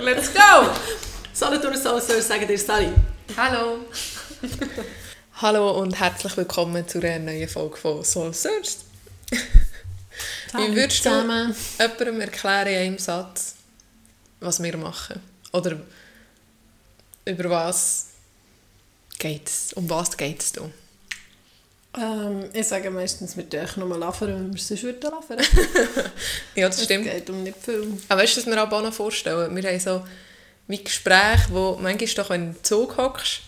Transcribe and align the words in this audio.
Let's 0.00 0.32
go! 0.32 0.70
Solothurn 1.32 1.76
Soulsearch 1.76 2.22
sagen 2.22 2.46
dir 2.46 2.56
Sally. 2.56 2.92
Hallo! 3.36 3.80
Hallo 5.42 5.80
und 5.80 5.98
herzlich 5.98 6.36
willkommen 6.36 6.86
zu 6.86 6.98
einer 6.98 7.18
neuen 7.18 7.48
Folge 7.48 7.76
von 7.76 8.04
Soul 8.04 8.32
Search. 8.32 8.76
Wie 10.52 10.76
würdest 10.76 11.04
du 11.04 11.10
zusammen. 11.10 11.54
jemandem 11.78 12.20
erklären 12.20 12.68
in 12.68 12.76
einem 12.78 12.98
Satz, 12.98 13.56
was 14.38 14.62
wir 14.62 14.76
machen? 14.76 15.20
Oder 15.52 15.80
über 17.24 17.50
was 17.50 18.10
geht 19.18 19.48
es? 19.48 19.72
Um 19.72 19.90
was 19.90 20.16
geht 20.16 20.40
es? 20.40 20.52
Ähm, 22.00 22.44
ich 22.52 22.66
sage 22.66 22.90
meistens, 22.90 23.36
wir 23.36 23.44
dürfen 23.44 23.86
nur 23.88 23.98
laufen, 23.98 24.28
wenn 24.28 24.52
wir 24.54 24.60
sonst 24.60 24.82
würden 24.82 25.00
laufen. 25.10 25.36
Ja, 26.54 26.68
das 26.68 26.78
Es 26.78 26.84
stimmt. 26.84 27.04
geht 27.04 27.28
um 27.30 27.42
nicht 27.42 27.56
viel. 27.64 27.86
Aber 28.08 28.22
weißt 28.22 28.36
du, 28.36 28.40
was 28.40 28.46
wir 28.46 28.62
auch 28.62 28.82
noch 28.82 28.92
vorstellen? 28.92 29.54
Wir 29.54 29.70
haben 29.70 29.80
so 29.80 30.04
wie 30.66 30.82
Gespräche, 30.82 31.46
wo 31.50 31.78
manchmal 31.80 32.08
doch, 32.24 32.30
wenn 32.30 32.40
du 32.52 32.56
im 32.58 32.64
Zug 32.64 32.96
hockst 32.96 33.40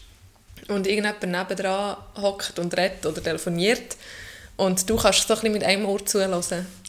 und 0.68 0.86
irgendjemand 0.86 1.22
nebendran 1.22 1.96
hockt 2.20 2.58
und 2.58 2.76
redet 2.76 3.04
oder 3.04 3.22
telefoniert 3.22 3.96
und 4.56 4.88
du 4.88 4.96
kannst 4.96 5.26
so 5.28 5.34
ein 5.34 5.40
bisschen 5.40 5.52
mit 5.52 5.64
einem 5.64 5.84
Ohr 5.86 6.04
zuhören, 6.04 6.42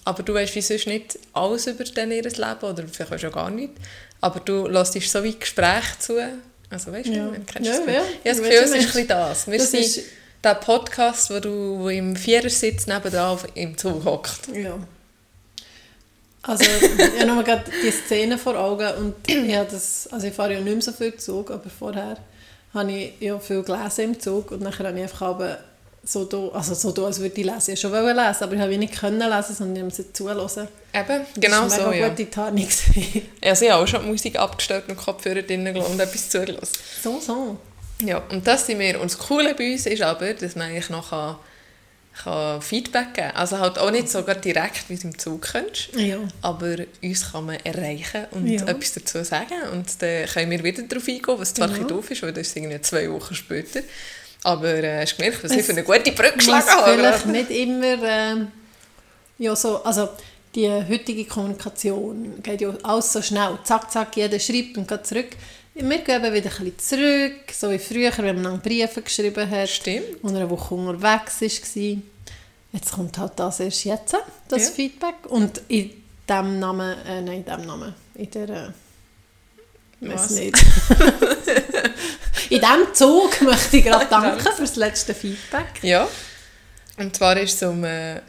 aber 0.05 0.23
du 0.23 0.33
weißt 0.33 0.55
wie 0.55 0.61
sonst 0.61 0.87
nicht 0.87 1.19
alles 1.33 1.67
über 1.67 1.83
den 1.83 2.11
ihr 2.11 2.23
Leben 2.23 2.37
oder 2.61 2.83
vielleicht 2.87 3.11
weißt 3.11 3.23
du 3.23 3.27
auch 3.27 3.33
gar 3.33 3.49
nicht, 3.49 3.73
aber 4.21 4.39
du 4.39 4.67
lässt 4.67 4.93
so 5.01 5.23
wie 5.23 5.37
Gespräche 5.37 5.99
zu. 5.99 6.13
Also 6.69 6.91
weißt 6.93 7.07
du, 7.09 7.13
Ja. 7.13 7.31
kennst 7.45 7.69
Ja, 7.69 7.77
das? 7.77 7.85
ja. 7.87 7.91
Ich 7.91 7.97
habe 7.97 8.07
das 8.23 8.37
Gefühl, 8.37 8.51
es 8.53 8.69
ist 8.69 8.73
ein 8.75 8.81
bisschen 8.85 9.07
das. 9.09 9.47
Wir 9.47 9.57
Das 9.57 9.71
sind 9.71 9.81
ist- 9.81 10.03
der 10.43 10.55
Podcast, 10.55 11.29
wo 11.29 11.39
du 11.39 11.87
im 11.89 12.15
Vierersitz 12.15 12.87
nebendran 12.87 13.37
im 13.55 13.77
Zug 13.77 14.03
hockt. 14.05 14.47
Ja. 14.53 14.77
Also, 16.43 16.63
ich 16.63 17.19
habe 17.19 17.27
nur 17.27 17.43
gerade 17.43 17.65
die 17.83 17.91
Szene 17.91 18.37
vor 18.37 18.57
Augen 18.57 18.89
und 18.95 19.15
ich, 19.27 19.55
habe 19.55 19.69
das, 19.69 20.09
also 20.11 20.25
ich 20.27 20.33
fahre 20.33 20.53
ja 20.53 20.59
nicht 20.59 20.73
mehr 20.73 20.81
so 20.81 20.91
viel 20.91 21.15
Zug, 21.15 21.51
aber 21.51 21.69
vorher 21.69 22.17
habe 22.73 22.91
ich 22.91 23.13
ja 23.19 23.37
viel 23.37 23.61
gelesen 23.61 24.05
im 24.05 24.19
Zug 24.19 24.51
und 24.51 24.61
nachher 24.61 24.87
habe 24.87 24.97
ich 24.97 25.03
einfach 25.03 25.21
aber 25.21 25.59
so 26.03 26.25
da, 26.25 26.47
also 26.47 26.73
so 26.73 26.91
da, 26.91 27.03
als 27.03 27.19
würde 27.19 27.39
ich 27.39 27.45
lesen. 27.45 27.73
Ich 27.73 27.79
schon 27.79 27.91
wollte 27.91 28.19
lesen, 28.19 28.43
aber 28.43 28.53
ich 28.53 28.59
habe 28.59 28.77
nicht 28.77 28.99
können 28.99 29.19
lesen, 29.19 29.55
sondern 29.55 29.75
ich 29.75 29.83
musste 29.83 30.11
zuhören. 30.11 30.67
Eben, 30.93 31.25
genau 31.35 31.63
das 31.63 31.75
so, 31.75 31.81
war 31.83 31.91
eine 31.91 32.01
ja. 32.01 32.09
gute 32.09 32.29
Tarnung. 32.29 32.67
Also 33.43 33.65
ich 33.65 33.71
habe 33.71 33.83
auch 33.83 33.87
schon 33.87 34.01
die 34.01 34.09
Musik 34.09 34.39
abgestellt 34.39 34.85
und 34.87 34.97
Kopfhörer 34.97 35.43
drinnen 35.43 35.73
gelassen 35.73 35.93
und 35.93 35.99
etwas 35.99 36.29
zugelassen. 36.29 36.77
so, 37.03 37.19
so. 37.19 37.57
Ja, 38.05 38.21
und 38.29 38.45
das 38.47 38.65
sind 38.65 38.79
wir. 38.79 38.99
Und 38.99 39.11
das 39.11 39.17
Coole 39.19 39.53
bei 39.55 39.71
uns 39.73 39.85
ist 39.85 40.01
aber, 40.01 40.33
dass 40.33 40.55
man 40.55 40.67
eigentlich 40.69 40.89
noch 40.89 41.09
kann, 41.09 41.35
kann 42.23 42.61
Feedback 42.61 43.13
geben 43.13 43.27
kann. 43.29 43.35
Also 43.37 43.59
halt 43.59 43.79
auch 43.79 43.91
nicht 43.91 44.09
sogar 44.09 44.35
direkt, 44.35 44.89
wie 44.89 44.95
du 44.97 45.07
im 45.07 45.17
Zug 45.17 45.41
kannst, 45.43 45.89
Ja. 45.95 46.17
aber 46.41 46.75
uns 47.01 47.31
kann 47.31 47.45
man 47.45 47.55
erreichen 47.63 48.25
und 48.31 48.47
Ja. 48.47 48.65
etwas 48.67 48.93
dazu 48.93 49.23
sagen. 49.23 49.53
Und 49.71 50.01
dann 50.01 50.25
können 50.27 50.51
wir 50.51 50.63
wieder 50.63 50.83
darauf 50.83 51.07
eingehen, 51.07 51.35
was 51.39 51.53
zwar 51.53 51.67
ein 51.67 51.73
Genau. 51.73 51.83
bisschen 51.87 51.97
doof 51.97 52.11
ist, 52.11 52.23
weil 52.23 52.33
das 52.33 52.47
ist 52.47 52.57
irgendwie 52.57 52.81
zwei 52.81 53.09
Wochen 53.11 53.33
später. 53.35 53.79
Aber 54.43 54.73
äh, 54.73 55.01
hast 55.01 55.13
du 55.13 55.17
gemerkt, 55.17 55.43
was 55.43 55.51
ich 55.51 55.59
Es 55.59 55.65
für 55.67 55.71
eine 55.73 55.83
gute 55.83 56.11
Brücke 56.11 56.37
geschlagen 56.37 56.67
habe? 56.67 56.93
vielleicht 56.93 57.25
nicht 57.27 57.49
immer 57.51 58.03
ähm, 58.03 58.47
ja, 59.37 59.55
so, 59.55 59.83
also 59.83 60.09
die 60.55 60.69
heutige 60.69 61.25
Kommunikation 61.25 62.41
geht 62.43 62.59
ja 62.61 62.73
alles 62.83 63.13
so 63.13 63.21
schnell. 63.21 63.57
Zack, 63.63 63.89
zack, 63.91 64.17
jeder 64.17 64.37
schreibt 64.39 64.77
und 64.77 64.87
geht 64.87 65.07
zurück. 65.07 65.27
Wir 65.73 65.97
gehen 65.99 66.21
wieder 66.21 66.51
ein 66.59 66.71
bisschen 66.71 66.79
zurück, 66.79 67.51
so 67.53 67.71
wie 67.71 67.79
früher, 67.79 68.11
wenn 68.17 68.41
man 68.41 68.59
Briefe 68.59 69.01
geschrieben 69.01 69.49
hat 69.49 69.69
Stimmt. 69.69 70.21
und 70.21 70.35
eine 70.35 70.49
Woche 70.49 70.75
unterwegs 70.75 71.41
war. 71.41 71.97
Jetzt 72.73 72.91
kommt 72.91 73.17
halt 73.17 73.33
das 73.37 73.59
erst 73.61 73.85
jetzt, 73.85 74.15
das 74.49 74.67
Ja. 74.67 74.71
Feedback. 74.71 75.15
Und 75.29 75.61
in 75.69 75.91
dem 76.27 76.59
Namen, 76.59 76.97
äh, 77.05 77.21
nein, 77.21 77.37
in 77.37 77.45
dem 77.45 77.65
Namen, 77.65 77.95
in 78.15 78.31
der, 78.31 78.49
äh, 78.49 78.69
Was? 80.01 80.31
nicht. 80.31 80.55
in 82.49 82.59
diesem 82.59 82.93
Zug 82.93 83.41
möchte 83.41 83.77
ich 83.77 83.83
gerade 83.85 84.05
danken 84.09 84.39
für 84.41 84.61
das 84.61 84.75
letzte 84.75 85.13
Feedback. 85.13 85.81
Ja. 85.83 86.07
Und 86.97 87.15
zwar 87.15 87.37
ist 87.37 87.61
es 87.61 87.67
um, 87.67 87.83
äh, 87.85 88.19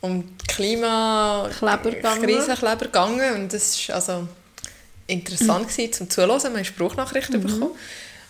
um 0.00 0.36
die 0.38 0.46
Klima... 0.46 1.50
Kleber 1.58 1.90
gegangen. 1.90 3.34
Und 3.34 3.52
das 3.52 3.88
war 3.88 3.96
also 3.96 4.28
interessant 5.06 5.68
gewesen, 5.68 5.92
zum 5.92 6.10
Zuhören. 6.10 6.40
Wir 6.42 6.58
haben 6.58 6.64
Spruchnachrichten 6.64 7.40
Mhm. 7.40 7.46
bekommen. 7.46 7.70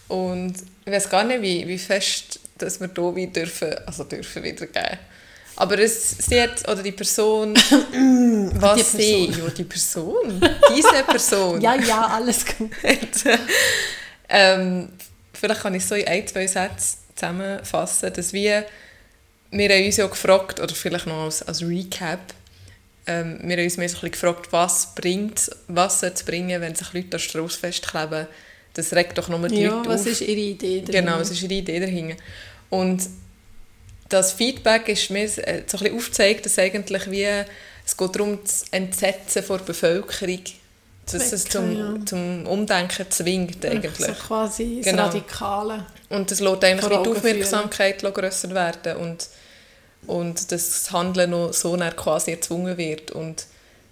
Und 0.09 0.55
ich 0.85 0.93
weiß 0.93 1.09
gar 1.09 1.25
nicht, 1.25 1.41
wie, 1.43 1.67
wie 1.67 1.79
fest 1.79 2.41
dass 2.57 2.79
wir 2.81 2.89
hier 2.95 3.17
wie 3.17 3.27
dürfen, 3.27 3.75
also 3.87 4.05
dürfen 4.05 4.43
wiedergeben. 4.45 4.99
Aber 5.57 5.79
es, 5.79 6.11
sie 6.19 6.41
hat, 6.41 6.69
oder 6.69 6.83
die 6.83 6.93
Person, 6.93 7.55
was 8.55 8.93
die 8.93 9.03
sie, 9.03 9.25
ja, 9.27 9.49
die 9.51 9.65
Person, 9.65 10.41
diese 10.77 11.03
Person, 11.05 11.61
Ja, 11.63 11.75
ja, 11.77 12.07
alles 12.09 12.45
gut. 12.59 12.71
ähm, 14.29 14.89
vielleicht 15.33 15.61
kann 15.63 15.75
ich 15.75 15.85
so 15.85 15.95
in 15.95 16.07
ein, 16.09 16.27
zwei 16.27 16.47
Sätzen 16.47 16.99
zusammenfassen, 17.15 18.13
dass 18.13 18.33
wir, 18.33 18.65
wir 19.51 19.69
haben 19.69 19.85
uns 19.87 19.97
ja 19.97 20.07
gefragt, 20.07 20.61
oder 20.61 20.75
vielleicht 20.75 21.07
noch 21.07 21.25
als, 21.25 21.43
als 21.43 21.63
Recap, 21.63 22.21
ähm, 23.07 23.39
wir 23.43 23.57
haben 23.57 23.65
uns 23.65 23.77
mehr 23.77 23.89
so 23.89 23.97
ein 23.97 24.11
bisschen 24.11 24.13
gefragt, 24.13 24.49
was 24.53 24.95
bringt, 24.95 25.51
was 25.69 26.01
soll 26.01 26.13
es 26.15 26.23
bringen, 26.23 26.61
wenn 26.61 26.75
sich 26.75 26.93
Leute 26.93 27.05
an 27.07 27.11
der 27.11 27.19
Strasse 27.19 27.59
festkleben. 27.59 28.27
Das 28.75 28.93
regt 28.93 29.17
doch 29.19 29.29
nochmal 29.29 29.51
die 29.51 29.61
Ja, 29.63 29.71
Leute 29.77 29.89
was 29.89 30.01
auf. 30.03 30.07
ist 30.09 30.21
Ihre 30.23 30.41
Idee? 30.41 30.81
dahinter? 30.81 30.93
Genau, 30.93 31.19
es 31.21 31.31
ist 31.31 31.43
ihre 31.43 31.55
Idee 31.55 31.81
dahinter. 31.81 32.17
Und 32.71 33.03
das 34.09 34.33
Feedback 34.33 34.89
ist 34.89 35.11
mir 35.11 35.29
so 35.29 35.43
ein 35.43 35.65
bisschen 35.65 35.97
aufgezeigt, 35.97 36.47
dass 36.47 36.59
eigentlich 36.59 37.11
wie, 37.11 37.25
es 37.87 37.97
geht 37.97 38.15
darum, 38.17 38.39
das 38.43 38.65
Entsetzen 38.71 39.43
vor 39.43 39.59
der 39.59 39.65
Bevölkerung, 39.67 40.41
dass 41.11 41.33
es 41.33 41.45
zum, 41.45 41.77
ja. 41.79 41.95
zum 42.07 42.47
Umdenken 42.47 43.07
zwingt 43.11 43.65
eigentlich. 43.65 43.95
So 44.07 44.13
quasi 44.13 44.81
das 44.83 44.91
Genau. 44.91 45.05
Radikale. 45.07 45.87
Und 46.09 46.31
das 46.31 46.41
lässt 46.41 46.65
eigentlich 46.65 46.89
die 46.89 47.09
Aufmerksamkeit 47.11 48.03
grösser 48.03 48.51
werden 48.55 48.97
und, 48.97 49.29
und 50.07 50.53
das 50.53 50.91
Handeln 50.93 51.31
noch 51.31 51.53
so 51.53 51.77
dann 51.77 51.95
quasi 51.97 52.33
erzwungen 52.33 52.77
wird. 52.77 53.11
Und 53.11 53.47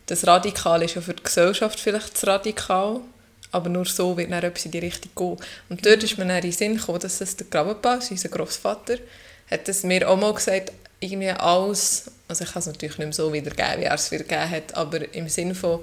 das 0.07 0.27
Radikal 0.27 0.83
ist 0.83 0.95
ja 0.95 1.01
für 1.01 1.15
die 1.15 1.23
Gesellschaft 1.23 1.81
vielleicht 1.81 2.17
zu 2.17 2.27
radikal, 2.27 3.01
aber 3.51 3.69
nur 3.69 3.85
so 3.85 4.17
wird 4.17 4.31
dann 4.31 4.43
etwas 4.43 4.65
in 4.65 4.71
die 4.71 4.79
Richtung 4.79 5.11
gehen. 5.15 5.47
Und 5.69 5.85
dort 5.85 6.03
ist 6.03 6.19
mir 6.19 6.27
dann 6.27 6.37
in 6.37 6.43
den 6.43 6.53
Sinn 6.53 6.77
gekommen, 6.77 7.01
dass 7.01 7.21
es 7.21 7.37
der 7.37 7.47
Grabenpaus, 7.49 8.11
unser 8.11 8.29
Großvater, 8.29 8.99
hat 9.51 9.69
es 9.69 9.83
mir 9.83 10.09
auch 10.09 10.17
mal 10.17 10.33
gesagt, 10.33 10.73
irgendwie 11.01 11.31
alles, 11.31 12.11
also 12.29 12.45
ich 12.45 12.53
kann 12.53 12.61
es 12.61 12.67
natürlich 12.67 12.99
nicht 12.99 13.07
mehr 13.07 13.13
so 13.13 13.33
wiedergeben, 13.33 13.81
wie 13.81 13.85
er 13.85 13.95
es 13.95 14.11
wiedergegeben 14.11 14.51
hat, 14.51 14.75
aber 14.75 15.15
im 15.15 15.29
Sinne 15.29 15.55
von 15.55 15.81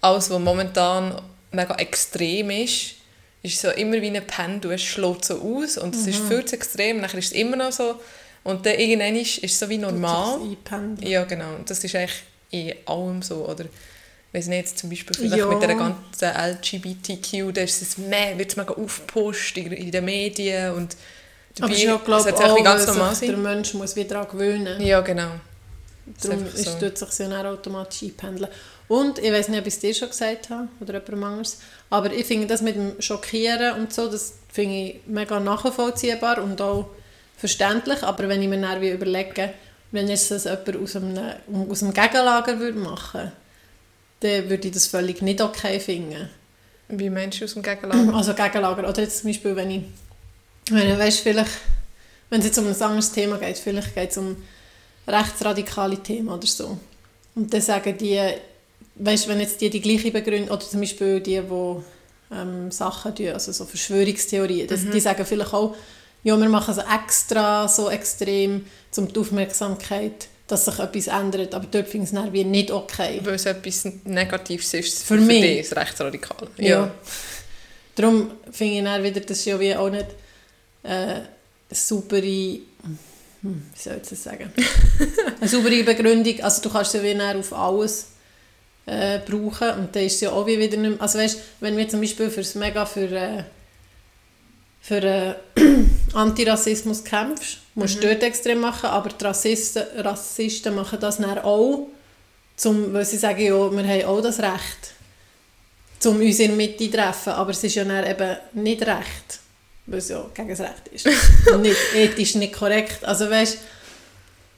alles, 0.00 0.30
was 0.30 0.38
momentan 0.38 1.20
mega 1.52 1.74
extrem 1.76 2.50
ist, 2.50 2.94
ist 3.42 3.60
so 3.60 3.70
immer 3.70 4.00
wie 4.00 4.16
ein 4.16 4.26
Pendel, 4.26 4.72
es 4.72 4.82
schlägt 4.82 5.24
so 5.24 5.40
aus 5.40 5.76
und 5.76 5.94
es 5.94 6.06
ist 6.06 6.20
viel 6.28 6.44
zu 6.44 6.56
extrem, 6.56 7.00
nachher 7.00 7.18
ist 7.18 7.26
es 7.26 7.32
immer 7.32 7.56
noch 7.56 7.72
so 7.72 8.00
und 8.44 8.66
dann 8.66 8.74
irgendwann 8.78 9.16
ist 9.16 9.38
ist 9.38 9.52
es 9.52 9.58
so 9.58 9.68
wie 9.68 9.78
normal. 9.78 10.40
Einpendeln. 10.40 11.10
Ja, 11.10 11.24
genau. 11.24 11.56
Das 11.66 11.82
ist 11.84 11.94
eigentlich 11.94 12.22
in 12.50 12.74
allem 12.86 13.22
so. 13.22 13.48
Oder 13.48 13.66
weiß 14.32 14.46
nicht, 14.48 14.58
jetzt 14.58 14.78
zum 14.78 14.90
Beispiel 14.90 15.14
vielleicht 15.16 15.36
Ja. 15.36 15.46
mit 15.46 15.62
der 15.62 15.74
ganzen 15.74 16.28
LGBTQ, 16.82 17.52
da 17.54 17.60
ist 17.62 17.82
es 17.82 17.98
mehr, 17.98 18.36
wird 18.38 18.50
es 18.50 18.56
mega 18.56 18.72
aufgepusht 18.74 19.56
in, 19.58 19.72
in 19.72 19.90
den 19.90 20.04
Medien 20.04 20.72
und 20.72 20.96
Aber 21.60 21.70
ich 21.72 21.82
glaube 21.82 22.16
auch, 22.16 22.64
ganz 22.64 22.86
normal 22.86 23.14
sich 23.14 23.28
der. 23.28 23.36
Mensch 23.38 23.74
muss 23.74 23.94
wieder 23.94 24.08
daran 24.20 24.28
gewöhnen 24.30 24.80
Ja, 24.80 25.00
genau. 25.00 25.32
Das 26.06 26.24
ist 26.24 26.30
Darum 26.30 26.46
ist, 26.46 26.64
so. 26.64 26.78
tut 26.88 26.98
sich 26.98 27.18
ja 27.18 27.28
dann 27.28 27.46
automatisch 27.46 28.02
einpendeln. 28.02 28.50
Und 28.88 29.18
ich 29.18 29.32
weiß 29.32 29.48
nicht, 29.48 29.60
ob 29.60 29.66
ich 29.66 29.74
es 29.74 29.80
dir 29.80 29.94
schon 29.94 30.08
gesagt 30.08 30.50
habe 30.50 30.68
oder 30.80 30.94
jemand 30.94 31.24
anderes, 31.24 31.58
aber 31.90 32.12
ich 32.12 32.26
finde 32.26 32.46
das 32.46 32.60
mit 32.60 32.74
dem 32.74 33.00
Schockieren 33.00 33.78
und 33.80 33.92
so, 33.92 34.10
das 34.10 34.34
finde 34.52 34.74
ich 34.74 35.00
mega 35.06 35.38
nachvollziehbar 35.40 36.42
und 36.42 36.60
auch 36.60 36.88
verständlich, 37.42 38.04
aber 38.04 38.28
wenn 38.28 38.40
ich 38.40 38.48
mir 38.48 38.60
dann 38.60 38.80
überlege, 38.80 39.52
wenn 39.90 40.06
jetzt 40.06 40.30
das 40.30 40.44
jemand 40.44 40.76
aus 40.76 40.94
einem, 40.94 41.18
aus 41.68 41.82
einem 41.82 41.92
Gegenlager 41.92 42.60
würde 42.60 42.78
machen 42.78 43.32
dann 44.20 44.48
würde 44.48 44.68
ich 44.68 44.74
das 44.74 44.86
völlig 44.86 45.20
nicht 45.22 45.40
okay 45.40 45.80
finden. 45.80 46.28
Wie 46.86 47.10
Menschen 47.10 47.44
aus 47.44 47.54
dem 47.54 47.64
Gegenlager. 47.64 48.14
Also 48.14 48.32
Gegenlager. 48.34 48.88
Oder 48.88 49.02
jetzt 49.02 49.18
zum 49.18 49.30
Beispiel, 49.30 49.56
wenn 49.56 49.70
ich, 49.72 49.82
wenn 50.70 50.88
ich 50.88 50.96
weißt, 50.96 51.18
vielleicht, 51.18 51.50
wenn 52.30 52.38
es 52.38 52.46
jetzt 52.46 52.58
um 52.58 52.68
ein 52.68 52.80
anderes 52.80 53.10
Thema 53.10 53.38
geht, 53.38 53.58
vielleicht 53.58 53.92
geht 53.92 54.12
es 54.12 54.18
um 54.18 54.36
rechtsradikale 55.08 55.96
Themen 55.96 56.28
oder 56.28 56.46
so. 56.46 56.78
Und 57.34 57.52
dann 57.52 57.60
sagen 57.60 57.98
die, 57.98 58.20
weißt, 58.94 59.26
wenn 59.26 59.40
jetzt 59.40 59.60
die 59.60 59.68
die 59.68 59.80
gleiche 59.80 60.12
begründen, 60.12 60.48
oder 60.48 60.60
zum 60.60 60.78
Beispiel 60.78 61.18
die, 61.18 61.40
die 61.40 61.76
ähm, 62.32 62.70
Sachen 62.70 63.16
tun, 63.16 63.30
also 63.30 63.50
so 63.50 63.64
Verschwörungstheorien, 63.64 64.68
das, 64.68 64.88
die 64.88 65.00
sagen 65.00 65.26
vielleicht 65.26 65.52
auch, 65.52 65.74
ja, 66.24 66.36
wir 66.36 66.48
machen 66.48 66.74
es 66.76 66.78
extra 66.78 67.66
so 67.68 67.90
extrem, 67.90 68.66
um 68.96 69.12
die 69.12 69.18
Aufmerksamkeit, 69.18 70.28
dass 70.46 70.66
sich 70.66 70.78
etwas 70.78 71.06
ändert, 71.06 71.54
aber 71.54 71.66
dort 71.70 71.88
finde 71.88 72.06
ich 72.06 72.12
es 72.12 72.32
wie 72.32 72.44
nicht 72.44 72.70
okay. 72.70 73.20
Weil 73.22 73.34
es 73.34 73.46
etwas 73.46 73.88
Negatives 74.04 74.74
ist 74.74 75.02
Für 75.02 75.16
mich. 75.16 75.40
dich, 75.40 75.58
ist 75.60 75.76
rechtsradikal. 75.76 76.48
Ja. 76.58 76.92
Darum 77.94 78.30
finde 78.50 78.78
ich 78.78 78.84
dann 78.84 79.02
wieder, 79.02 79.20
das 79.20 79.38
ist 79.38 79.44
ja 79.46 79.58
wie 79.58 79.74
auch 79.74 79.90
nicht 79.90 80.06
äh, 80.82 80.88
eine 80.88 81.28
saubere, 81.70 82.22
hm, 82.22 82.60
wie 83.42 83.80
soll 83.80 84.00
ich 84.02 84.08
das 84.08 84.22
sagen, 84.22 84.52
eine 85.40 85.48
saubere 85.48 85.82
Begründung, 85.84 86.40
also 86.40 86.62
du 86.62 86.70
kannst 86.70 86.94
ja 86.94 87.02
wie 87.02 87.20
auf 87.20 87.52
alles 87.52 88.08
äh, 88.86 89.18
brauchen 89.20 89.70
und 89.70 89.96
dann 89.96 90.04
ist 90.04 90.14
es 90.14 90.20
ja 90.22 90.30
auch 90.30 90.46
wie 90.46 90.58
wieder 90.58 90.76
nicht 90.76 90.90
mehr, 90.90 91.00
also 91.00 91.18
weißt, 91.18 91.38
wenn 91.60 91.76
wir 91.76 91.88
zum 91.88 92.00
Beispiel 92.00 92.30
fürs 92.30 92.54
Mega 92.54 92.86
für, 92.86 93.10
äh, 93.10 93.44
für 94.82 95.02
äh, 95.02 95.34
Antirassismus 96.12 97.02
kämpfst, 97.04 97.58
musst 97.74 97.94
du 98.02 98.06
Mhm. 98.06 98.10
dort 98.10 98.22
extrem 98.24 98.60
machen, 98.60 98.90
aber 98.90 99.10
die 99.10 99.24
Rassisten, 99.24 99.84
Rassisten 99.98 100.74
machen 100.74 100.98
das 101.00 101.18
dann 101.18 101.38
auch, 101.38 101.86
zum, 102.56 102.92
weil 102.92 103.04
sie 103.04 103.16
sagen, 103.16 103.40
ja, 103.40 103.70
wir 103.70 103.88
haben 103.88 104.04
auch 104.04 104.20
das 104.20 104.40
Recht, 104.40 104.94
um 106.04 106.20
uns 106.20 106.40
in 106.40 106.48
der 106.48 106.56
Mitte 106.56 106.84
zu 106.84 106.90
treffen, 106.90 107.32
aber 107.32 107.52
es 107.52 107.62
ist 107.62 107.76
ja 107.76 107.84
dann 107.84 108.04
eben 108.04 108.36
nicht 108.54 108.82
recht, 108.82 109.40
weil 109.86 109.98
es 110.00 110.08
ja 110.08 110.26
gegen 110.34 110.48
das 110.48 110.60
Recht 110.60 110.88
ist. 110.90 111.08
Und 111.52 111.62
nicht 111.62 111.76
ethisch 111.94 112.34
nicht 112.34 112.52
korrekt, 112.52 113.04
also 113.04 113.30
weißt, 113.30 113.58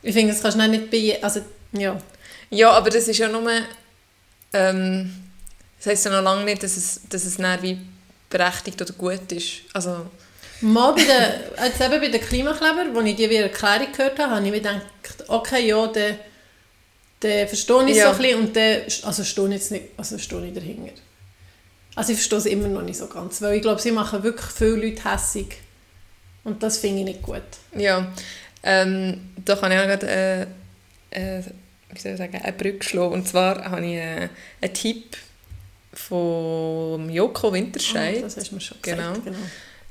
ich 0.03 0.12
finde, 0.15 0.32
das 0.32 0.43
kannst 0.43 0.59
du 0.59 0.69
nicht 0.69 0.91
bei, 0.91 1.23
also 1.23 1.41
ja. 1.73 1.99
Ja, 2.50 2.71
aber 2.71 2.91
das 2.91 3.09
ist 3.09 3.19
ja 3.19 3.29
nur... 3.29 3.50
Ähm, 4.53 5.12
das 5.79 5.87
heisst 5.87 6.05
ja 6.06 6.12
noch 6.12 6.23
lange 6.23 6.44
nicht, 6.44 6.62
dass 6.62 6.76
es, 6.79 7.00
dass 7.11 7.25
es 7.25 7.37
dann 7.37 7.61
wie 7.61 7.79
berechtigt 8.39 8.81
oder 8.83 8.93
gut 8.93 9.31
ist. 9.33 9.63
Also, 9.73 10.07
Mal 10.61 10.93
bei 10.95 11.03
den, 11.03 11.67
jetzt 11.67 11.81
eben 11.81 12.01
bei 12.01 12.09
den 12.09 12.21
Klimakleber, 12.21 12.87
als 12.99 13.09
ich 13.09 13.17
die 13.17 13.35
Erklärung 13.37 13.93
gehört 13.93 14.19
habe, 14.19 14.31
habe 14.37 14.45
ich 14.47 14.51
mir 14.51 14.59
gedacht, 14.59 14.83
okay, 15.29 15.67
ja, 15.67 15.87
dann, 15.89 16.17
dann 17.21 17.49
verstehe 17.49 17.85
ich 17.91 17.97
Ja. 17.97 18.05
so 18.05 18.11
ein 18.13 18.19
bisschen 18.19 18.41
und 18.41 18.57
dann, 18.57 18.81
also 19.03 19.25
stehe 19.25 19.49
jetzt 19.49 19.71
nicht, 19.73 19.85
also 19.97 20.17
stehe 20.19 20.47
ich 20.47 20.55
dahinter. 20.55 20.93
Also 21.97 22.13
ich 22.13 22.19
verstehe 22.19 22.39
es 22.39 22.47
immer 22.47 22.69
noch 22.69 22.83
nicht 22.83 22.97
so 22.99 23.09
ganz, 23.09 23.43
weil 23.43 23.57
ich 23.57 23.63
glaube, 23.63 23.81
sie 23.81 23.93
machen 23.93 24.23
wirklich 24.23 24.51
viele 24.51 24.77
Leute 24.77 25.05
hässig 25.11 25.57
und 26.45 26.63
das 26.63 26.79
finde 26.79 27.01
ich 27.01 27.05
nicht 27.05 27.23
gut. 27.23 27.43
ja. 27.77 28.13
Ähm, 28.67 29.33
da 29.45 29.57
kann 29.57 29.71
ich 29.73 29.79
auch 29.79 29.85
gerade... 29.85 30.09
Äh, 30.09 30.47
äh, 31.11 31.43
wie 31.91 32.01
soll 32.01 32.13
ich 32.13 32.19
sagen, 32.19 32.41
eine 32.43 32.53
Brücke 32.53 32.83
schlagen. 32.83 33.13
Und 33.13 33.29
zwar 33.29 33.65
habe 33.71 33.85
ich 33.85 33.95
äh, 33.95 34.29
einen 34.61 34.75
Tipp 34.75 35.17
von 35.94 37.08
Joko 37.11 37.52
Winterscheid. 37.52 38.19
Ah, 38.19 38.23
das 38.23 38.37
hast 38.37 38.50
du 38.50 38.55
mir 38.56 38.61
schon 38.61 38.79
gesagt. 38.82 38.99
Genau. 38.99 39.20
Genau. 39.25 39.46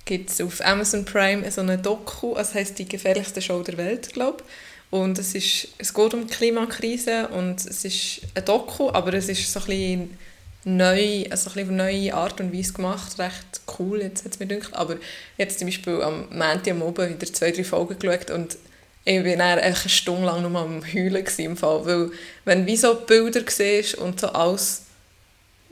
gibt 0.06 0.30
es 0.30 0.42
auf 0.42 0.64
Amazon 0.66 1.06
Prime 1.06 1.50
so 1.52 1.62
eine 1.62 1.78
Doku, 1.78 2.36
das 2.36 2.54
heisst 2.54 2.80
«Die 2.80 2.88
gefährlichste 2.88 3.42
Show 3.42 3.62
der 3.62 3.78
Welt», 3.78 4.14
glaube 4.14 4.44
Und 4.92 5.18
es, 5.18 5.36
ist, 5.36 5.70
es 5.78 5.94
geht 5.94 6.14
um 6.14 6.28
die 6.28 6.34
Klimakrise 6.34 7.28
und 7.30 7.66
es 7.66 7.86
ist 7.86 8.22
ein 8.36 8.46
Doku, 8.46 8.90
aber 8.90 9.14
es 9.14 9.30
ist 9.30 9.52
so 9.52 9.60
ein 9.62 9.66
bisschen 9.66 10.18
neu, 10.66 11.26
also 11.30 11.50
ein 11.50 11.54
bisschen 11.56 11.76
neue 11.76 12.14
Art 12.14 12.40
und 12.40 12.54
Weise 12.54 12.74
gemacht, 12.74 13.20
recht 13.20 13.62
cool, 13.78 14.02
jetzt 14.02 14.26
hat 14.26 14.34
es 14.34 14.40
mir 14.40 14.48
gedacht. 14.48 14.74
Aber 14.76 14.98
jetzt 15.38 15.60
zum 15.60 15.68
Beispiel 15.68 16.02
am 16.02 16.28
Montag 16.30 16.70
am 16.70 16.84
Abend 16.84 17.22
wieder 17.22 17.34
zwei, 17.34 17.52
drei 17.52 17.64
Folgen 17.64 18.00
geschaut 18.00 18.32
und 18.32 18.58
ich 19.06 19.24
war 19.24 19.36
dann 19.36 19.60
eine 19.60 19.76
Stunde 19.76 20.26
lang 20.26 20.50
nur 20.50 20.62
am 20.62 20.82
Heulen 20.82 21.26
gewesen 21.26 21.42
im 21.42 21.58
Fall, 21.58 21.86
weil 21.86 22.12
wenn 22.46 22.62
du 22.62 22.68
wie 22.68 22.78
so 22.78 22.96
Bilder 22.96 23.42
siehst 23.46 23.96
und 23.96 24.20
so 24.20 24.28
alles 24.28 24.84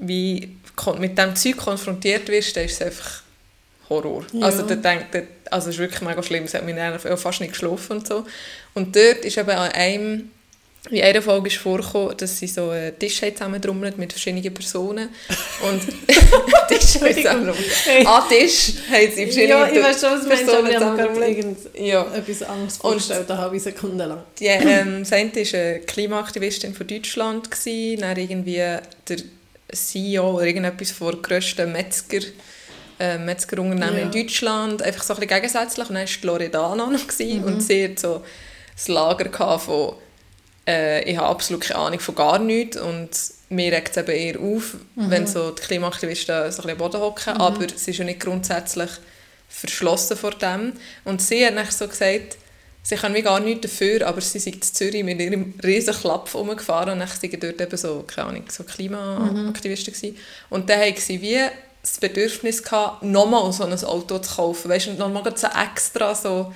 wie 0.02 0.50
mit 0.98 1.18
diesem 1.18 1.36
Zeug 1.36 1.58
konfrontiert 1.58 2.28
wirst, 2.28 2.58
dann 2.58 2.66
ist 2.66 2.74
es 2.74 2.82
einfach 2.82 3.22
Horror. 3.90 4.26
Ja. 4.34 4.46
Also, 4.48 4.64
da 4.64 4.76
denkt, 4.76 5.16
also 5.50 5.70
es 5.70 5.76
ist 5.76 5.80
wirklich 5.80 6.02
mega 6.02 6.24
schlimm. 6.24 6.46
Es 6.46 6.54
hat 6.54 6.66
mich 6.66 6.76
dann 6.76 6.98
fast 7.00 7.42
nicht 7.42 7.52
geschlafen 7.52 7.98
und 7.98 8.08
so. 8.08 8.26
Und 8.74 8.96
dort 8.96 9.26
ist 9.26 9.38
eben 9.38 9.50
an 9.50 9.72
einem, 9.72 10.32
in 10.90 11.02
einer 11.04 11.22
Folge 11.22 11.50
ist 11.50 11.58
vorgekommen, 11.58 12.16
dass 12.18 12.40
sie 12.40 12.48
so 12.48 12.70
einen 12.70 12.98
Tisch 12.98 13.22
haben 13.22 13.36
zusammentrommelt 13.36 13.98
mit 13.98 14.14
verschiedenen 14.14 14.54
Personen. 14.54 15.10
Und 15.62 15.82
Tisch 16.70 17.02
haben 17.02 17.14
zusammentrommelt. 17.14 18.08
An 18.08 18.24
Tisch 18.30 18.74
haben 18.90 19.12
sie 19.14 19.24
verschiedene 19.26 19.50
Ja, 19.50 19.68
ich 19.68 19.84
weiß 19.84 20.02
schon, 20.02 20.12
was 20.14 20.22
du 20.22 20.28
meinst, 20.30 20.50
aber 20.50 20.70
ich 20.70 20.78
habe 20.78 21.20
mir 21.20 21.56
Ja. 21.76 22.06
anderes 22.48 22.78
vorgestellt, 22.78 23.30
eine 23.30 23.40
halbe 23.40 23.60
Sekunde 23.60 24.06
lang. 24.06 24.24
Die, 24.40 24.46
ähm, 24.46 25.04
eine 25.04 25.36
war 25.54 25.60
eine 25.60 25.80
Klimaaktivistin 25.82 26.74
von 26.74 26.88
Deutschland, 26.88 27.52
gewesen, 27.52 28.02
dann 28.02 28.18
irgendwie 28.18 28.56
der 28.56 28.82
CEO 29.72 30.32
oder 30.36 30.46
irgendetwas 30.46 30.92
von 30.92 31.22
grössten 31.22 31.72
Metzger, 31.72 32.20
äh, 33.00 33.18
Metzgerunternehmen 33.18 33.98
Ja. 33.98 34.02
in 34.04 34.12
Deutschland, 34.12 34.82
einfach 34.82 35.04
so 35.04 35.14
ein 35.14 35.20
bisschen 35.20 35.36
gegensätzlich. 35.36 35.90
Und 35.90 35.96
dann 35.96 36.06
war 36.08 36.18
die 36.20 36.28
Loredana 36.28 36.86
noch 36.88 37.00
Mhm. 37.20 37.44
und 37.44 37.62
sie 37.62 37.86
hat 37.86 38.00
so 38.00 38.24
das 38.76 38.88
Lager 38.88 39.60
von 39.60 39.96
äh, 40.68 41.04
ich 41.10 41.18
habe 41.18 41.28
absolut 41.28 41.64
keine 41.64 41.80
Ahnung 41.80 42.00
von 42.00 42.14
gar 42.14 42.38
nichts 42.38 42.78
und 42.78 43.10
mir 43.50 43.72
regt 43.72 43.90
es 43.92 43.98
eben 43.98 44.12
eher 44.12 44.40
auf, 44.40 44.76
Mhm. 44.96 45.10
wenn 45.10 45.26
so 45.28 45.50
die 45.52 45.62
Klimaaktivisten 45.62 46.36
so 46.36 46.42
ein 46.44 46.48
bisschen 46.68 46.72
am 46.72 46.78
Boden 46.78 47.02
hocken, 47.02 47.34
aber 47.38 47.68
sie 47.76 47.92
ist 47.92 47.98
ja 47.98 48.06
nicht 48.06 48.20
grundsätzlich 48.20 48.90
verschlossen 49.50 50.16
vor 50.18 50.32
dem. 50.32 50.74
Und 51.04 51.22
sie 51.22 51.46
hat 51.46 51.56
dann 51.58 51.66
so 51.70 51.88
gesagt, 51.88 52.38
sie 52.84 52.96
kann 52.96 53.14
wie 53.14 53.22
gar 53.22 53.40
nichts 53.40 53.62
dafür, 53.62 54.08
aber 54.08 54.22
sie 54.22 54.40
sind 54.40 54.56
in 54.56 54.62
Zürich 54.62 55.04
mit 55.04 55.20
ihrem 55.20 55.54
riesen 55.64 55.94
Klapp 55.94 56.34
rumgefahren 56.34 56.94
und 56.94 57.00
dann 57.00 57.40
dort 57.40 57.62
eben 57.62 57.78
so, 57.78 58.04
keine 58.08 58.28
Ahnung, 58.30 58.44
so 58.50 58.64
Klimaaktivisten 58.64 59.94
gewesen. 59.94 60.18
Und 60.50 60.70
dann 60.70 60.80
haben 60.82 60.96
sie 60.98 61.22
wie 61.22 61.40
das 61.82 61.98
Bedürfnis 62.00 62.62
gehabt, 62.62 63.04
nochmal 63.04 63.52
so 63.54 63.64
ein 63.64 63.84
Auto 63.84 64.20
zu 64.20 64.36
kaufen, 64.36 64.70
weißt 64.70 64.88
du, 64.88 64.94
nochmal 64.94 65.24
so 65.36 65.48
extra 65.48 66.14
so, 66.14 66.54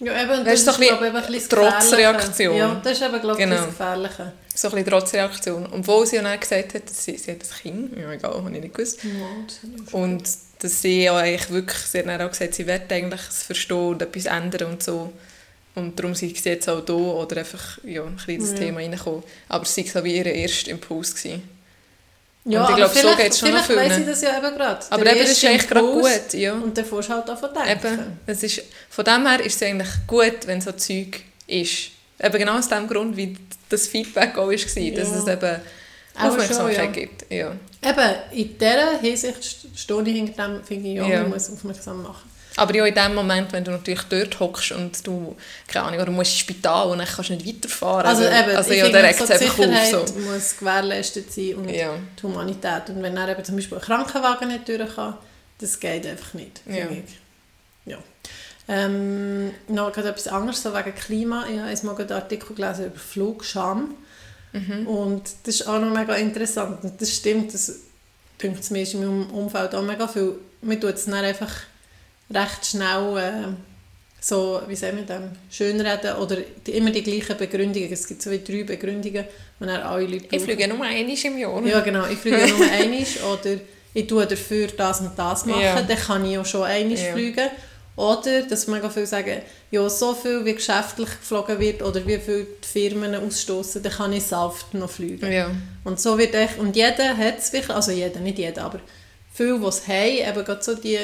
Ja, 0.00 0.22
eben, 0.22 0.46
Weißt 0.46 0.66
du, 0.66 0.72
so 0.72 0.78
bisschen 0.78 0.96
glaube 0.98 1.08
ich, 1.08 1.14
ein 1.14 1.32
bisschen 1.32 1.48
das 1.48 1.48
Trotzreaktion. 1.48 2.56
Ja, 2.56 2.80
das 2.84 2.92
ist 2.92 3.02
eben, 3.02 3.20
glaube 3.20 3.32
ich, 3.32 3.48
Genau. 3.48 3.56
das 3.56 3.66
Gefährliche. 3.66 4.32
so 4.54 4.68
ein 4.68 4.74
bisschen 4.74 4.90
Trotzreaktion. 4.90 5.68
Obwohl 5.72 6.06
sie 6.06 6.16
ja 6.16 6.22
dann 6.22 6.38
gesagt 6.38 6.74
hat, 6.74 6.88
sie, 6.90 7.16
sie 7.16 7.32
hat 7.32 7.38
ein 7.42 7.62
Kind, 7.62 7.96
ja 7.98 8.12
egal, 8.12 8.34
habe 8.34 8.54
ich 8.54 8.62
nicht 8.62 8.74
gewusst. 8.74 9.02
Ja, 9.02 9.10
das 9.46 9.92
Und 9.92 10.28
dass 10.60 10.82
sie 10.82 11.04
ja 11.04 11.16
eigentlich 11.16 11.50
wirklich, 11.50 11.78
sie 11.78 11.98
hat 12.04 12.20
auch 12.20 12.30
gesagt, 12.30 12.54
sie 12.54 12.66
wird 12.66 12.90
eigentlich 12.92 13.20
es 13.28 13.42
verstehen 13.44 13.76
und 13.88 14.02
etwas 14.02 14.26
ändern 14.26 14.70
und 14.72 14.82
so. 14.82 15.12
Und 15.74 15.96
darum 15.98 16.14
sei 16.14 16.28
sie 16.34 16.48
jetzt 16.48 16.68
auch 16.68 16.80
da 16.80 16.92
oder 16.92 17.36
einfach 17.38 17.78
ja, 17.84 18.02
ein 18.02 18.16
das 18.40 18.50
Ja. 18.50 18.56
Thema 18.56 18.80
reingekommen. 18.80 19.22
Aber 19.48 19.62
es 19.62 19.76
war 19.76 19.84
so 19.84 20.04
wie 20.04 20.16
ihr 20.16 20.26
erster 20.26 20.70
Impuls. 20.72 21.14
Gewesen. 21.14 21.48
Ja, 22.44 22.64
Und 22.64 22.70
ich 22.70 22.76
glaube, 22.76 22.94
so 22.94 23.00
vielleicht- 23.00 23.18
geht's 23.18 23.38
schon 23.38 23.50
noch 23.52 23.64
Vielleicht 23.64 23.80
weiss 23.90 23.96
vielen. 23.96 24.08
ich 24.08 24.14
das 24.14 24.22
ja 24.22 24.38
eben 24.38 24.56
gerade. 24.56 24.86
Aber 24.90 25.06
eben, 25.06 25.18
das 25.18 25.30
ist 25.30 25.44
eigentlich 25.44 25.68
gerade 25.68 25.86
gut. 25.86 26.32
Ja. 26.34 26.52
Und 26.54 26.76
dann 26.78 26.84
fährst 26.84 27.08
du 27.08 27.12
halt 27.12 27.28
davon 27.28 27.50
denken. 27.54 27.86
Eben, 27.86 28.18
es 28.26 28.42
ist, 28.42 28.62
von 28.90 29.04
dem 29.04 29.26
her 29.26 29.40
ist 29.44 29.56
es 29.56 29.62
eigentlich 29.68 29.88
gut, 30.06 30.46
wenn 30.46 30.60
so 30.60 30.72
Zeug 30.72 31.20
ist. 31.46 31.90
Eben 32.20 32.38
genau 32.38 32.58
aus 32.58 32.68
dem 32.68 32.88
Grund, 32.88 33.16
wie 33.16 33.36
das 33.68 33.86
Feedback 33.86 34.36
auch 34.38 34.48
war, 34.48 34.52
dass 34.56 34.74
Ja. 34.74 34.90
es 34.92 35.26
eben 35.28 35.56
Auch 35.56 35.60
Aufmerksamkeit 36.18 36.74
schon, 36.76 36.84
ja. 36.84 36.90
gibt. 36.90 37.30
Ja. 37.30 37.56
Eben, 37.82 38.14
in 38.32 38.58
dieser 38.58 38.98
Hinsicht 39.00 39.36
st- 39.42 39.76
stehe 39.78 40.02
ich 40.02 40.14
hinter 40.16 40.48
dem, 40.48 40.64
finde 40.64 40.88
ich, 40.88 40.94
ja, 40.96 41.06
Ja. 41.06 41.20
man 41.22 41.30
muss 41.30 41.50
aufmerksam 41.50 42.02
machen. 42.02 42.28
Aber 42.56 42.74
ja, 42.74 42.84
in 42.86 42.94
dem 42.94 43.14
Moment, 43.14 43.52
wenn 43.52 43.62
du 43.62 43.70
natürlich 43.70 44.02
dort 44.10 44.40
hockst 44.40 44.72
und 44.72 45.06
du, 45.06 45.36
keine 45.68 45.84
Ahnung, 45.84 45.98
oder 46.00 46.06
du 46.06 46.12
musst 46.12 46.32
ins 46.32 46.40
Spital 46.40 46.88
und 46.88 46.98
dann 46.98 47.06
kannst 47.06 47.30
du 47.30 47.34
nicht 47.34 47.46
weiterfahren. 47.46 48.04
Also 48.06 48.24
eben, 48.24 48.56
also 48.56 48.70
ich 48.72 48.78
ja, 48.78 48.84
finde, 48.86 49.02
dann 49.02 49.14
so 49.14 49.26
die 49.26 49.38
Sicherheit 49.38 49.94
auf. 49.94 50.08
So. 50.08 50.14
muss 50.18 50.56
gewährleistet 50.58 51.32
sein 51.32 51.54
und 51.54 51.68
Ja. 51.68 51.92
die 52.18 52.22
Humanität. 52.24 52.88
Und 52.88 53.00
wenn 53.02 53.14
dann 53.14 53.28
eben 53.28 53.44
zum 53.44 53.54
Beispiel 53.54 53.78
ein 53.78 53.84
Krankenwagen 53.84 54.48
nicht 54.48 54.66
durch 54.68 54.92
kann, 54.96 55.14
das 55.60 55.78
geht 55.78 56.04
einfach 56.04 56.34
nicht, 56.34 56.58
finde 56.64 56.78
Ja. 56.80 56.86
ich. 56.90 57.92
Ja. 57.92 57.98
Ähm, 58.66 59.52
noch 59.68 59.96
etwas 59.96 60.26
anderes, 60.28 60.62
so 60.62 60.74
wegen 60.74 60.94
Klima. 60.94 61.46
Ich 61.50 61.58
habe 61.58 61.86
mal 61.86 61.96
einen 61.96 62.12
Artikel 62.12 62.54
gelesen 62.56 62.86
über 62.86 62.98
Flugscham. 62.98 63.94
Mhm. 64.52 64.86
Und 64.86 65.22
das 65.44 65.56
ist 65.56 65.66
auch 65.68 65.80
noch 65.80 65.92
mega 65.94 66.14
interessant. 66.14 66.82
Und 66.82 67.00
das 67.00 67.14
stimmt, 67.14 67.52
das 67.54 67.72
denkt 68.42 68.60
es 68.60 68.70
mir 68.70 68.82
ist 68.82 68.94
in 68.94 69.00
meinem 69.00 69.30
Umfeld 69.30 69.74
auch 69.74 69.82
mega 69.82 70.06
viel. 70.08 70.34
Man 70.62 70.80
tut 70.80 70.94
es 70.94 71.04
dann 71.04 71.14
einfach 71.14 71.52
recht 72.32 72.66
schnell 72.66 73.16
äh, 73.18 73.48
so, 74.20 74.60
wie 74.66 74.74
sagen 74.74 74.96
wir 74.98 75.04
dem, 75.04 75.30
schönreden 75.50 76.16
oder 76.16 76.36
die, 76.66 76.72
immer 76.72 76.90
die 76.90 77.02
gleichen 77.02 77.36
Begründungen. 77.36 77.92
Es 77.92 78.06
gibt 78.06 78.20
so 78.22 78.30
wie 78.30 78.38
drei 78.42 78.64
Begründungen, 78.64 79.24
die 79.60 79.64
dann 79.66 79.68
alle 79.82 80.04
Leute 80.04 80.16
Ich 80.24 80.28
brauchen. 80.28 80.40
fliege 80.44 80.68
nur 80.68 80.84
einmal 80.84 81.14
im 81.14 81.38
Jahr. 81.38 81.66
Ja, 81.66 81.80
genau. 81.80 82.06
Ich 82.06 82.18
fliege 82.18 82.36
nur 82.58 82.68
einmal 82.70 83.04
oder 83.32 83.60
ich 83.94 84.06
tue 84.06 84.26
dafür 84.26 84.68
das 84.76 85.00
und 85.00 85.12
das 85.16 85.46
machen, 85.46 85.60
Ja. 85.62 85.80
dann 85.80 85.96
kann 85.98 86.24
ich 86.24 86.36
auch 86.38 86.44
schon 86.46 86.64
einmal 86.64 86.98
Ja. 86.98 87.12
fliegen. 87.12 87.48
Oder, 87.98 88.42
dass 88.42 88.68
mega 88.68 88.88
viele 88.88 89.06
sagen, 89.08 89.42
ja, 89.72 89.90
so 89.90 90.14
viel 90.14 90.44
wie 90.44 90.54
geschäftlich 90.54 91.08
geflogen 91.18 91.58
wird 91.58 91.82
oder 91.82 92.06
wie 92.06 92.18
viel 92.18 92.46
die 92.62 92.68
Firmen 92.68 93.12
ausstoßen, 93.16 93.82
dann 93.82 93.92
kann 93.92 94.12
ich 94.12 94.22
sanft 94.22 94.72
noch 94.74 94.88
fliegen. 94.88 95.32
Ja. 95.32 95.50
Und 95.82 95.98
so 95.98 96.16
wird 96.16 96.32
echt, 96.32 96.58
und 96.58 96.76
jeder 96.76 97.16
hat 97.16 97.38
es 97.38 97.52
wirklich, 97.52 97.74
also 97.74 97.90
jeder, 97.90 98.20
nicht 98.20 98.38
jeder, 98.38 98.66
aber 98.66 98.78
viele, 99.34 99.58
die 99.58 99.66
es 99.66 99.88
haben, 99.88 100.30
eben 100.30 100.44
gerade 100.44 100.62
so 100.62 100.76
die 100.76 100.96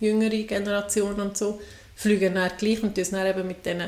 jüngere 0.00 0.42
Generation 0.44 1.20
und 1.20 1.36
so, 1.36 1.60
fliegen 1.94 2.34
dann 2.34 2.50
gleich 2.56 2.82
und 2.82 2.94
tun 2.94 3.02
es 3.02 3.10
dann 3.10 3.26
eben 3.26 3.46
mit 3.46 3.66
diesen 3.66 3.82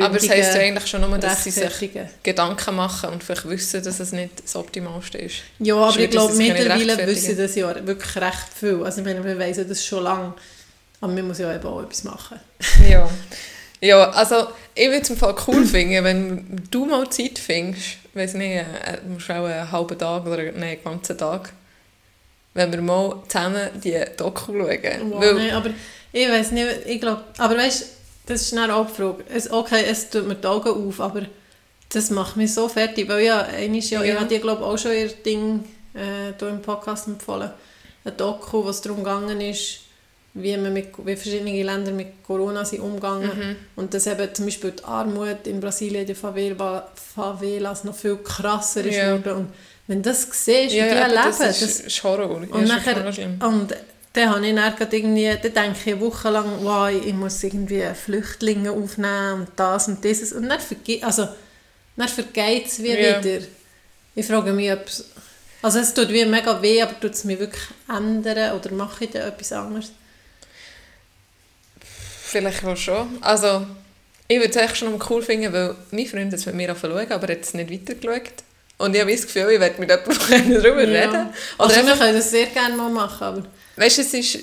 Aber 0.00 0.16
es 0.16 0.30
heisst 0.30 0.54
ja 0.54 0.62
eigentlich 0.62 0.86
schon 0.86 1.02
nur, 1.02 1.18
dass 1.18 1.44
sie 1.44 1.50
sich. 1.50 1.90
Gedanken 2.22 2.76
machen 2.76 3.10
und 3.10 3.22
vielleicht 3.22 3.46
wissen, 3.46 3.84
dass 3.84 4.00
es 4.00 4.12
nicht 4.12 4.42
das 4.42 4.56
Optimalste 4.56 5.18
ist. 5.18 5.42
Ja, 5.58 5.74
aber 5.76 6.00
ich 6.00 6.08
glaube, 6.08 6.32
mittlerweile 6.32 7.06
wissen 7.06 7.36
das 7.36 7.54
ja 7.56 7.86
wirklich 7.86 8.16
recht 8.16 8.54
viel. 8.58 8.82
Also 8.82 9.02
ich 9.02 9.06
meine, 9.06 9.22
wir 9.22 9.38
wissen 9.38 9.68
das 9.68 9.84
schon 9.84 10.04
lange. 10.04 10.32
Aber 11.00 11.12
man 11.12 11.28
muss 11.28 11.38
ja 11.38 11.54
eben 11.54 11.66
auch 11.66 11.82
etwas 11.82 12.04
machen. 12.04 12.40
Ja. 12.88 13.08
Ja, 13.80 14.10
also 14.10 14.48
ich 14.74 14.86
würde 14.88 15.02
es 15.02 15.10
im 15.10 15.16
Fall 15.16 15.36
cool 15.46 15.64
finden, 15.64 16.02
wenn 16.02 16.62
du 16.68 16.84
mal 16.84 17.08
Zeit 17.10 17.38
findest, 17.38 17.98
weiß 18.12 18.34
nicht, 18.34 18.56
äh, 18.56 18.64
du 19.04 19.10
musst 19.12 19.30
auch 19.30 19.44
einen 19.44 19.70
halben 19.70 19.96
Tag 19.96 20.26
oder 20.26 20.42
nein, 20.42 20.62
einen 20.62 20.82
ganzen 20.82 21.16
Tag, 21.16 21.52
wenn 22.54 22.72
wir 22.72 22.80
mal 22.82 23.22
zusammen 23.28 23.68
die 23.82 23.96
Doku 24.16 24.52
schauen. 24.52 25.12
Wow, 25.12 25.20
Weil, 25.20 25.34
nein, 25.34 25.50
aber 25.52 25.70
ich 26.12 26.28
weiß 26.28 26.50
nicht, 26.50 26.66
ich 26.86 27.00
glaube, 27.00 27.22
aber 27.38 27.56
weißt 27.56 27.86
das 28.26 28.42
ist 28.42 28.56
dann 28.56 28.70
auch 28.72 28.86
die 28.88 28.94
Frage. 28.94 29.24
Es, 29.32 29.50
okay, 29.50 29.84
es 29.88 30.10
tut 30.10 30.26
mir 30.26 30.34
die 30.34 30.46
Augen 30.46 30.88
auf, 30.88 31.00
aber 31.00 31.22
Das 31.90 32.10
macht 32.10 32.36
mich 32.36 32.52
so 32.52 32.68
fertig, 32.68 33.08
weil 33.08 33.24
ja, 33.24 33.42
einmal, 33.42 33.78
ja, 33.80 34.02
Ja. 34.02 34.12
ich 34.12 34.14
habe 34.18 34.26
dir 34.28 34.40
glaube 34.40 34.64
auch 34.64 34.76
schon 34.76 34.92
ihr 34.92 35.08
Ding 35.08 35.64
äh, 35.94 36.34
hier 36.38 36.48
im 36.48 36.60
Podcast 36.62 37.06
empfohlen, 37.06 37.52
ein 38.04 38.16
Doku, 38.16 38.64
wo 38.64 38.68
es 38.70 38.80
darum 38.82 38.98
gegangen 39.04 39.40
ist, 39.40 39.82
wie, 40.34 40.56
man 40.56 40.72
mit, 40.72 40.88
wie 41.04 41.16
verschiedene 41.16 41.62
Länder 41.62 41.90
mit 41.92 42.22
Corona 42.24 42.64
sind 42.64 42.80
umgegangen 42.80 43.28
Mhm. 43.36 43.56
und 43.76 43.92
dass 43.94 44.06
eben 44.06 44.32
zum 44.34 44.44
Beispiel 44.44 44.72
die 44.72 44.84
Armut 44.84 45.46
in 45.46 45.60
Brasilien, 45.60 46.06
die 46.06 46.14
Favela, 46.14 46.88
Favelas 46.94 47.84
noch 47.84 47.96
viel 47.96 48.16
krasser 48.18 48.84
ist 48.84 48.96
Ja. 48.96 49.14
und 49.14 49.24
wenn 49.86 50.02
du 50.02 50.10
das 50.10 50.22
siehst, 50.30 50.72
wie 50.74 50.78
Ja, 50.78 50.84
die 50.88 50.94
ja, 50.94 51.06
leben, 51.06 51.22
das 51.24 51.38
das, 51.38 51.62
ist, 51.62 51.80
ist 51.80 52.04
Horror. 52.04 52.42
Ja, 52.42 52.54
und 52.54 52.62
ist 52.64 52.68
nachher, 52.68 52.96
und 53.40 53.74
dann 54.12 54.28
habe 54.30 54.46
ich 54.46 54.54
dann 54.78 54.92
irgendwie, 54.92 55.28
dann 55.42 55.52
denke 55.54 55.78
ich 55.86 55.92
eine 55.94 56.00
Woche 56.02 56.28
lang, 56.30 56.46
wow, 56.62 56.90
ich 56.90 57.14
muss 57.14 57.42
irgendwie 57.42 57.82
Flüchtlinge 57.94 58.70
aufnehmen 58.70 59.40
und 59.40 59.48
das 59.56 59.88
und 59.88 60.04
dieses. 60.04 60.32
Und 60.34 60.48
dann, 60.48 60.60
verge 60.60 61.02
also, 61.04 61.28
dann 61.96 62.08
vergeht 62.08 62.66
es 62.66 62.82
wie 62.82 62.88
Ja. 63.00 63.24
wieder. 63.24 63.44
Ich 64.14 64.26
frage 64.26 64.52
mich, 64.52 64.70
ob 64.72 64.86
es, 64.86 65.04
also 65.62 65.78
es 65.78 65.94
tut 65.94 66.08
wie 66.10 66.24
mega 66.26 66.60
weh, 66.60 66.82
aber 66.82 66.98
tut 67.00 67.12
es 67.14 67.24
mich 67.24 67.38
wirklich 67.38 67.62
ändern 67.88 68.56
oder 68.58 68.70
mache 68.72 69.04
ich 69.04 69.10
dann 69.10 69.22
etwas 69.22 69.52
anderes? 69.52 69.92
Vielleicht 72.28 72.62
auch 72.64 72.76
schon. 72.76 73.08
Also, 73.22 73.66
ich 74.28 74.38
würde 74.38 74.50
es 74.50 74.56
echt 74.56 74.76
schon 74.76 75.02
cool 75.08 75.22
finden, 75.22 75.50
weil 75.50 75.74
mein 75.90 76.06
Freund 76.06 76.30
hat 76.30 76.38
es 76.38 76.44
mit 76.44 76.56
mir 76.56 76.68
angeschaut, 76.68 77.10
aber 77.10 77.28
er 77.30 77.40
es 77.40 77.54
nicht 77.54 77.72
weitergeschaut. 77.72 78.34
Und 78.76 78.94
ich 78.94 79.00
habe 79.00 79.10
das 79.10 79.22
Gefühl, 79.22 79.50
ich 79.50 79.60
werde 79.60 79.80
mit 79.80 79.90
jemandem 79.90 80.62
darüber 80.62 80.82
reden. 80.82 81.08
Oder 81.08 81.32
Also 81.56 81.86
wir 81.86 81.96
können 81.96 82.14
das 82.14 82.30
sehr 82.30 82.46
gerne 82.46 82.76
mal 82.76 82.90
machen, 82.90 83.24
aber 83.24 83.42
weißt 83.76 83.98
du, 83.98 84.02
es 84.02 84.12
ist, 84.12 84.38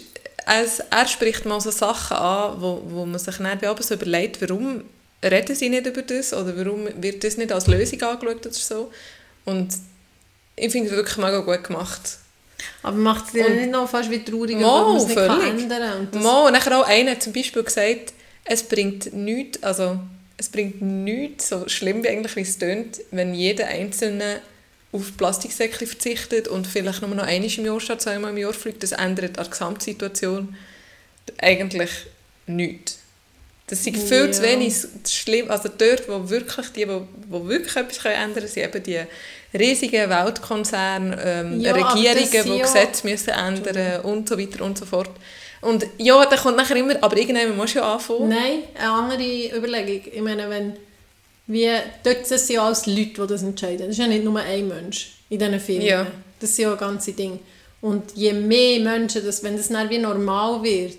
es, 0.48 0.80
er 0.80 1.08
spricht 1.08 1.46
mal 1.46 1.62
so 1.62 1.70
Sachen 1.70 2.18
an, 2.18 2.60
wo, 2.60 2.82
wo 2.86 3.06
man 3.06 3.20
sich 3.20 3.38
dann 3.38 3.46
abends 3.46 3.88
so 3.88 3.94
überlegt, 3.94 4.42
warum 4.42 4.84
reden 5.24 5.56
sie 5.56 5.70
nicht 5.70 5.86
über 5.86 6.02
das 6.02 6.34
oder 6.34 6.58
warum 6.58 6.88
wird 7.02 7.24
das 7.24 7.38
nicht 7.38 7.52
als 7.52 7.68
Lösung 7.68 8.02
angeschaut 8.02 8.46
oder 8.46 8.54
so. 8.54 8.92
Und 9.46 9.76
ich 10.56 10.72
finde 10.72 10.90
es 10.90 10.96
wirklich 10.96 11.18
mega 11.18 11.40
gut 11.40 11.64
gemacht. 11.64 12.02
Aber 12.84 12.98
macht 12.98 13.26
es 13.28 13.32
dir 13.34 13.50
nicht 13.50 13.72
noch 13.72 13.90
fast 13.90 14.10
wie 14.12 14.24
trauriger, 14.24 14.60
Mal, 14.60 14.82
weil 14.86 14.88
man 14.94 14.98
es 14.98 15.06
nicht 15.08 15.16
kann 15.16 15.42
völlig. 15.42 15.62
ändern 15.64 16.00
und 16.00 16.16
das, 16.16 16.24
Mo, 16.24 16.46
und 16.48 16.54
nachher 16.54 16.80
auch 16.80 16.86
einer 16.88 17.12
hat 17.12 17.24
zum 17.24 17.34
Beispiel 17.34 17.64
gesagt, 17.64 18.14
es 18.44 18.64
bringt 18.64 19.14
nichts, 19.14 19.62
also 19.64 20.00
es 20.38 20.50
bringt 20.50 20.82
nichts, 20.82 21.50
so 21.50 21.68
schlimm 21.68 22.04
wie 22.04 22.10
eigentlich 22.10 22.36
wie 22.36 22.42
es 22.42 22.58
tönt, 22.58 23.02
wenn 23.12 23.34
jeder 23.34 23.68
Einzelne 23.68 24.42
auf 24.92 25.18
Plastiksäckchen 25.18 25.88
verzichtet 25.88 26.48
und 26.48 26.68
vielleicht 26.68 27.02
nur 27.02 27.14
noch 27.16 27.26
einmal 27.26 27.50
im 27.58 27.66
Jahr 27.66 27.80
statt 27.80 28.02
zweimal 28.02 28.32
im 28.32 28.38
Jahr 28.38 28.54
fliegt, 28.54 28.84
das 28.84 28.92
ändert 28.94 29.38
an 29.38 29.44
der 29.46 29.52
Gesamtsituation 29.52 30.56
eigentlich 31.40 31.90
nichts. 32.48 33.00
Das 33.68 33.80
ist 33.80 33.98
viel 33.98 34.30
zu 34.32 34.44
Ja. 34.44 34.50
wenig 34.50 34.76
schlimm, 35.08 35.50
also 35.50 35.70
dort, 35.76 36.08
wo 36.08 36.30
wirklich 36.30 36.70
die, 36.70 36.88
wo, 36.88 37.08
wo 37.30 37.48
wirklich 37.48 37.76
etwas 37.76 38.06
ändern 38.06 38.34
können, 38.36 38.48
sind 38.48 38.64
eben 38.64 38.84
die 38.84 39.02
riesigen 39.60 40.10
Weltkonzerne, 40.10 41.18
ähm, 41.24 41.60
Ja, 41.60 41.74
Regierungen, 41.74 42.26
sind 42.28 42.46
die 42.46 42.58
ja- 42.58 42.64
Gesetze 42.66 43.08
müssen 43.08 43.30
ändern 43.30 44.02
und 44.02 44.30
so 44.30 44.38
weiter 44.38 44.64
und 44.64 44.78
so 44.78 44.86
fort. 44.86 45.10
Und 45.62 45.86
ja, 45.98 46.24
da 46.26 46.36
kommt 46.38 46.58
nachher 46.58 46.76
immer, 46.76 46.96
aber 47.02 47.18
irgendwann 47.18 47.56
musst 47.58 47.76
du 47.76 47.80
ja 47.80 47.94
anfangen. 47.94 48.30
Nein, 48.30 48.60
eine 48.78 48.90
andere 48.92 49.58
Überlegung. 49.58 50.02
Ich 50.14 50.22
meine, 50.22 50.50
wenn 50.50 50.74
wie, 51.48 51.70
dort 52.04 52.26
sind 52.26 52.50
ja 52.50 52.66
alles 52.66 52.86
Leute, 52.88 53.22
die 53.22 53.28
das 53.28 53.44
entscheiden. 53.44 53.80
Das 53.88 53.90
ist 53.90 53.98
ja 54.00 54.08
nicht 54.08 54.24
nur 54.24 54.40
ein 54.40 54.68
Mensch 54.68 55.12
in 55.30 55.38
diesen 55.40 55.60
Firmen. 55.60 55.86
Ja. 55.86 56.08
Das 56.40 56.50
ist 56.52 56.58
ja 56.58 56.72
ein 56.72 56.78
ganzes 56.78 57.16
Ding. 57.16 57.40
Und 57.82 58.12
je 58.16 58.34
mehr 58.34 58.80
Menschen, 58.80 59.24
das, 59.26 59.44
wenn 59.44 59.56
das 59.58 59.68
dann 59.70 59.90
wie 59.90 60.00
normal 60.00 60.64
wird, 60.64 60.98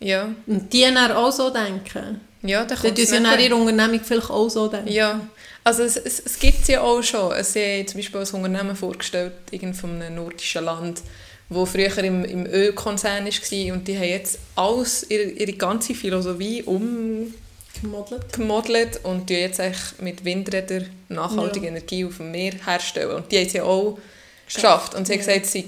Ja, 0.00 0.28
und 0.46 0.72
die 0.72 0.82
dann 0.82 1.12
auch 1.12 1.30
so 1.32 1.50
denken, 1.50 2.20
ja, 2.42 2.64
dann 2.64 2.78
kommt 2.78 2.98
es 2.98 3.10
sie 3.10 3.20
nachher. 3.20 3.40
ihre 3.40 3.56
Unternehmung 3.56 4.00
vielleicht 4.04 4.30
auch 4.30 4.48
so 4.48 4.68
denken. 4.68 4.88
Ja, 4.88 5.20
also 5.64 5.82
es, 5.82 5.96
es, 5.96 6.20
es 6.20 6.38
gibt 6.38 6.62
es 6.62 6.68
ja 6.68 6.80
auch 6.80 7.02
schon. 7.02 7.32
Es 7.32 7.56
ist 7.56 7.90
zum 7.90 7.98
Beispiel 7.98 8.20
ein 8.20 8.28
Unternehmen 8.44 8.76
vorgestellt, 8.76 9.32
irgend 9.50 9.76
von 9.76 10.00
einem 10.00 10.14
nordischen 10.14 10.64
Land, 10.64 11.02
wo 11.48 11.66
früher 11.66 11.96
im, 11.98 12.24
im 12.24 12.46
Ölkonzern 12.46 13.24
war 13.26 13.72
und 13.74 13.88
die 13.88 13.96
haben 13.96 14.08
jetzt 14.08 14.38
alles, 14.54 15.06
ihre, 15.10 15.24
ihre 15.24 15.52
ganze 15.52 15.94
Philosophie 15.94 16.62
umgemodelt 16.62 18.32
Gemodelt. 18.32 19.00
und 19.04 19.28
die 19.28 19.34
jetzt 19.34 19.58
echt 19.60 20.00
mit 20.00 20.24
Windrädern 20.24 20.88
nachhaltige 21.08 21.66
Ja. 21.66 21.72
Energie 21.72 22.04
auf 22.04 22.16
dem 22.18 22.30
Meer 22.30 22.54
herstellen. 22.64 23.16
Und 23.16 23.30
die 23.32 23.38
haben 23.38 23.46
es 23.46 23.52
ja 23.52 23.62
auch 23.64 23.98
geschafft. 24.46 24.94
Und 24.94 25.06
sie 25.06 25.14
haben 25.14 25.20
gesagt, 25.20 25.44
es 25.46 25.52
sei 25.52 25.64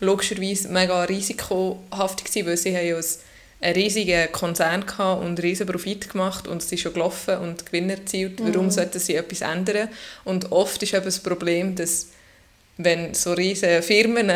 logischerweise 0.00 0.68
mega 0.68 1.02
risikohaftig 1.04 2.26
gewesen, 2.26 2.46
weil 2.46 2.56
sie 2.56 2.76
haben 2.76 2.86
ja 2.86 2.96
ein 2.96 3.04
einen 3.62 3.74
riesigen 3.74 4.32
Konzern 4.32 4.86
gehabt 4.86 5.20
und 5.20 5.26
einen 5.26 5.38
riesigen 5.38 5.70
Profit 5.70 6.10
gemacht 6.10 6.48
und 6.48 6.62
es 6.62 6.72
ist 6.72 6.80
schon 6.80 6.94
gelaufen 6.94 7.36
und 7.38 7.66
Gewinn 7.66 7.90
erzielt. 7.90 8.40
Warum 8.42 8.66
Mhm. 8.66 8.70
sollten 8.70 8.98
sie 8.98 9.16
etwas 9.16 9.42
ändern? 9.42 9.88
Und 10.24 10.50
oft 10.52 10.82
ist 10.82 10.94
eben 10.94 11.04
das 11.04 11.18
Problem, 11.18 11.74
dass 11.74 12.08
wenn 12.78 13.12
so 13.14 13.32
riesige 13.34 13.82
Firmen 13.82 14.30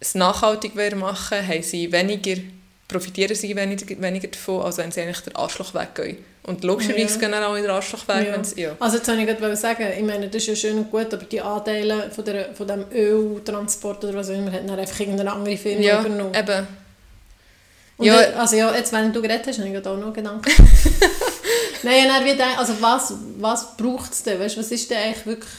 es 0.00 0.14
nachhaltig 0.16 0.74
machen 0.96 1.46
haben 1.46 1.62
sie 1.62 1.92
weniger, 1.92 2.40
profitieren 2.88 3.36
sie 3.36 3.54
weniger, 3.54 3.86
weniger 4.02 4.26
davon, 4.28 4.62
als 4.62 4.78
wenn 4.78 4.90
sie 4.90 5.02
eigentlich 5.02 5.20
den 5.20 5.36
Arschlochweg 5.36 5.94
gehen. 5.94 6.16
Und 6.42 6.64
logischerweise 6.64 7.14
Ja. 7.14 7.20
gehen 7.20 7.30
dann 7.32 7.44
auch 7.44 7.54
in 7.54 7.62
den 7.62 7.70
Arschlochweg, 7.70 8.26
Ja. 8.26 8.32
wenn 8.32 8.42
sie... 8.42 8.62
Ja. 8.62 8.76
Also 8.80 8.96
jetzt 8.96 9.06
wollte 9.06 9.20
ich 9.22 9.38
gerade 9.38 9.56
sagen, 9.56 9.86
ich 9.96 10.02
meine, 10.04 10.26
das 10.26 10.42
ist 10.42 10.48
ja 10.48 10.56
schön 10.56 10.78
und 10.78 10.90
gut, 10.90 11.14
aber 11.14 11.24
die 11.24 11.40
Anteile 11.40 12.10
von, 12.10 12.24
der, 12.24 12.52
von 12.52 12.66
dem 12.66 12.84
Öltransport 12.92 14.04
oder 14.04 14.14
was 14.14 14.28
auch 14.30 14.34
immer, 14.34 14.50
hat 14.50 14.68
dann 14.68 14.78
einfach 14.78 14.98
irgendeine 14.98 15.32
andere 15.32 15.56
Firma 15.56 15.80
Ja, 15.80 16.00
übernommen. 16.00 16.34
eben. 16.34 16.66
Und 17.96 18.06
Ja. 18.06 18.16
Also 18.34 18.56
ja, 18.56 18.74
jetzt, 18.74 18.92
während 18.92 19.14
du 19.14 19.22
geredet 19.22 19.46
hast, 19.46 19.58
habe 19.58 19.68
ich 19.68 19.86
auch 19.86 19.96
noch 19.96 20.12
Gedanken. 20.12 20.50
Nein, 21.82 22.08
dann 22.08 22.24
wieder, 22.24 22.58
also 22.58 22.74
was, 22.80 23.14
was 23.38 23.76
braucht 23.76 24.12
es 24.12 24.22
denn? 24.22 24.38
Weißt, 24.38 24.56
was 24.56 24.70
ist 24.70 24.90
denn 24.90 24.98
eigentlich 24.98 25.26
wirklich 25.26 25.52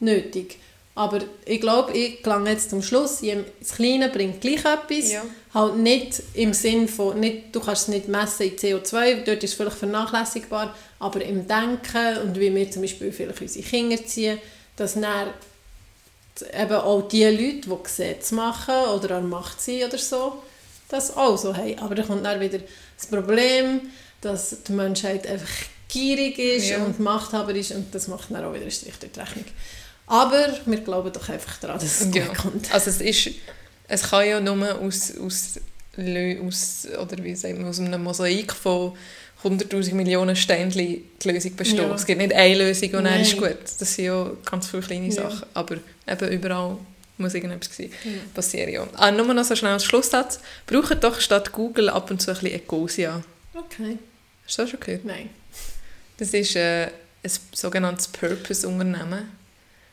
nötig? 0.00 0.58
Aber 0.96 1.18
ich 1.44 1.60
glaube, 1.60 1.92
ich 1.92 2.22
gelange 2.22 2.50
jetzt 2.50 2.70
zum 2.70 2.80
Schluss, 2.80 3.20
das 3.20 3.72
Kleine 3.74 4.08
bringt 4.10 4.40
gleich 4.40 4.64
etwas. 4.64 5.10
Ja. 5.10 5.22
Halt 5.52 5.76
nicht 5.76 6.22
im 6.34 6.52
Sinn 6.52 6.86
von, 6.86 7.18
nicht, 7.18 7.54
du 7.54 7.60
kannst 7.60 7.82
es 7.82 7.88
nicht 7.88 8.06
messen 8.06 8.48
in 8.48 8.56
CO2, 8.56 9.24
dort 9.24 9.42
ist 9.42 9.50
es 9.50 9.54
vielleicht 9.54 9.76
vernachlässigbar, 9.76 10.74
aber 11.00 11.24
im 11.24 11.48
Denken 11.48 12.18
und 12.22 12.38
wie 12.38 12.54
wir 12.54 12.70
zum 12.70 12.82
Beispiel 12.82 13.10
vielleicht 13.10 13.40
unsere 13.40 13.64
Kinder 13.64 14.04
ziehen, 14.06 14.38
dass 14.76 14.94
dann 14.94 15.28
eben 16.60 16.74
auch 16.74 17.08
die 17.08 17.24
Leute, 17.24 17.68
die 17.68 17.82
Gesetze 17.82 18.34
machen 18.34 18.74
oder 18.94 19.16
an 19.16 19.28
Macht 19.28 19.60
sind 19.60 19.84
oder 19.84 19.98
so, 19.98 20.42
das 20.94 21.16
auch 21.16 21.36
so 21.36 21.56
haben. 21.56 21.78
Aber 21.78 21.94
dann 21.94 22.06
kommt 22.06 22.24
dann 22.24 22.40
wieder 22.40 22.58
das 22.96 23.06
Problem, 23.06 23.82
dass 24.20 24.56
die 24.66 24.72
Menschheit 24.72 25.26
einfach 25.26 25.48
gierig 25.88 26.38
ist 26.38 26.70
Ja. 26.70 26.78
und 26.84 26.98
Machthaber 27.00 27.54
ist 27.54 27.72
und 27.72 27.94
das 27.94 28.08
macht 28.08 28.30
dann 28.30 28.44
auch 28.44 28.52
wieder 28.52 28.62
einen 28.62 28.70
Strich 28.70 28.94
durch 28.98 29.12
die 29.12 29.20
Rechnung. 29.20 29.44
Aber 30.06 30.48
wir 30.66 30.80
glauben 30.80 31.12
doch 31.12 31.28
einfach 31.28 31.56
daran, 31.58 31.78
dass 31.78 32.00
es 32.00 32.14
Ja. 32.14 32.26
gut 32.26 32.36
kommt. 32.38 32.72
Also 32.74 32.90
es 32.90 33.00
ist, 33.00 33.30
es 33.88 34.02
kann 34.02 34.26
ja 34.28 34.40
nur 34.40 34.78
aus, 34.80 35.12
aus, 35.18 35.60
aus, 35.96 36.88
oder 37.00 37.22
wie 37.24 37.34
sagt 37.34 37.58
man, 37.58 37.68
aus 37.68 37.78
einem 37.80 38.02
Mosaik 38.02 38.52
von 38.52 38.92
100'000 39.42 39.94
Millionen 39.94 40.34
Steinchen 40.36 41.02
die 41.22 41.28
Lösung 41.28 41.54
bestehen. 41.54 41.88
Ja. 41.88 41.94
Es 41.94 42.06
gibt 42.06 42.18
nicht 42.20 42.32
eine 42.32 42.54
Lösung 42.56 42.94
und 42.94 43.04
dann 43.04 43.20
ist 43.20 43.38
Nein. 43.38 43.52
gut. 43.52 43.58
Das 43.78 43.94
sind 43.94 44.06
ja 44.06 44.30
ganz 44.50 44.68
viele 44.68 44.82
kleine 44.82 45.06
Ja. 45.08 45.12
Sachen. 45.30 45.46
Aber 45.54 45.76
eben 46.08 46.28
überall 46.32 46.78
muss 47.18 47.34
irgendetwas 47.34 47.70
gewesen 47.76 47.92
Ja. 48.04 48.10
passieren. 48.34 48.72
Ja. 48.72 48.86
Ah, 48.94 49.10
nur 49.10 49.32
noch 49.32 49.44
so 49.44 49.54
schnell 49.56 49.72
als 49.72 49.84
Schlusssatz. 49.84 50.40
Braucht 50.66 51.02
doch 51.04 51.20
statt 51.20 51.52
Google 51.52 51.88
ab 51.88 52.10
und 52.10 52.20
zu 52.20 52.30
ein 52.30 52.38
bisschen 52.38 52.52
Ecosia. 52.58 53.22
Okay, 53.54 53.98
Hast 54.46 54.58
du 54.58 54.62
das 54.62 54.70
schon 54.70 54.80
gehört? 54.80 55.04
nein. 55.04 55.30
Das 56.16 56.32
ist 56.34 56.54
äh, 56.56 56.86
ein 56.86 57.30
sogenanntes 57.52 58.08
Purpose-Unternehmen. 58.08 59.30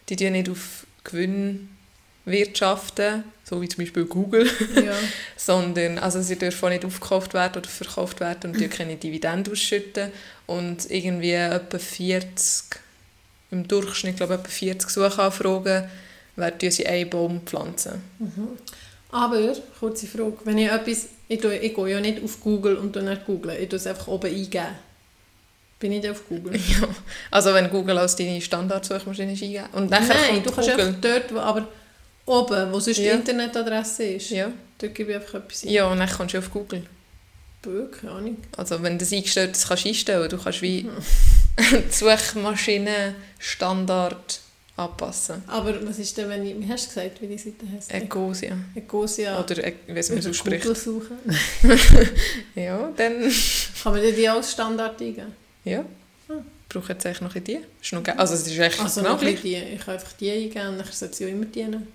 Die 0.09 0.15
tun 0.15 0.31
nicht 0.33 0.49
auf 0.49 0.85
Gewinn 1.03 1.69
wirtschaften, 2.25 3.23
so 3.43 3.61
wie 3.61 3.67
zum 3.67 3.83
Beispiel 3.83 4.05
Google, 4.05 4.47
Ja. 4.75 4.93
sondern 5.37 5.97
also 5.97 6.21
sie 6.21 6.37
dürfen 6.37 6.69
nicht 6.69 6.85
aufgekauft 6.85 7.33
werden 7.33 7.57
oder 7.57 7.69
verkauft 7.69 8.19
werden 8.19 8.51
und 8.51 8.59
die 8.59 8.67
keine 8.67 8.95
Dividenden 8.95 9.51
ausschütten. 9.53 10.11
Und 10.47 10.89
irgendwie 10.89 11.31
etwa 11.33 11.77
40, 11.79 12.65
im 13.51 13.67
Durchschnitt 13.67 14.17
glaube 14.17 14.35
ich 14.35 14.39
etwa 14.39 14.49
40 14.51 14.89
Suchanfragen, 14.89 15.89
werden 16.41 16.69
sie 16.71 16.85
einen 16.85 17.09
Baum 17.09 17.41
pflanzen. 17.45 18.01
Aber, 19.11 19.53
kurze 19.79 20.07
Frage, 20.07 20.37
wenn 20.45 20.57
ich 20.57 20.69
etwas, 20.69 21.07
ich, 21.27 21.39
tue, 21.39 21.55
ich 21.57 21.73
gehe 21.75 21.87
ja 21.89 21.99
nicht 22.01 22.23
auf 22.23 22.39
Google 22.41 22.75
und 22.77 22.95
nicht 22.95 23.25
googlen, 23.25 23.57
ich 23.61 23.69
tue 23.69 23.77
es 23.77 23.87
einfach 23.87 24.07
oben 24.07 24.27
eingeben. 24.33 24.67
Bin 25.79 25.91
ich 25.93 26.09
auf 26.09 26.27
Google? 26.29 26.53
Ja. 26.81 26.87
Also 27.31 27.53
wenn 27.53 27.69
Google 27.69 27.97
als 27.97 28.15
deine 28.15 28.39
Standardsuchmaschine 28.41 29.33
ist 29.33 29.41
eingeben. 29.43 29.65
Und 29.73 29.89
nachher 29.89 30.15
Nein, 30.31 30.43
du 30.43 30.51
kannst 30.51 30.69
Google. 30.69 30.85
einfach 30.87 31.01
dort, 31.01 31.33
wo, 31.33 31.39
aber 31.39 31.67
oben, 32.25 32.71
wo 32.71 32.79
sonst 32.79 32.97
Ja. 32.97 33.13
die 33.13 33.19
Internetadresse 33.19 34.03
ist, 34.03 34.29
Ja. 34.29 34.51
dort 34.77 34.93
gebe 34.95 35.11
ich 35.11 35.17
einfach 35.17 35.35
etwas 35.35 35.63
ein. 35.63 35.69
ja, 35.69 35.87
und 35.87 35.99
dann 35.99 36.09
kommst 36.09 36.33
du 36.33 36.37
auf 36.39 36.51
Google. 36.51 36.83
Bö, 37.63 37.87
keine 37.87 38.13
Ahnung. 38.13 38.37
Also 38.57 38.81
wenn 38.81 38.93
du 38.93 38.99
das 38.99 39.11
eingestellt 39.13 39.51
hast, 39.55 39.67
kannst 39.67 39.83
du 39.85 39.89
einstellen. 39.89 40.29
Du 40.29 40.37
kannst 40.37 40.61
wie 40.61 40.87
die 41.59 41.91
Suchmaschine 41.91 43.15
Standard 43.39 44.39
anpassen. 44.77 45.43
Aber 45.47 45.73
was 45.87 45.99
ist 45.99 46.17
denn, 46.17 46.29
wenn 46.29 46.45
ich, 46.45 46.59
wie 46.59 46.67
hast 46.71 46.85
du 46.85 46.95
gesagt, 46.95 47.21
wie 47.21 47.27
die 47.27 47.37
Seite 47.37 47.65
heißt? 47.75 47.93
Ecosia. 47.93 48.57
Ecosia. 48.75 49.39
Oder 49.39 49.63
äh, 49.63 49.73
ich 49.87 49.95
weiß 49.95 50.09
nicht, 50.09 50.23
wie 50.23 50.23
man 50.23 50.31
es 50.31 50.39
ausspricht. 50.39 50.61
Google 50.63 50.75
suchen. 50.75 51.17
Ja, 52.55 52.91
dann... 52.95 53.31
Kann 53.83 53.93
man 53.93 54.01
die 54.01 54.29
als 54.29 54.51
Standard 54.51 54.99
eingeben? 55.01 55.33
Ja. 55.63 55.83
brauche 56.69 56.93
jetzt 56.93 57.05
eigentlich 57.05 57.21
noch 57.21 57.33
die. 57.33 57.59
Ist 57.81 57.93
noch 57.93 58.03
also 58.17 58.33
es 58.33 58.47
ist 58.47 58.57
echt 58.57 58.79
Also 58.79 59.01
noch 59.01 59.19
gleich. 59.19 59.41
die, 59.41 59.55
ich 59.55 59.79
kann 59.81 59.95
einfach 59.95 60.13
die 60.13 60.31
eingeben 60.31 60.67
und 60.69 60.77
dann 60.79 60.87
sollte 60.91 61.15
sie 61.15 61.25
auch 61.25 61.29
immer 61.29 61.45
dienen. 61.45 61.87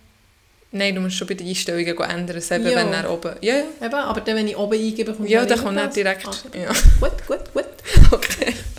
Nein, 0.72 0.94
du 0.94 1.00
musst 1.00 1.16
schon 1.16 1.28
bei 1.28 1.34
den 1.34 1.46
Einstellungen 1.48 1.86
ändern, 1.86 2.36
eben, 2.36 2.66
Ja. 2.66 2.76
wenn 2.76 2.92
er 2.92 3.10
oben... 3.10 3.32
Ja, 3.40 3.56
ja. 3.56 3.64
Eben, 3.86 3.94
aber 3.94 4.20
dann, 4.20 4.36
wenn 4.36 4.48
ich 4.48 4.56
oben 4.56 4.74
eingebe, 4.78 5.14
kommt 5.14 5.28
Ja, 5.30 5.46
dann 5.46 5.58
kommt 5.58 5.78
er 5.78 5.88
direkt... 5.88 6.26
Ah, 6.26 6.34
Ja. 6.54 6.72
Gut, 7.00 7.26
gut, 7.26 7.52
gut. 7.54 7.65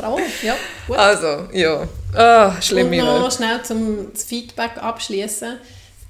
Bravo, 0.07 0.19
ja, 0.43 0.55
gut. 0.87 0.97
Also, 0.97 1.47
ja. 1.53 1.87
Ah, 2.13 2.47
Und 2.55 2.63
schlimme 2.63 2.97
noch 2.97 3.31
schnell 3.31 3.61
zum 3.63 4.13
Feedback 4.13 4.77
abschließen. 4.77 5.57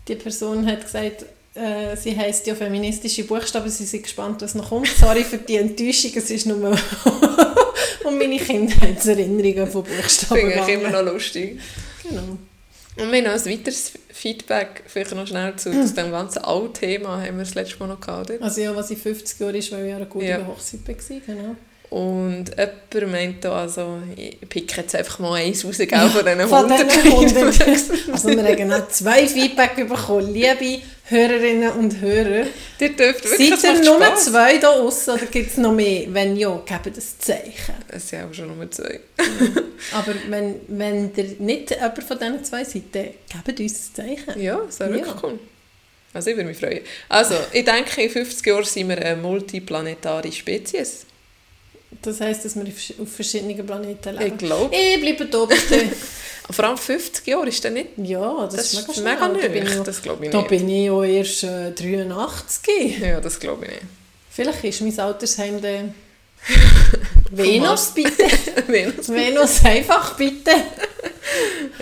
Die 0.08 0.16
Person 0.16 0.66
hat 0.66 0.84
gesagt, 0.84 1.25
äh, 1.56 1.96
sie 1.98 2.16
heisst 2.16 2.46
ja 2.48 2.56
feministische 2.56 3.24
Buchstaben, 3.24 3.70
sie 3.70 3.86
sind 3.86 4.04
gespannt, 4.04 4.42
was 4.42 4.56
noch 4.56 4.70
kommt. 4.70 4.88
Sorry 4.88 5.24
für 5.24 5.38
die 5.38 5.58
Enttäuschung, 5.58 6.12
es 6.16 6.30
ist 6.30 6.46
nur 6.46 6.56
um 8.06 8.18
meine 8.18 8.38
Kindheitserinnerungen 8.38 9.68
von 9.68 9.84
Buchstaben 9.84 10.42
Finde 10.42 10.62
ich 10.62 10.68
immer 10.68 10.89
noch 10.89 11.13
lustig. 11.13 11.60
Genau. 12.04 12.38
Und 13.00 13.12
wir 13.12 13.18
haben 13.20 13.25
noch 13.25 13.34
ein 13.34 13.46
weiteres 13.46 13.92
Feedback, 14.12 14.84
vielleicht 14.88 15.13
noch 15.13 15.27
schnell 15.27 15.56
zu, 15.56 15.72
zu 15.86 15.94
dem 15.94 16.12
ganzen 16.12 16.39
Alt-Thema, 16.39 17.22
haben 17.22 17.38
wir 17.38 17.44
das 17.44 17.54
letzte 17.54 17.77
Mal 17.80 17.88
noch 17.88 18.01
gehabt, 18.01 18.32
oder? 18.32 18.44
Also 18.44 18.62
ja, 18.62 18.75
was 18.75 18.89
in 18.89 18.98
50 18.98 19.39
Jahren 19.39 19.56
ist, 19.56 19.72
weil 19.72 19.84
ich 19.86 19.89
ja 19.92 19.98
eine 19.98 20.06
gute 20.08 20.25
Ja. 20.25 20.48
Hochzeit 20.48 20.80
war, 20.88 20.96
genau. 21.25 21.56
Und 21.89 22.46
jemand 22.58 23.12
meint 23.13 23.46
da, 23.46 23.62
also, 23.62 24.00
ich 24.15 24.41
picke 24.50 24.82
jetzt 24.82 24.94
einfach 24.94 25.20
mal 25.20 25.36
eins 25.36 25.63
raus, 25.63 25.77
gell, 25.77 25.88
von 25.88 26.25
diesen 26.25 26.48
Von 26.50 26.72
100 26.72 26.96
diesen 26.96 27.12
100. 27.13 28.12
Also 28.12 28.27
wir 28.29 28.44
haben 28.44 28.67
noch 28.67 28.89
zwei 28.89 29.25
Feedback 29.25 29.75
bekommen. 29.88 30.34
Liebe 30.34 30.82
Hörerinnen 31.06 31.72
und 31.72 32.01
Hörer, 32.01 32.48
Ihr 32.79 32.89
dürft 32.94 33.24
wirklich, 33.24 33.58
seid 33.62 33.75
ihr 33.77 33.86
nur 33.86 34.03
Spass. 34.03 34.25
zwei 34.25 34.58
da 34.58 34.75
draussen 34.75 35.12
oder 35.13 35.25
gibt 35.27 35.51
es 35.51 35.56
noch 35.58 35.72
mehr? 35.72 36.06
Wenn 36.10 36.36
ja, 36.36 36.62
gebt 36.65 36.98
das 36.98 37.17
Zeichen. 37.17 37.75
Es 37.88 38.10
sind 38.10 38.25
auch 38.29 38.34
schon 38.34 38.53
nur 38.58 38.70
zwei. 38.70 39.00
Aber 39.94 40.13
wenn, 40.27 40.56
wenn 40.67 41.12
ihr 41.15 41.36
nicht 41.39 41.70
jemand 41.72 42.03
von 42.03 42.20
diesen 42.20 42.44
zwei 42.44 42.65
seid, 42.65 42.84
dann 42.91 43.08
gebt 43.46 43.60
uns 43.62 43.91
ein 43.91 43.96
Zeichen. 43.96 44.41
Ja, 44.41 44.60
das 44.65 44.79
wäre 44.82 44.91
wirklich 44.91 45.08
Ja. 45.13 45.20
cool. 45.24 45.39
Also 46.13 46.29
ich 46.32 46.36
würde 46.36 46.50
mich 46.50 46.58
freuen. 46.58 46.82
Also, 47.08 47.36
ich 47.53 47.63
denke, 47.63 48.01
in 48.01 48.10
50 48.10 48.46
Jahren 48.46 48.63
sind 48.65 48.89
wir 48.89 48.98
eine 48.98 49.15
multiplanetare 49.22 50.32
Spezies. 50.34 51.06
Das 52.01 52.20
heisst, 52.22 52.46
dass 52.46 52.56
wir 52.56 52.63
auf 53.01 53.10
verschiedenen 53.12 53.65
Planeten 53.65 54.13
Ich 54.15 54.20
leben. 54.20 54.38
glaube. 54.38 54.75
Ich 54.75 55.00
bleibe 55.01 55.25
da 55.25 55.46
bitte. 55.46 55.86
Vor 56.50 56.63
allem 56.65 56.77
50 56.77 57.27
Jahre 57.27 57.48
ist 57.50 57.63
das 57.63 57.72
nicht... 57.74 57.89
ja, 57.98 58.46
das, 58.46 58.72
Das, 58.72 58.74
ist 58.74 59.03
mega, 59.03 59.27
mega 59.27 59.48
schnell. 59.50 59.65
Da 59.65 59.77
ich- 59.79 59.84
Das 59.84 60.01
glaube 60.01 60.25
ich 60.25 60.32
Da 60.32 60.38
nicht. 60.39 60.48
bin 60.50 60.70
ich 60.70 60.86
ja 60.86 61.03
erst 61.03 61.44
äh, 61.44 61.72
83. 61.72 63.00
Ja, 63.00 63.20
das 63.20 63.39
glaube 63.39 63.65
ich 63.65 63.72
nicht. 63.72 63.84
Vielleicht 64.29 64.63
ist 64.63 64.82
mein 64.82 65.00
Altersheim 65.00 65.62
dann... 65.62 65.94
Venus, 67.32 67.91
bitte. 67.94 68.24
Venus. 68.67 69.10
Venus, 69.10 69.65
einfach 69.65 70.15
bitte. 70.15 70.51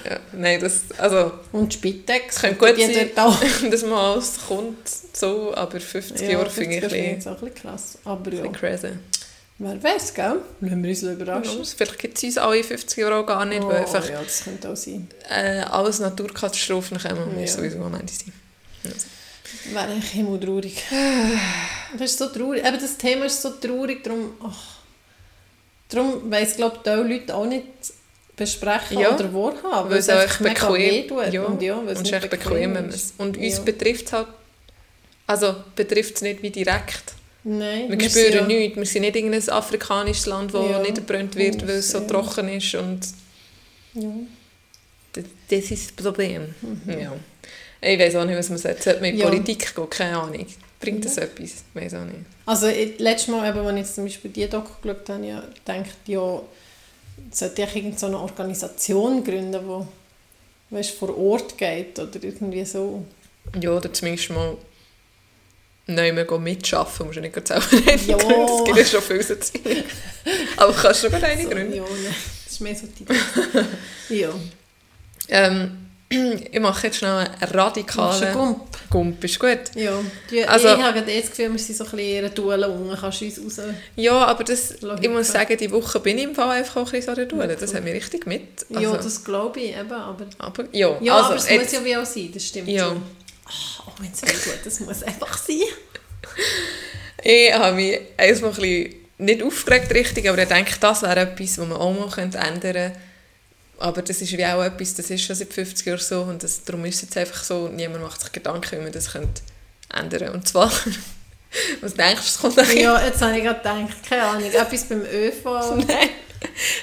Ja, 0.09 0.19
nein, 0.33 0.59
das... 0.59 0.81
Also, 0.97 1.31
Und 1.51 1.73
Spitex. 1.73 2.41
könnte 2.41 2.55
gut 2.57 2.75
sein, 2.79 3.09
auch. 3.17 3.37
dass 3.69 3.81
man 3.83 3.93
alles 3.93 4.33
kommt 4.47 4.77
so, 5.13 5.53
aber 5.55 5.79
50 5.79 6.27
Jahre 6.29 6.49
finde 6.49 6.75
ich 6.75 6.79
50 6.81 6.81
ein 6.81 6.81
Jahre 6.81 6.89
finde 6.89 7.19
ich 7.19 7.27
auch 7.27 7.31
ein 7.31 7.37
bisschen 7.53 7.53
krass. 7.55 7.97
Aber 8.05 8.31
ja, 8.31 8.43
ein 8.43 8.51
bisschen 8.51 8.53
crazy. 8.53 8.87
Wer 9.57 9.81
weiß, 9.83 10.13
gell? 10.13 10.41
Lassen 10.61 10.83
wir 10.83 10.89
uns 10.89 11.01
überraschen. 11.03 11.59
Ja, 11.59 11.65
Vielleicht 11.77 11.99
gibt 11.99 12.17
es 12.17 12.23
uns 12.23 12.37
alle 12.37 12.63
50 12.63 12.97
Jahre 12.97 13.15
auch 13.17 13.25
gar 13.25 13.45
nicht, 13.45 13.61
Oh, 13.63 13.67
weil 13.69 13.77
einfach 13.77 14.09
ja, 14.09 14.21
das 14.21 14.43
könnte 14.43 14.69
auch 14.69 14.75
sein. 14.75 15.07
äh, 15.29 15.59
alles 15.61 15.99
Naturkatastrophen 15.99 16.97
kommen 16.99 17.39
Ja. 17.39 17.47
sowieso 17.47 17.81
am 17.83 17.93
Ende 17.95 18.11
sind. 18.11 18.33
Wäre 19.73 19.85
eigentlich 19.85 20.11
himmeltraurig. 20.11 20.83
Das 21.97 22.11
ist 22.11 22.17
so 22.19 22.27
traurig. 22.27 22.65
Eben, 22.65 22.79
das 22.79 22.97
Thema 22.97 23.25
ist 23.25 23.41
so 23.41 23.51
traurig, 23.51 24.03
darum... 24.03 24.31
ach. 24.43 24.75
Darum 25.89 26.29
weiss, 26.31 26.55
glaube 26.55 26.77
ich, 26.77 26.81
die 26.83 26.89
Leute 27.13 27.35
auch 27.35 27.45
nicht 27.45 27.65
besprechen 28.35 28.99
Ja, 28.99 29.13
oder 29.15 29.31
wahrhaben, 29.33 29.89
Weil 29.91 29.99
es 29.99 30.09
einfach 30.09 30.39
bequem 30.41 30.73
wehtut. 30.75 31.31
ja, 31.33 31.43
Und 31.43 31.61
ja, 31.61 31.77
weil 31.85 31.95
es 31.95 32.11
echt 32.11 32.29
bequem. 32.29 32.73
man 32.73 32.89
ist. 32.89 32.95
es- 32.95 33.13
Und 33.17 33.37
uns 33.37 33.57
Ja. 33.57 33.63
betrifft 33.63 34.07
es 34.07 34.13
halt, 34.13 34.27
also 35.27 35.55
betrifft 35.75 36.15
es 36.15 36.21
nicht 36.21 36.41
wie 36.41 36.49
direkt. 36.49 37.13
Nein, 37.47 37.89
Wir, 37.89 37.99
wir 37.99 38.09
spüren 38.09 38.33
ja- 38.33 38.57
nichts. 38.57 38.75
Wir 38.75 38.85
sind 38.85 39.01
nicht 39.03 39.15
irgendein 39.15 39.49
afrikanisches 39.49 40.25
Land, 40.25 40.53
das 40.53 40.67
Ja. 40.69 40.79
niederbrennt 40.81 41.35
wird, 41.35 41.61
weil 41.67 41.75
es 41.75 41.91
so 41.91 41.99
Ja. 41.99 42.05
trocken 42.07 42.49
ist. 42.49 42.73
Und 42.75 43.01
Ja. 43.93 44.09
das, 45.13 45.23
das 45.49 45.71
ist 45.71 45.91
das 45.95 46.03
Problem. 46.05 46.55
Mhm. 46.61 46.99
Ja. 46.99 47.13
Ich 47.81 47.99
weiß 47.99 48.15
auch 48.15 48.25
nicht, 48.25 48.37
was 48.37 48.49
man 48.49 48.57
sagt. 48.57 48.81
Sollte 48.81 48.99
man 49.01 49.11
in 49.11 49.17
Ja. 49.17 49.27
Politik 49.27 49.75
gehen? 49.75 49.89
Keine 49.89 50.17
Ahnung. 50.19 50.45
Bringt 50.79 51.05
das 51.05 51.17
etwas? 51.17 51.63
Ich 51.73 51.81
weiß 51.81 51.93
auch 51.93 52.05
nicht. 52.05 52.17
Also 52.47 52.67
ich- 52.67 52.97
letztes 52.99 53.27
Mal, 53.29 53.47
eben, 53.47 53.59
als 53.59 53.69
ich 53.73 53.77
jetzt 53.77 53.95
zum 53.95 54.03
Beispiel 54.05 54.31
die 54.31 54.47
Doku 54.47 54.69
geschaut 54.81 55.07
habe, 55.09 55.25
ja, 55.25 55.41
gedacht, 55.41 55.95
ja, 56.07 56.41
sollte 57.31 57.61
ich 57.61 57.75
irgendeine 57.75 57.97
so 57.99 58.05
eine 58.07 58.19
Organisation 58.19 59.23
gründen, 59.23 59.51
die 60.71 60.75
weißt, 60.75 60.91
vor 60.91 61.15
Ort 61.17 61.57
geht 61.57 61.97
oder 61.99 62.21
irgendwie 62.23 62.65
so. 62.65 63.05
Ja, 63.61 63.71
oder 63.71 63.93
zumindest 63.93 64.31
mal 64.31 64.57
neu 65.87 66.13
mehr 66.13 66.39
mitschaffen. 66.39 67.05
Musst 67.05 67.17
du 67.17 67.21
nicht 67.21 67.33
gerade 67.33 67.47
selber 67.61 67.91
Ja. 68.07 68.17
gründen. 68.17 68.41
Es 68.59 68.63
gibt 68.65 68.77
ja 68.77 68.85
schon 68.85 69.01
viel 69.01 69.23
so 69.23 69.35
Zeug. 69.35 69.83
Aber 70.57 70.73
kannst 70.73 71.03
du 71.03 71.09
schon 71.09 71.19
so, 71.19 71.49
gründen. 71.49 71.73
Ja, 71.73 71.83
das 71.83 72.51
ist 72.53 72.61
mehr 72.61 72.75
so 72.75 72.87
die 72.87 73.03
Idee. 73.03 73.15
ja. 74.21 74.29
Ähm, 75.29 75.77
ich 76.51 76.59
mache 76.59 76.87
jetzt 76.87 76.97
schnell 76.97 77.11
einen 77.11 77.33
radikalen 77.51 78.33
Gump? 78.33 78.61
Gump. 78.91 79.23
Ist 79.23 79.39
gut? 79.39 79.59
Ja. 79.75 79.99
Die, 80.29 80.45
Also- 80.47 80.67
ich 80.75 80.81
habe 80.81 80.99
eh 81.11 81.19
das 81.21 81.29
Gefühl, 81.31 81.51
wir 81.51 81.59
sind 81.59 81.75
so 81.77 81.83
ein 81.83 81.91
bisschen 81.91 82.25
in 82.25 82.33
Duelle 82.35 82.69
unten. 82.69 82.95
Kannst 82.95 83.21
du 83.21 83.25
uns 83.25 83.59
raus... 83.59 83.65
Ja, 83.95 84.13
aber 84.25 84.43
das, 84.43 84.75
ich 85.01 85.09
muss 85.09 85.27
sagen, 85.31 85.57
die 85.57 85.71
Woche 85.71 85.99
bin 85.99 86.17
ich 86.19 86.23
im 86.25 86.35
Fall 86.35 86.51
einfach 86.51 86.77
auch 86.77 86.85
ein 86.85 86.91
bisschen 86.91 87.15
so 87.15 87.19
eine 87.21 87.27
Duelle. 87.27 87.55
Das 87.55 87.73
hat 87.73 87.83
mich 87.83 87.93
richtig 87.95 88.27
mit. 88.27 88.65
ja, 88.69 88.77
Also, 88.79 88.97
das 88.97 89.23
glaube 89.23 89.59
ich 89.59 89.75
eben, 89.75 89.91
aber... 89.91 90.27
aber, 90.37 90.65
ja, 90.71 90.95
Ja, 91.01 91.15
also, 91.15 91.25
aber 91.29 91.35
es 91.37 91.49
jetzt- 91.49 91.63
muss 91.63 91.71
ja 91.73 91.85
wie 91.85 91.97
auch 91.97 92.05
sein, 92.05 92.29
das 92.33 92.45
stimmt 92.45 92.67
Ja. 92.69 92.85
schon. 92.89 93.01
Ach, 93.45 93.87
auch 93.87 93.95
wenn 93.99 94.11
es 94.11 94.21
weh 94.23 94.27
tut, 94.27 94.65
das 94.65 94.79
muss 94.79 95.03
einfach 95.03 95.37
sein. 95.37 95.61
Ich 97.23 97.53
habe 97.53 97.75
mich 97.75 97.99
erstmal 98.17 98.51
ein 98.51 98.55
bisschen 98.55 98.95
nicht 99.17 99.43
aufgeregt, 99.43 99.91
richtig, 99.93 100.29
aber 100.29 100.41
ich 100.41 100.47
denke, 100.47 100.75
das 100.79 101.01
wäre 101.01 101.21
etwas, 101.21 101.57
was 101.57 101.67
man 101.67 101.77
auch 101.77 101.93
mal 101.93 102.23
ändern 102.23 102.61
könnte. 102.61 102.91
Aber 103.77 104.01
das 104.01 104.21
ist 104.21 104.37
wie 104.37 104.45
auch 104.45 104.63
etwas, 104.63 104.95
das 104.95 105.09
ist 105.09 105.23
schon 105.23 105.35
seit 105.35 105.53
50 105.53 105.85
Jahren 105.85 105.99
so 105.99 106.21
und 106.21 106.43
das, 106.43 106.63
darum 106.63 106.85
ist 106.85 106.95
es 106.95 107.01
jetzt 107.03 107.17
einfach 107.17 107.43
so, 107.43 107.67
niemand 107.67 108.03
macht 108.03 108.21
sich 108.21 108.31
Gedanken, 108.31 108.79
wie 108.79 108.83
man 108.83 108.91
das 108.91 109.11
könnte 109.11 109.41
ändern 109.93 110.19
könnte. 110.19 110.33
Und 110.33 110.47
zwar, 110.47 110.71
was 111.81 111.93
denkst 111.93 112.21
du, 112.21 112.27
es 112.27 112.37
kommt 112.39 112.57
nachher? 112.57 112.81
Ja, 112.81 113.05
jetzt 113.05 113.21
habe 113.21 113.37
ich 113.37 113.43
gerade 113.43 113.59
gedacht, 113.59 114.09
keine 114.09 114.23
Ahnung, 114.23 114.51
etwas 114.51 114.83
beim 114.85 115.01
ÖV. 115.01 115.43
Nein, 115.87 116.09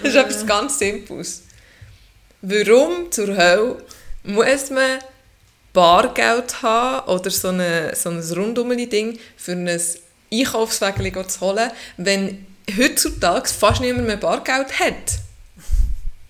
das 0.02 0.08
ist 0.08 0.16
etwas 0.16 0.46
ganz 0.46 0.78
Simples. 0.78 1.42
Warum 2.42 3.10
zur 3.10 3.36
Hölle 3.36 3.82
muss 4.24 4.70
man 4.70 4.98
Bargeld 5.72 6.62
haben 6.62 7.08
oder 7.08 7.30
so, 7.30 7.48
eine, 7.48 7.94
so 7.94 8.10
ein 8.10 8.20
Rundumli-Ding 8.20 9.18
für 9.36 9.52
ein 9.52 9.80
Einkaufswägel 10.32 11.26
zu 11.26 11.40
holen, 11.40 11.70
wenn 11.96 12.46
heutzutage 12.78 13.48
fast 13.48 13.80
niemand 13.80 14.06
mehr 14.06 14.16
Bargeld 14.16 14.78
hat? 14.78 15.18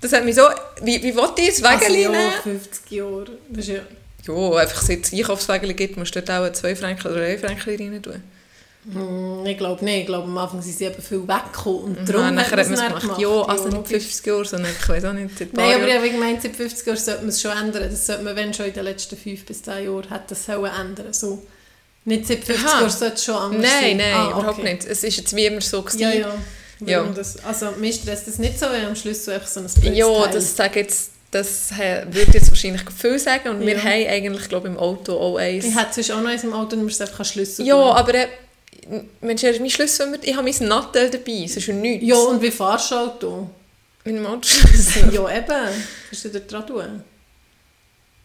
Das 0.00 0.12
hat 0.12 0.24
mich 0.24 0.34
so... 0.34 0.42
Wie, 0.82 1.02
wie 1.02 1.14
will 1.14 1.28
ich 1.36 1.58
ein 1.58 1.64
Also, 1.64 1.86
Wägel 1.86 2.00
ja, 2.00 2.08
nehmen? 2.10 2.32
50 2.42 2.90
Jahre. 2.90 3.26
Das 3.48 3.68
ist 3.68 3.68
ja... 3.68 3.80
Ja, 4.24 4.56
einfach 4.56 4.82
seit 4.82 5.04
es 5.04 5.12
Einkaufswägel 5.12 5.74
gibt, 5.74 5.96
musst 5.96 6.14
du 6.14 6.22
dort 6.22 6.48
auch 6.48 6.52
2 6.52 6.76
Franken 6.76 7.08
oder 7.08 7.22
1 7.22 7.40
Franken 7.40 7.76
rein 7.76 8.02
tun. 8.02 8.22
Hm, 8.90 9.46
Ich 9.46 9.56
glaube 9.58 9.84
nicht. 9.84 10.00
Ich 10.00 10.06
glaube, 10.06 10.24
am 10.24 10.36
Anfang 10.38 10.60
sind 10.60 10.76
sie 10.76 10.84
eben 10.86 11.00
viel 11.00 11.22
weggekommen. 11.26 11.96
Und 11.98 12.08
darum 12.08 12.24
hat 12.26 12.34
nachher 12.34 12.52
hat 12.52 12.58
es 12.60 12.68
man 12.70 12.78
es 12.78 12.84
gemacht. 12.86 13.02
gemacht. 13.02 13.20
Ja, 13.20 13.42
also 13.42 13.64
nicht 13.64 13.74
logisch. 13.76 13.90
50 13.90 14.26
Jahre, 14.26 14.44
sondern 14.44 14.72
ich 14.80 14.88
weiß 14.88 15.04
auch 15.04 15.12
nicht, 15.12 15.38
seit 15.38 15.52
Nein, 15.52 15.74
aber 15.76 15.88
ich 15.88 15.94
habe 15.94 16.10
gemeint, 16.10 16.42
seit 16.42 16.56
50 16.56 16.86
Jahren 16.86 16.96
sollte 16.98 17.20
man 17.20 17.28
es 17.28 17.40
schon 17.40 17.50
ändern. 17.52 17.88
Das 17.90 18.06
sollte 18.06 18.22
man, 18.24 18.36
wenn 18.36 18.52
schon 18.54 18.66
in 18.66 18.72
den 18.72 18.84
letzten 18.84 19.16
5 19.16 19.44
bis 19.46 19.62
10 19.62 19.84
Jahren, 19.84 20.10
hat 20.10 20.30
das 20.30 20.44
sollen 20.46 20.70
ändern 20.80 21.12
so. 21.12 21.42
Nicht 22.04 22.26
seit 22.26 22.42
50 22.44 22.66
Aha. 22.66 22.80
Jahren 22.80 22.90
sollte 22.90 23.14
es 23.14 23.24
schon 23.24 23.34
anders 23.36 23.62
Nein, 23.70 23.82
sein. 23.82 23.96
nein, 23.98 24.14
Ah, 24.14 24.30
überhaupt 24.30 24.58
okay. 24.58 24.72
nicht. 24.74 24.84
Es 24.86 25.04
ist 25.04 25.16
jetzt 25.16 25.36
wie 25.36 25.46
immer 25.46 25.60
so 25.60 25.82
gewesen. 25.82 26.00
Ja, 26.00 26.10
ja. 26.12 26.34
Ja. 26.84 27.04
Das, 27.14 27.36
also, 27.44 27.70
mir 27.78 27.92
stresst 27.92 28.26
das 28.26 28.38
nicht 28.38 28.58
so, 28.58 28.66
weil 28.66 28.84
am 28.84 28.96
Schluss 28.96 29.24
so 29.24 29.30
einfach 29.30 29.46
so 29.46 29.60
ein 29.60 29.66
blödes 29.66 29.96
Ja, 29.96 30.26
das 30.26 30.56
sage 30.56 30.80
jetzt, 30.80 31.12
das 31.30 31.70
würde 31.70 32.32
jetzt 32.32 32.50
wahrscheinlich 32.50 32.82
viel 32.90 33.20
sagen 33.20 33.50
und 33.50 33.60
wir 33.60 33.76
Ja. 33.76 33.82
haben 33.84 34.06
eigentlich, 34.08 34.48
glaube 34.48 34.66
ich, 34.66 34.74
im 34.74 34.80
Auto 34.80 35.16
auch 35.16 35.36
eins. 35.36 35.64
Ich 35.64 35.76
hätte 35.76 35.92
sonst 36.02 36.10
auch 36.10 36.20
noch 36.20 36.30
eins 36.30 36.42
im 36.42 36.52
Auto, 36.52 36.74
du 36.74 36.82
musst 36.82 37.00
einfach 37.00 37.24
Schlüssel 37.24 37.64
Ja, 37.64 37.76
tun. 38.02 38.14
Aber 38.86 38.96
äh, 38.96 39.04
Mensch, 39.20 39.42
mein 39.42 39.70
Schlüssel, 39.70 40.18
ich 40.22 40.36
habe 40.36 40.48
mein 40.50 40.68
Nattel 40.68 41.10
dabei, 41.10 41.42
es 41.44 41.56
ist 41.56 41.68
nichts. 41.68 42.06
Ja, 42.06 42.16
und 42.16 42.42
wie 42.42 42.50
fahrst 42.50 42.90
du 42.90 42.94
Auto? 42.96 43.50
Mit 44.04 44.16
dem 44.16 44.26
Autoschlüssel. 44.26 45.12
ja, 45.14 45.28
eben. 45.36 45.84
Kannst 46.10 46.24
du 46.24 46.28
da 46.28 46.38
dran 46.40 46.66
tun. 46.66 47.04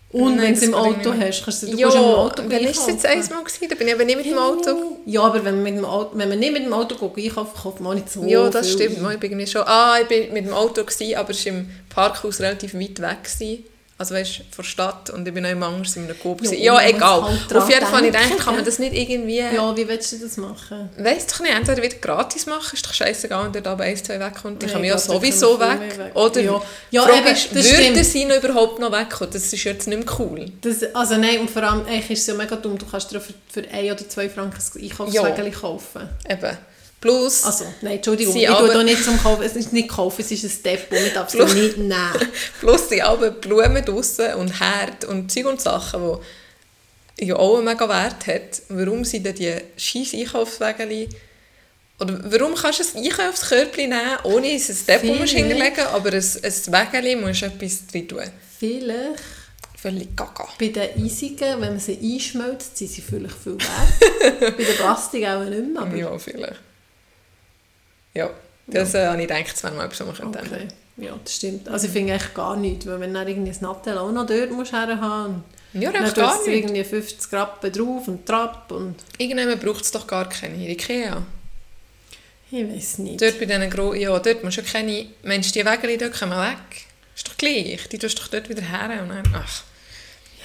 Und 0.10 0.41
wenn 0.41 0.54
du 0.54 0.58
es 0.58 0.63
im 0.63 0.70
ich 0.70 0.76
Auto 0.76 1.13
hast, 1.13 1.43
kannst 1.43 1.63
du, 1.63 1.67
du 1.67 1.78
Ja, 1.78 1.88
kannst 1.89 1.98
im 1.98 2.04
Auto 2.06 2.41
dann 2.43 2.62
ist 2.63 2.80
es 2.80 2.88
jetzt 2.88 3.06
einmal 3.06 3.43
gewesen, 3.43 3.67
da 3.70 3.76
bin 3.76 3.88
ich 3.89 3.93
aber 3.93 4.06
nicht 4.06 4.15
mit 4.15 4.26
dem 4.26 4.38
Auto. 4.38 5.00
Ja, 5.06 5.22
aber 5.24 5.43
wenn 5.43 5.56
man, 5.56 5.63
mit 5.63 5.76
dem 5.76 5.86
Auto, 5.86 6.17
wenn 6.17 6.30
man 6.30 6.39
nicht 6.39 6.54
mit 6.54 6.63
dem 6.65 6.72
Auto 6.74 7.10
geht, 7.10 7.26
einkaufen, 7.26 7.62
kauft 7.62 7.82
man 7.82 7.91
auch 7.91 7.96
nicht 7.96 8.10
so 8.10 8.24
Ja, 8.24 8.50
das 8.50 8.67
viel. 8.67 8.89
stimmt. 8.89 9.13
Ich 9.13 9.20
bin 9.20 9.48
schon, 9.48 9.63
ah, 9.65 9.98
ich 10.02 10.08
bin 10.08 10.32
mit 10.32 10.46
dem 10.46 10.54
Auto 10.54 10.84
gewesen, 10.86 11.15
aber 11.17 11.32
es 11.32 11.46
war 11.46 11.54
im 11.54 11.70
Parkhaus 11.89 12.39
relativ 12.39 12.74
weit 12.74 13.02
weg. 13.02 13.17
Gewesen. 13.24 13.65
Also 14.00 14.14
weißt 14.14 14.42
du, 14.56 14.62
Stadt 14.62 15.10
und 15.10 15.28
ich 15.28 15.34
bin 15.34 15.42
noch 15.42 15.50
im 15.50 15.64
anders 15.64 15.96
in 15.96 16.04
einem 16.04 16.20
Coop. 16.20 16.44
Ja. 16.44 16.52
Ja, 16.52 16.88
egal. 16.88 17.24
halt 17.24 17.56
Auf 17.56 17.68
jeden 17.68 17.86
Fall, 17.86 18.06
ich 18.06 18.12
denke, 18.12 18.38
kann 18.38 18.56
man 18.56 18.64
das 18.64 18.78
nicht 18.78 18.94
irgendwie... 18.94 19.40
Ja, 19.40 19.76
wie 19.76 19.88
willst 19.88 20.12
du 20.12 20.20
das 20.20 20.38
machen? 20.38 20.90
Weiss 20.98 21.26
doch 21.26 21.40
nicht, 21.40 21.56
entweder 21.56 21.82
wieder 21.82 21.96
gratis 21.96 22.46
machen, 22.46 22.76
ist 22.76 22.86
doch 22.86 22.94
scheißegal, 22.94 23.46
wenn 23.46 23.54
der 23.54 23.64
da 23.64 23.74
bei 23.74 23.86
1, 23.86 24.04
2 24.04 24.20
wegkommt. 24.20 24.62
Ich 24.62 24.70
Ja, 24.70 24.74
kann 24.74 24.82
mich 24.82 24.90
ich 24.90 24.94
ja 24.94 25.00
sowieso 25.00 25.60
weg. 25.60 25.98
weg. 25.98 26.16
Oder 26.16 26.42
Ja. 26.42 26.62
Ja, 26.92 27.02
Frage 27.04 27.18
eben, 27.18 27.28
ist, 27.30 27.56
würde 27.56 28.04
sie 28.04 28.26
noch 28.26 28.36
überhaupt 28.36 28.80
noch 28.80 28.92
wegkommen? 28.92 29.34
Das 29.34 29.52
ist 29.52 29.64
jetzt 29.64 29.88
nicht 29.88 30.06
mehr 30.06 30.20
cool. 30.20 30.46
Das, 30.62 30.84
also 30.94 31.18
nein, 31.18 31.40
und 31.40 31.50
vor 31.50 31.64
allem 31.64 31.84
eigentlich 31.88 32.12
ist 32.12 32.22
es 32.22 32.28
ja 32.28 32.34
mega 32.36 32.56
dumm, 32.56 32.78
du 32.78 32.86
kannst 32.86 33.12
dir 33.12 33.20
für, 33.20 33.34
für 33.52 33.68
1 33.68 33.92
oder 33.94 34.08
2 34.08 34.30
Franken 34.30 34.62
ein 34.76 34.82
Einkaufswägel 34.84 35.52
kaufen. 35.52 36.08
Eben. 36.30 36.58
Plus, 37.00 37.44
Also, 37.44 37.66
nein, 37.82 37.98
Entschuldigung, 37.98 38.34
Sie 38.34 38.42
ich 38.44 38.48
tue 38.48 38.58
aber- 38.58 38.74
da 38.74 38.84
nicht 38.84 39.04
zum 39.04 39.22
Kaufen, 39.22 39.44
es 39.44 39.56
ist 39.56 39.72
nicht 39.72 39.88
kaufen, 39.90 40.22
es 40.22 40.32
ist 40.32 40.44
ein 40.44 40.64
Depot, 40.64 41.00
man 41.00 41.14
darf 41.14 41.34
es 41.34 41.54
nicht 41.54 41.78
nehmen. 41.78 42.14
plus 42.60 42.88
die 42.88 43.02
alten 43.04 43.40
Blumen 43.40 43.86
draussen 43.86 44.34
und 44.36 44.60
Herd 44.60 45.06
und 45.06 45.32
Zeug 45.32 45.46
und 45.46 45.62
Sachen, 45.62 46.18
die 47.20 47.26
ja 47.28 47.36
auch 47.36 47.58
einen 47.58 47.66
mega 47.66 47.88
Wert 47.88 48.26
hat. 48.28 48.62
Warum 48.70 49.06
sind 49.06 49.26
denn 49.28 49.36
die 49.36 49.54
scheiß 49.78 50.16
Einkaufswägel 50.16 51.08
oder 52.00 52.20
warum 52.26 52.56
kannst 52.56 52.80
du 52.80 52.98
ein 53.00 53.06
Einkaufskörbchen 53.06 53.90
nehmen, 53.90 54.18
ohne 54.24 54.56
es 54.56 54.70
ein 54.70 54.78
Depot 54.88 55.18
musst 55.20 55.34
Vielleicht- 55.34 55.36
hinterlegen, 55.50 55.86
aber 55.94 56.10
ein, 56.14 56.16
ein 56.16 56.74
Wägeli 56.94 57.16
musst 57.16 57.42
du 57.44 57.46
etwas 57.46 57.88
drin 57.88 58.08
tun. 58.08 58.22
Vielleicht 58.60 59.20
Völlig 59.80 60.16
gaga. 60.16 60.48
bei 60.60 60.70
den 60.70 61.06
Eisigen, 61.06 61.62
wenn 61.62 61.74
man 61.74 61.80
sie 61.80 61.98
einschmelzt, 62.02 62.76
sind 62.76 62.90
sie 62.90 63.02
vielleicht 63.02 63.36
viel 63.38 63.54
wert. 63.54 64.40
bei 64.58 64.64
den 64.64 64.76
Plastik 64.76 65.26
auch 65.28 65.44
nicht 65.44 65.64
mehr, 65.74 65.82
aber 65.84 65.96
Ja, 65.96 66.18
vielleicht. 66.18 66.60
Ja, 68.18 68.30
das 68.68 68.94
äh, 68.94 69.08
habe 69.08 69.22
ich 69.22 69.28
gedacht, 69.28 69.54
das 69.54 69.64
wäre 69.64 69.74
mal 69.76 69.86
etwas, 69.86 70.08
was 70.08 70.20
man 70.20 70.28
okay. 70.36 70.68
Ja, 70.98 71.12
das 71.24 71.36
stimmt. 71.36 71.70
Also 71.70 71.88
ich 71.88 71.94
finde 71.94 72.14
eigentlich 72.14 72.34
gar 72.34 72.56
nichts, 72.56 72.86
weil 72.88 73.00
wenn 73.00 73.14
du 73.14 73.20
dann 73.20 73.28
irgendwie 73.28 73.52
ein 73.52 73.58
Nattel 73.62 73.98
auch 73.98 74.12
noch 74.12 74.26
dort 74.26 74.52
musst 74.52 74.74
herhaben 74.74 75.44
Ja, 75.74 75.92
dann 75.92 76.12
gar 76.14 76.38
nicht. 76.46 76.48
irgendwie 76.48 76.84
50 76.84 77.32
Rappen 77.34 77.72
drauf 77.72 78.08
und 78.08 78.26
Trapp 78.26 78.72
und 78.72 78.96
Irgendjemand 79.18 79.62
braucht 79.62 79.84
es 79.84 79.92
doch 79.92 80.08
gar 80.08 80.28
keine. 80.28 80.56
In 80.56 80.72
Ikea. 80.72 81.22
ich 82.52 82.68
weiß 82.68 82.98
nicht. 83.00 83.22
Dort 83.22 83.38
bei 83.40 83.46
diesen 83.46 83.70
Gro 83.70 83.94
ja, 83.94 84.18
dort 84.18 84.44
musst 84.44 84.58
du 84.58 84.62
ja 84.62 84.68
keine... 84.72 85.06
Mensch, 85.24 85.52
die 85.52 85.64
Wägel 85.64 85.98
dort 85.98 86.18
kommen 86.20 86.32
weg. 86.40 86.86
Ist 87.16 87.28
doch 87.28 87.38
gleich. 87.38 87.88
Die 87.92 87.98
tust 88.00 88.18
du 88.18 88.24
doch 88.24 88.30
dort 88.30 88.50
wieder 88.50 88.64
her 88.64 89.00
und 89.04 89.10
dann... 89.10 89.24
Ach, 89.36 89.64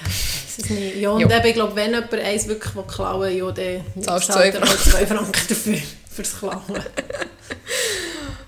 weiß 0.03 0.57
es 0.59 0.69
nicht. 0.69 0.97
Ja, 0.97 1.09
und 1.11 1.21
Ja. 1.21 1.35
eben, 1.37 1.47
ich 1.47 1.53
glaube, 1.55 1.75
wenn 1.75 1.91
jemand 1.93 2.13
eins 2.13 2.47
wirklich 2.47 2.73
klauen 2.87 3.21
will, 3.21 3.31
ja, 3.37 3.51
dann 3.51 4.03
Zahlst 4.03 4.29
du 4.29 4.33
zahlt 4.33 4.53
zwei 4.53 4.59
er 4.59 4.69
halt 4.69 4.79
zwei 4.79 5.05
Franken 5.07 5.47
dafür, 5.49 5.77
fürs 6.13 6.37
Klauen. 6.39 6.61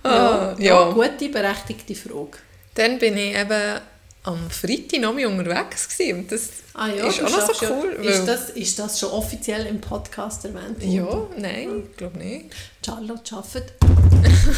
Ah, 0.03 0.53
ja, 0.59 0.65
ja. 0.85 0.91
gute, 0.91 1.29
berechtigte 1.29 1.95
Frage. 1.95 2.37
Dann 2.75 2.99
bin 2.99 3.17
ich 3.17 3.35
eben 3.35 3.79
am 4.23 4.49
Freitag 4.51 4.99
noch 5.01 5.13
mal 5.15 5.25
unterwegs 5.25 5.89
gewesen. 5.89 6.19
und 6.19 6.31
das 6.31 6.49
Ah 6.75 6.89
ja, 6.89 7.07
ist 7.07 7.23
auch 7.23 7.29
noch 7.29 7.53
so 7.53 7.65
ja- 7.65 7.71
cool. 7.71 7.91
Ist 8.05 8.19
weil- 8.19 8.25
das, 8.27 8.49
ist 8.51 8.77
das 8.77 8.99
schon 8.99 9.09
offiziell 9.09 9.65
im 9.65 9.81
Podcast 9.81 10.45
erwähnt 10.45 10.79
worden? 10.79 10.91
ja, 10.91 11.27
nein, 11.37 11.83
ich 11.89 11.97
glaube 11.97 12.17
nicht. 12.19 12.45
Charlotte 12.85 13.35
arbeitet 13.35 13.73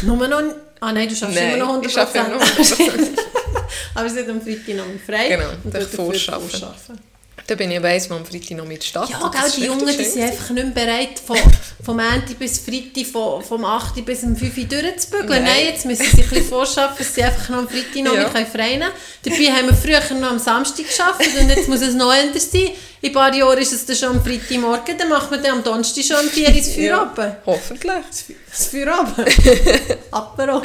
nur 0.04 0.28
noch... 0.28 0.42
Ah 0.82 0.92
nein, 0.92 1.08
du 1.08 1.16
schaffst 1.16 1.36
Nein, 1.36 1.56
immer 1.56 1.66
noch 1.66 1.82
100%. 1.82 1.86
ich 1.88 1.98
arbeite 1.98 2.18
immer 2.20 2.30
noch 2.30 2.42
100%. 2.46 3.18
Aber 3.96 4.10
sie 4.10 4.20
hat 4.20 4.30
am 4.30 4.42
Freitag 4.42 4.76
noch 4.76 4.86
frei. 5.06 5.30
Genau, 5.30 5.50
und 5.64 5.74
darf 5.74 5.88
vorschaffen. 5.96 6.50
vorschaffen. 6.50 7.00
Da 7.48 7.56
bin 7.56 7.72
ich 7.72 7.82
weiss, 7.82 8.12
am 8.12 8.26
Freitag 8.26 8.58
noch 8.58 8.66
mit 8.66 8.84
Stadt. 8.84 9.10
Ja, 9.10 9.20
gell, 9.30 9.52
die 9.56 9.66
Jungen 9.68 9.88
die 9.88 10.04
sind 10.04 10.22
einfach 10.24 10.50
nicht 10.50 10.76
mehr 10.76 10.86
bereit, 10.86 11.18
von, 11.26 11.38
vom 11.82 11.96
Montag 11.96 12.38
bis 12.38 12.60
Freitag, 12.60 13.06
von, 13.10 13.42
vom 13.42 13.64
8. 13.64 14.06
bis 14.06 14.24
um 14.24 14.36
5 14.36 14.58
Uhr 14.58 14.64
durchzubügeln. 14.66 15.30
Nein. 15.30 15.44
Nein. 15.46 15.66
jetzt 15.70 15.86
müssen 15.86 16.04
sie 16.04 16.10
sich 16.10 16.24
ein 16.26 16.30
bisschen 16.30 16.50
vorschaffen, 16.50 16.98
dass 16.98 17.16
sie 17.16 17.24
einfach 17.24 17.48
noch 17.48 17.60
am 17.60 17.70
Freitag 17.70 18.04
noch 18.04 18.16
Ja. 18.16 18.26
können. 18.26 18.84
Dabei 19.24 19.46
haben 19.54 19.68
wir 19.68 19.74
früher 19.74 20.20
noch 20.20 20.32
am 20.32 20.40
Samstag 20.40 20.86
gearbeitet 20.90 21.40
und 21.40 21.50
jetzt 21.50 21.70
muss 21.70 21.80
es 21.82 21.94
noch 21.94 22.12
anders 22.12 22.52
sein. 22.52 22.70
In 23.00 23.10
ein 23.10 23.14
paar 23.14 23.34
Jahren 23.34 23.58
ist 23.60 23.72
es 23.72 23.86
dann 23.86 23.96
schon 23.96 24.10
am 24.18 24.24
Freitagmorgen, 24.26 24.98
dann 24.98 25.08
machen 25.08 25.32
wir 25.32 25.38
dann 25.38 25.60
am 25.60 25.64
Donnerstag 25.64 26.04
schon 26.04 26.26
um 26.26 26.30
4 26.30 26.50
Uhr 26.50 26.54
das 26.54 26.68
Feuer 26.74 27.14
Ja. 27.16 27.38
Hoffentlich. 27.46 28.36
Das 28.52 28.68
Feuer 28.68 28.94
runter. 28.94 29.26
Apero. 30.12 30.64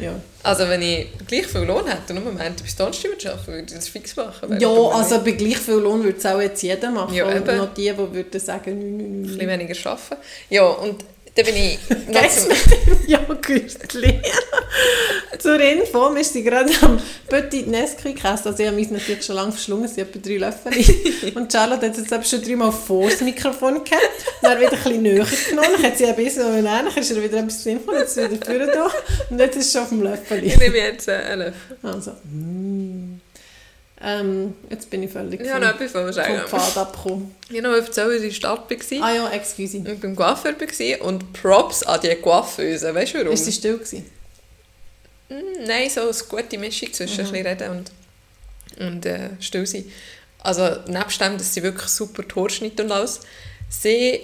Ja. 0.00 0.14
Also 0.44 0.68
wenn 0.68 0.82
ich 0.82 1.06
gleich 1.26 1.46
viel 1.46 1.62
Lohn 1.62 1.86
hätte 1.86 2.12
und 2.12 2.22
nur 2.22 2.32
am 2.32 2.38
Ende 2.38 2.62
bis 2.62 2.76
würde 2.76 3.32
arbeiten, 3.32 3.46
würde 3.46 3.64
ich 3.66 3.74
das 3.74 3.88
fix 3.88 4.14
machen. 4.14 4.60
Ja, 4.60 4.68
also 4.68 5.24
bei 5.24 5.32
gleich 5.32 5.56
viel 5.56 5.74
Lohn 5.74 6.04
würde 6.04 6.18
es 6.18 6.26
auch 6.26 6.40
jetzt 6.40 6.62
jeder 6.62 6.90
machen. 6.90 7.14
Ja, 7.14 7.24
und 7.24 7.36
eben. 7.36 7.56
noch 7.56 7.72
die, 7.72 7.90
die 7.90 7.96
würden 7.96 8.40
sagen, 8.40 8.78
nein, 8.78 8.96
nein, 8.96 9.06
ein 9.06 9.22
nein. 9.22 9.22
bisschen 9.22 9.48
weniger 9.48 9.90
arbeiten. 9.90 10.16
Ja, 10.50 10.66
und 10.66 11.04
dann 11.34 11.44
bin 11.44 11.56
ich 11.56 11.78
noch 12.08 12.28
zum... 12.28 12.52
Joghurtli? 13.06 14.20
Zur 15.38 15.60
Info, 15.60 16.14
wir 16.14 16.24
sind 16.24 16.44
gerade 16.44 16.70
am 16.82 17.00
Petit 17.28 17.66
Nesquik 17.66 18.16
gegessen. 18.16 18.48
Also 18.48 18.60
ich 18.60 18.66
habe 18.66 18.76
mich 18.76 18.90
natürlich 18.90 19.24
schon 19.24 19.36
lange 19.36 19.52
verschlungen, 19.52 19.84
es 19.84 19.94
sind 19.94 20.08
etwa 20.08 20.20
drei 20.20 20.36
Löffel. 20.36 21.34
Und 21.34 21.52
Charlotte 21.52 21.86
hat 21.86 21.96
jetzt 21.96 22.12
eben 22.12 22.24
schon 22.24 22.42
dreimal 22.42 22.72
vor 22.72 23.08
das 23.08 23.20
Mikrofon 23.20 23.82
gehabt. 23.84 24.02
Dann 24.42 24.60
wieder 24.60 24.72
ein 24.72 24.78
bisschen 24.78 25.02
näher 25.02 25.26
genommen, 25.50 25.68
dann 25.72 25.82
hat 25.82 25.98
sie 25.98 26.06
ein 26.06 26.16
bisschen 26.16 26.44
und 26.46 26.64
dann 26.64 26.86
ist 26.86 27.10
er 27.10 27.22
wieder 27.22 27.38
etwas 27.38 27.62
sinnvoll, 27.62 27.96
jetzt 27.96 28.10
ist 28.10 28.18
er 28.18 28.30
wieder 28.30 28.46
vorne 28.46 28.66
da. 28.66 28.90
Und 29.30 29.38
jetzt 29.38 29.56
ist 29.56 29.66
es 29.66 29.72
schon 29.72 29.82
auf 29.82 29.88
dem 29.88 30.02
Löffel. 30.02 30.44
Ich 30.44 30.56
nehme 30.58 30.76
jetzt 30.76 31.08
äh, 31.08 31.12
einen 31.12 31.38
Löffel. 31.46 31.76
Also, 31.82 32.12
mm. 32.24 33.13
Ähm, 34.04 34.54
jetzt 34.68 34.90
bin 34.90 35.02
ich 35.02 35.10
völlig 35.10 35.40
Ich 35.40 35.50
habe 35.50 35.64
noch 35.64 35.80
etwas 35.80 35.92
von 35.92 36.12
vom. 36.12 36.60
Pfad 36.60 36.76
abgekommen. 36.76 37.34
Ich 37.48 37.56
habe 37.56 37.68
noch 37.68 37.74
erzählt, 37.74 38.08
dass 38.08 38.16
ich 38.16 38.22
in 38.22 38.28
der 38.28 38.34
Stadt 38.34 38.70
war. 38.70 39.02
Ah 39.02 39.14
ja, 39.14 39.30
excuse. 39.30 39.78
Und 39.78 40.00
beim 40.00 40.14
Coiffeur 40.14 40.54
war 40.60 41.06
und 41.06 41.32
Props 41.32 41.82
an 41.84 42.00
die 42.02 42.14
Coiffeuse. 42.16 42.94
Weißt 42.94 43.14
du 43.14 43.18
warum? 43.18 43.32
Ist 43.32 43.46
sie 43.46 43.52
still 43.52 43.78
gewesen? 43.78 44.04
Mm, 45.30 45.64
Nein, 45.66 45.88
so 45.88 46.02
eine 46.02 46.12
gute 46.28 46.58
Mischung 46.58 46.92
zwischen 46.92 47.24
ein 47.24 47.32
bisschen 47.32 47.46
reden 47.46 47.70
und, 47.70 48.86
und 48.86 49.06
äh, 49.06 49.30
still 49.40 49.66
sein. 49.66 49.90
Also 50.40 50.68
nebst 50.86 51.20
dem, 51.20 51.38
dass 51.38 51.54
sie 51.54 51.62
wirklich 51.62 51.88
super 51.88 52.50
schneidet 52.50 52.80
und 52.80 52.92
alles. 52.92 53.20
Sie, 53.70 54.20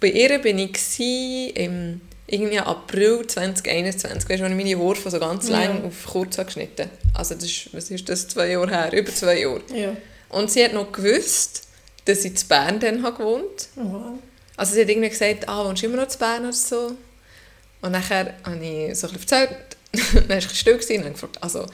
bei 0.00 0.08
ihr 0.08 0.38
bin 0.40 0.58
ich 0.58 1.54
im 1.54 2.00
irgendwie 2.32 2.58
April 2.58 3.26
2021. 3.26 4.28
Weißt 4.28 4.40
du, 4.40 4.44
als 4.44 4.52
ich 4.52 4.56
meine 4.74 4.78
Haare 4.78 5.10
so 5.10 5.18
ganz 5.20 5.48
Ja. 5.48 5.58
lang 5.64 5.84
auf 5.84 6.06
kurz 6.10 6.38
habe 6.38 6.46
geschnitten 6.46 6.88
Also 7.14 7.34
das 7.34 7.44
ist, 7.44 7.74
was 7.74 7.90
ist 7.90 8.08
das, 8.08 8.26
zwei 8.28 8.50
Jahre 8.50 8.70
her? 8.70 8.92
Über 8.92 9.14
zwei 9.14 9.40
Jahre. 9.40 9.60
Ja. 9.74 9.96
Und 10.30 10.50
sie 10.50 10.64
hat 10.64 10.72
noch 10.72 10.90
gewusst, 10.90 11.68
dass 12.06 12.24
ich 12.24 12.32
in 12.42 12.48
Bern 12.48 12.80
dann 12.80 13.02
habe 13.02 13.18
gewohnt 13.18 13.68
Wow. 13.76 14.18
Also 14.56 14.74
sie 14.74 14.82
hat 14.82 14.88
irgendwie 14.88 15.08
gesagt, 15.10 15.48
ah, 15.48 15.64
wohnst 15.66 15.82
du 15.82 15.86
immer 15.86 15.96
noch 16.04 16.10
in 16.12 16.18
Bern 16.18 16.42
oder 16.44 16.52
so? 16.52 16.92
Und 17.82 17.92
nachher 17.92 18.34
habe 18.44 18.64
ich 18.64 18.96
so 18.98 19.08
ein 19.08 19.12
bisschen 19.14 19.38
erzählt, 19.42 19.56
dann 20.14 20.28
war 20.28 20.38
ich 20.38 20.58
still 20.58 20.74
gewesen 20.74 20.96
und 20.98 21.02
habe 21.04 21.12
gefragt, 21.12 21.38
also, 21.42 21.66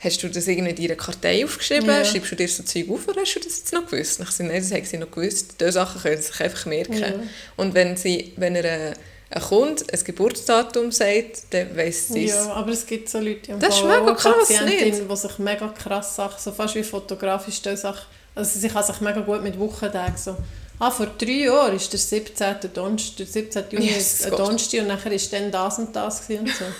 hast 0.00 0.22
du 0.22 0.28
das 0.28 0.46
irgendwie 0.46 0.70
in 0.70 0.76
deiner 0.76 0.94
Kartei 0.96 1.44
aufgeschrieben? 1.44 1.86
Ja. 1.88 2.04
Schreibst 2.04 2.30
du 2.30 2.36
dir 2.36 2.48
so 2.48 2.62
Zeug 2.62 2.88
auf 2.90 3.08
oder 3.08 3.22
hast 3.22 3.34
du 3.34 3.40
das 3.40 3.58
jetzt 3.58 3.72
noch 3.72 3.86
gewusst? 3.90 4.20
Und 4.20 4.28
ich 4.28 4.34
sagte, 4.34 4.52
nein, 4.52 4.62
das 4.62 4.70
hat 4.72 4.86
sie 4.86 4.98
noch 4.98 5.10
gewusst. 5.10 5.54
Diese 5.60 5.72
Sachen 5.72 6.00
können 6.02 6.16
sie 6.20 6.28
sich 6.28 6.40
einfach 6.40 6.66
merken. 6.66 6.98
Ja. 6.98 7.14
Und 7.56 7.74
wenn, 7.74 7.96
sie, 7.96 8.32
wenn 8.36 8.54
er 8.56 8.90
äh, 8.90 8.94
ein 9.30 9.42
Kunde 9.42 9.84
ein 9.92 10.04
Geburtsdatum 10.04 10.90
sagt, 10.90 11.42
dann 11.50 11.76
weiss 11.76 12.08
sie 12.08 12.24
es. 12.24 12.34
Ja, 12.34 12.52
aber 12.54 12.72
es 12.72 12.86
gibt 12.86 13.08
so 13.08 13.18
Leute, 13.18 13.40
die 13.40 13.52
haben 13.52 13.60
Das 13.60 13.76
ist 13.76 13.84
eine 13.84 14.14
krass, 14.14 14.48
Patientin, 14.48 15.08
die 15.08 15.16
sich 15.16 15.38
mega 15.38 15.68
krass 15.68 16.16
Sachen, 16.16 16.38
so 16.38 16.52
fast 16.52 16.74
wie 16.74 16.82
fotografisch 16.82 17.60
Sachen, 17.62 18.06
also 18.34 18.58
sie 18.58 18.68
kann 18.68 18.84
sich 18.84 19.00
mega 19.00 19.20
gut 19.20 19.42
mit 19.42 19.58
Wochentagen 19.58 20.16
so, 20.16 20.36
ah, 20.78 20.90
vor 20.90 21.06
drei 21.18 21.44
Jahren 21.44 21.76
ist 21.76 21.92
der 21.92 22.00
17. 22.00 22.56
Donnerstag, 22.72 23.16
der 23.16 23.26
17. 23.26 23.64
Juni 23.70 23.88
ist 23.88 24.24
ein. 24.24 24.30
Donnerstag 24.30 24.80
und 24.80 24.88
nachher 24.88 25.12
ist 25.12 25.32
dann 25.32 25.50
das 25.50 25.78
und 25.78 25.94
das 25.94 26.26
gewesen 26.26 26.46
und 26.46 26.54
so. 26.54 26.64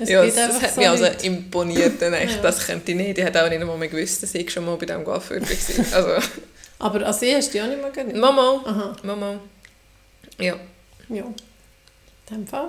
Es 0.00 0.08
Ja, 0.08 0.24
das, 0.24 0.60
hat 0.60 0.74
so 0.74 0.80
mich 0.80 0.88
also 0.88 1.04
imponiert. 1.22 2.02
Dann 2.02 2.12
echt, 2.14 2.34
Ja. 2.36 2.42
Das 2.42 2.66
könnte 2.66 2.90
ich 2.90 2.96
nicht. 2.96 3.16
Ich 3.16 3.24
hätte 3.24 3.44
auch 3.44 3.48
nicht 3.48 3.60
einmal 3.60 3.78
mehr 3.78 3.86
gewusst, 3.86 4.22
dass 4.22 4.34
ich 4.34 4.50
schon 4.50 4.64
mal 4.64 4.76
bei 4.76 4.86
diesem 4.86 5.04
Coiffeur 5.04 5.40
war. 5.40 5.96
Also, 5.96 6.28
Aber 6.80 7.06
an 7.06 7.12
sie 7.12 7.34
hast 7.34 7.52
du 7.52 7.58
ja 7.58 7.64
auch 7.64 7.68
nicht 7.68 7.80
mehr 7.80 7.90
gehört. 7.90 8.16
Mama, 8.16 8.60
Aha, 8.64 8.96
Mama. 9.04 9.38
Ja. 10.38 10.56
ja. 11.08 11.24
In 12.30 12.36
dem 12.36 12.46
Fall. 12.46 12.68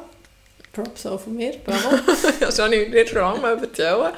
Props 0.72 1.06
auch 1.06 1.20
von 1.20 1.36
mir, 1.36 1.54
bravo. 1.66 1.98
Das 2.40 2.60
habe 2.60 2.76
ich 2.76 2.90
nicht 2.90 3.10
schon 3.10 3.18
lange 3.20 3.62
erzählen. 3.62 4.14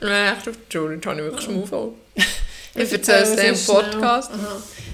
Nein, 0.00 0.34
echt 0.36 0.48
auf 0.48 0.56
die 0.70 0.76
Schule, 0.76 0.98
das 0.98 1.06
habe 1.06 1.20
ich 1.20 1.24
wirklich 1.26 1.44
schon 1.44 1.94
Ich 2.74 2.92
erzähle 2.92 3.22
es 3.22 3.36
dir 3.36 3.44
im 3.44 3.58
Podcast. 3.58 4.30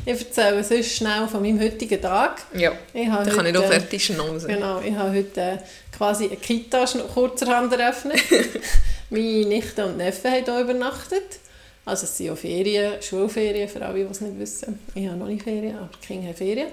Ich 0.04 0.20
erzähle 0.20 0.62
sonst 0.62 0.96
schnell 0.96 1.26
von 1.26 1.42
meinem 1.42 1.60
heutigen 1.60 2.00
Tag. 2.00 2.42
Ja, 2.54 2.72
Ich 2.92 3.08
dann 3.08 3.28
kann 3.28 3.46
ich 3.46 3.56
heute, 3.56 3.68
fertig 3.68 4.04
schnauzen. 4.04 4.48
Genau, 4.48 4.80
ich 4.80 4.94
habe 4.94 5.10
heute 5.16 5.40
äh, 5.40 5.58
quasi 5.96 6.26
eine 6.26 6.36
Kita 6.36 6.84
kurzerhand 7.12 7.72
eröffnet. 7.72 8.20
Meine 9.10 9.46
Nichte 9.46 9.84
und 9.84 9.96
Neffe 9.96 10.30
haben 10.30 10.44
hier 10.44 10.60
übernachtet. 10.60 11.40
Also 11.84 12.04
es 12.04 12.16
sind 12.16 12.26
ja 12.26 12.36
Ferien, 12.36 13.02
Schulferien, 13.02 13.68
für 13.68 13.84
alle, 13.84 14.04
die 14.04 14.10
es 14.10 14.20
nicht 14.20 14.38
wissen. 14.38 14.78
Ich 14.94 15.06
habe 15.06 15.16
noch 15.16 15.26
nicht 15.26 15.42
Ferien, 15.42 15.76
aber 15.76 15.90
die 16.00 16.06
Kinder 16.06 16.28
haben 16.28 16.36
Ferien. 16.36 16.68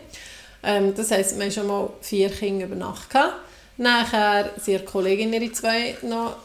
Ähm, 0.63 0.93
das 0.95 1.11
heisst, 1.11 1.37
wir 1.37 1.45
haben 1.45 1.51
schon 1.51 1.67
mal 1.67 1.89
vier 2.01 2.29
Kinder 2.29 2.65
über 2.65 2.75
Nacht 2.75 3.09
gehabt. 3.09 3.35
Nachher 3.77 4.49
sind 4.57 4.73
ihre 4.73 4.83
Kollegin, 4.83 5.31
ihre 5.31 5.51
zwei, 5.51 5.95
noch 6.01 6.35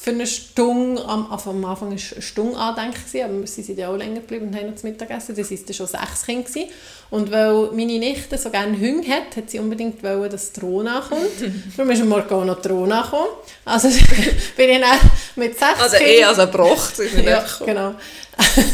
für 0.00 0.10
eine 0.10 0.28
Stunde, 0.28 1.04
am, 1.04 1.30
also 1.30 1.50
am 1.50 1.64
Anfang 1.64 1.88
war 1.88 1.90
eine 1.90 1.98
Stunde 1.98 2.56
andenken, 2.56 3.00
aber 3.24 3.46
sie 3.48 3.62
sind 3.62 3.80
ja 3.80 3.88
auch 3.88 3.96
länger 3.96 4.20
geblieben 4.20 4.46
und 4.46 4.54
haben 4.54 4.70
noch 4.70 4.76
zu 4.76 4.86
Mittag 4.86 5.08
gegessen. 5.08 5.34
Das 5.36 5.50
waren 5.50 5.74
schon 5.74 5.86
sechs 5.88 6.24
Kinder. 6.24 6.48
Gewesen. 6.48 6.68
Und 7.10 7.32
weil 7.32 7.70
meine 7.72 7.98
Nichte 7.98 8.38
so 8.38 8.48
gerne 8.50 8.78
Hunde 8.78 9.08
hat, 9.08 9.36
hat 9.36 9.50
sie 9.50 9.58
unbedingt 9.58 10.00
wollen, 10.04 10.30
dass 10.30 10.52
die 10.52 10.60
Rona 10.60 11.00
kommt. 11.00 11.22
Darum 11.76 11.90
ist 11.90 12.00
am 12.00 12.10
Morgen 12.10 12.32
auch 12.32 12.44
noch 12.44 12.62
die 12.62 12.68
Rona 12.68 13.02
gekommen. 13.02 13.28
Also 13.64 13.88
bin 14.56 14.70
ich 14.70 14.80
dann 14.80 14.98
mit 15.34 15.58
sechs 15.58 15.80
Also 15.80 15.96
eh 15.96 16.22
als 16.22 16.38
ein 16.38 16.50
Bruch. 16.52 16.90
sind 16.90 17.16
wir 17.16 17.24
ja, 17.30 17.44
genau. 17.66 17.94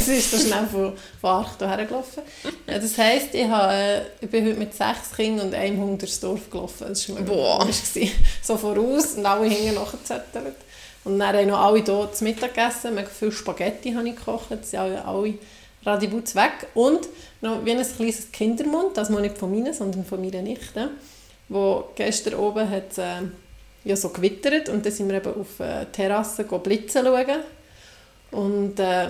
Sie 0.04 0.16
ist 0.16 0.30
so 0.30 0.36
schnell 0.36 0.66
von, 0.70 0.92
von 1.22 1.30
8 1.30 1.58
hierher 1.58 1.86
gelaufen. 1.86 2.22
Ja, 2.66 2.78
das 2.78 2.98
heisst, 2.98 3.32
ich, 3.32 3.48
habe, 3.48 3.72
äh, 3.72 4.00
ich 4.20 4.28
bin 4.28 4.44
heute 4.44 4.58
mit 4.58 4.74
sechs 4.74 5.10
Kindern 5.16 5.46
und 5.46 5.54
einem 5.54 5.80
Hund 5.80 6.02
durchs 6.02 6.20
Dorf 6.20 6.50
gelaufen. 6.50 6.88
Das 6.88 7.08
war 7.08 7.18
mir 7.18 7.22
Boah. 7.22 7.66
So 8.42 8.58
voraus 8.58 9.14
und 9.16 9.24
alle 9.24 9.46
hinten 9.46 9.76
nachgezettelt. 9.76 10.56
Und 11.04 11.18
dann 11.18 11.36
haben 11.36 11.48
noch 11.48 11.60
alle 11.60 11.84
hier 11.84 12.10
zu 12.12 12.24
Mittag 12.24 12.54
gegessen. 12.54 12.94
Mega 12.94 13.08
viel 13.08 13.30
Spaghetti 13.30 13.92
habe 13.92 14.08
ich 14.08 14.16
gekocht. 14.16 14.50
Jetzt 14.50 14.70
sind 14.70 14.80
alle, 14.80 15.04
alle 15.04 15.34
Radibutz 15.84 16.34
weg. 16.34 16.66
Und 16.74 17.08
noch 17.40 17.64
wie 17.64 17.72
ein 17.72 17.82
kleines 17.82 18.32
Kindermund, 18.32 18.96
das 18.96 19.10
mal 19.10 19.20
nicht 19.20 19.38
von 19.38 19.50
meinen, 19.50 19.74
sondern 19.74 20.04
von 20.04 20.20
meiner 20.20 20.42
Nichte, 20.42 20.90
wo 21.48 21.84
gestern 21.94 22.34
oben 22.34 22.68
hat, 22.68 22.96
äh, 22.98 23.22
ja, 23.84 23.96
so 23.96 24.08
gewittert 24.08 24.70
und 24.70 24.86
dann 24.86 24.92
sind 24.92 25.08
wir 25.08 25.16
eben 25.16 25.34
auf 25.38 25.60
äh, 25.60 25.84
Terrasse 25.92 26.44
blitzen 26.44 27.04
schauen. 27.04 27.40
Und 28.30 28.80
äh, 28.80 29.08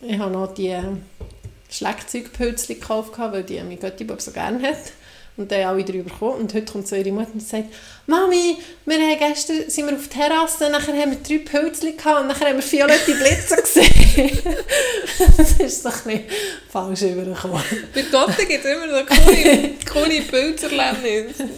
ich 0.00 0.18
habe 0.18 0.32
noch 0.32 0.52
die 0.52 0.68
äh, 0.68 0.82
Schlagzeugpölzchen 1.70 2.80
gekauft, 2.80 3.12
weil 3.18 3.44
die 3.44 3.62
mein 3.62 3.78
Göttibub 3.78 4.20
so 4.20 4.32
gerne 4.32 4.68
hat. 4.68 4.92
Und 5.36 5.52
dann 5.52 5.64
alle 5.66 5.84
drüber 5.84 6.08
gekommen. 6.10 6.40
Und 6.40 6.54
heute 6.54 6.72
kommt 6.72 6.88
so 6.88 6.96
ihre 6.96 7.12
Mutter 7.12 7.30
und 7.34 7.42
sagt, 7.46 7.64
Mami, 8.06 8.56
wir 8.86 8.96
haben 8.98 9.18
gestern 9.18 9.68
sind 9.68 9.86
wir 9.86 9.94
auf 9.96 10.08
der 10.08 10.28
Terrasse, 10.28 10.70
nachher 10.70 10.94
haben 10.94 11.10
wir 11.10 11.18
drei 11.18 11.44
Pölzchen 11.44 11.94
gehabt 11.96 12.20
und 12.22 12.28
nachher 12.28 12.48
haben 12.48 12.56
wir 12.56 12.72
violette 12.72 13.14
Blitze 13.14 13.56
gesehen. 13.62 14.38
das 15.36 15.52
ist 15.52 15.82
so 15.82 15.88
ein 15.90 15.94
bisschen 15.94 16.24
falsch 16.70 17.02
übergekommen. 17.02 17.62
Bei 17.94 18.02
Gott 18.10 18.36
gibt 18.38 18.64
es 18.64 18.70
immer 18.70 18.88
so 18.88 19.04
coole, 19.04 19.70
coole 19.92 20.20
Pilzerlebnisse. 20.22 21.48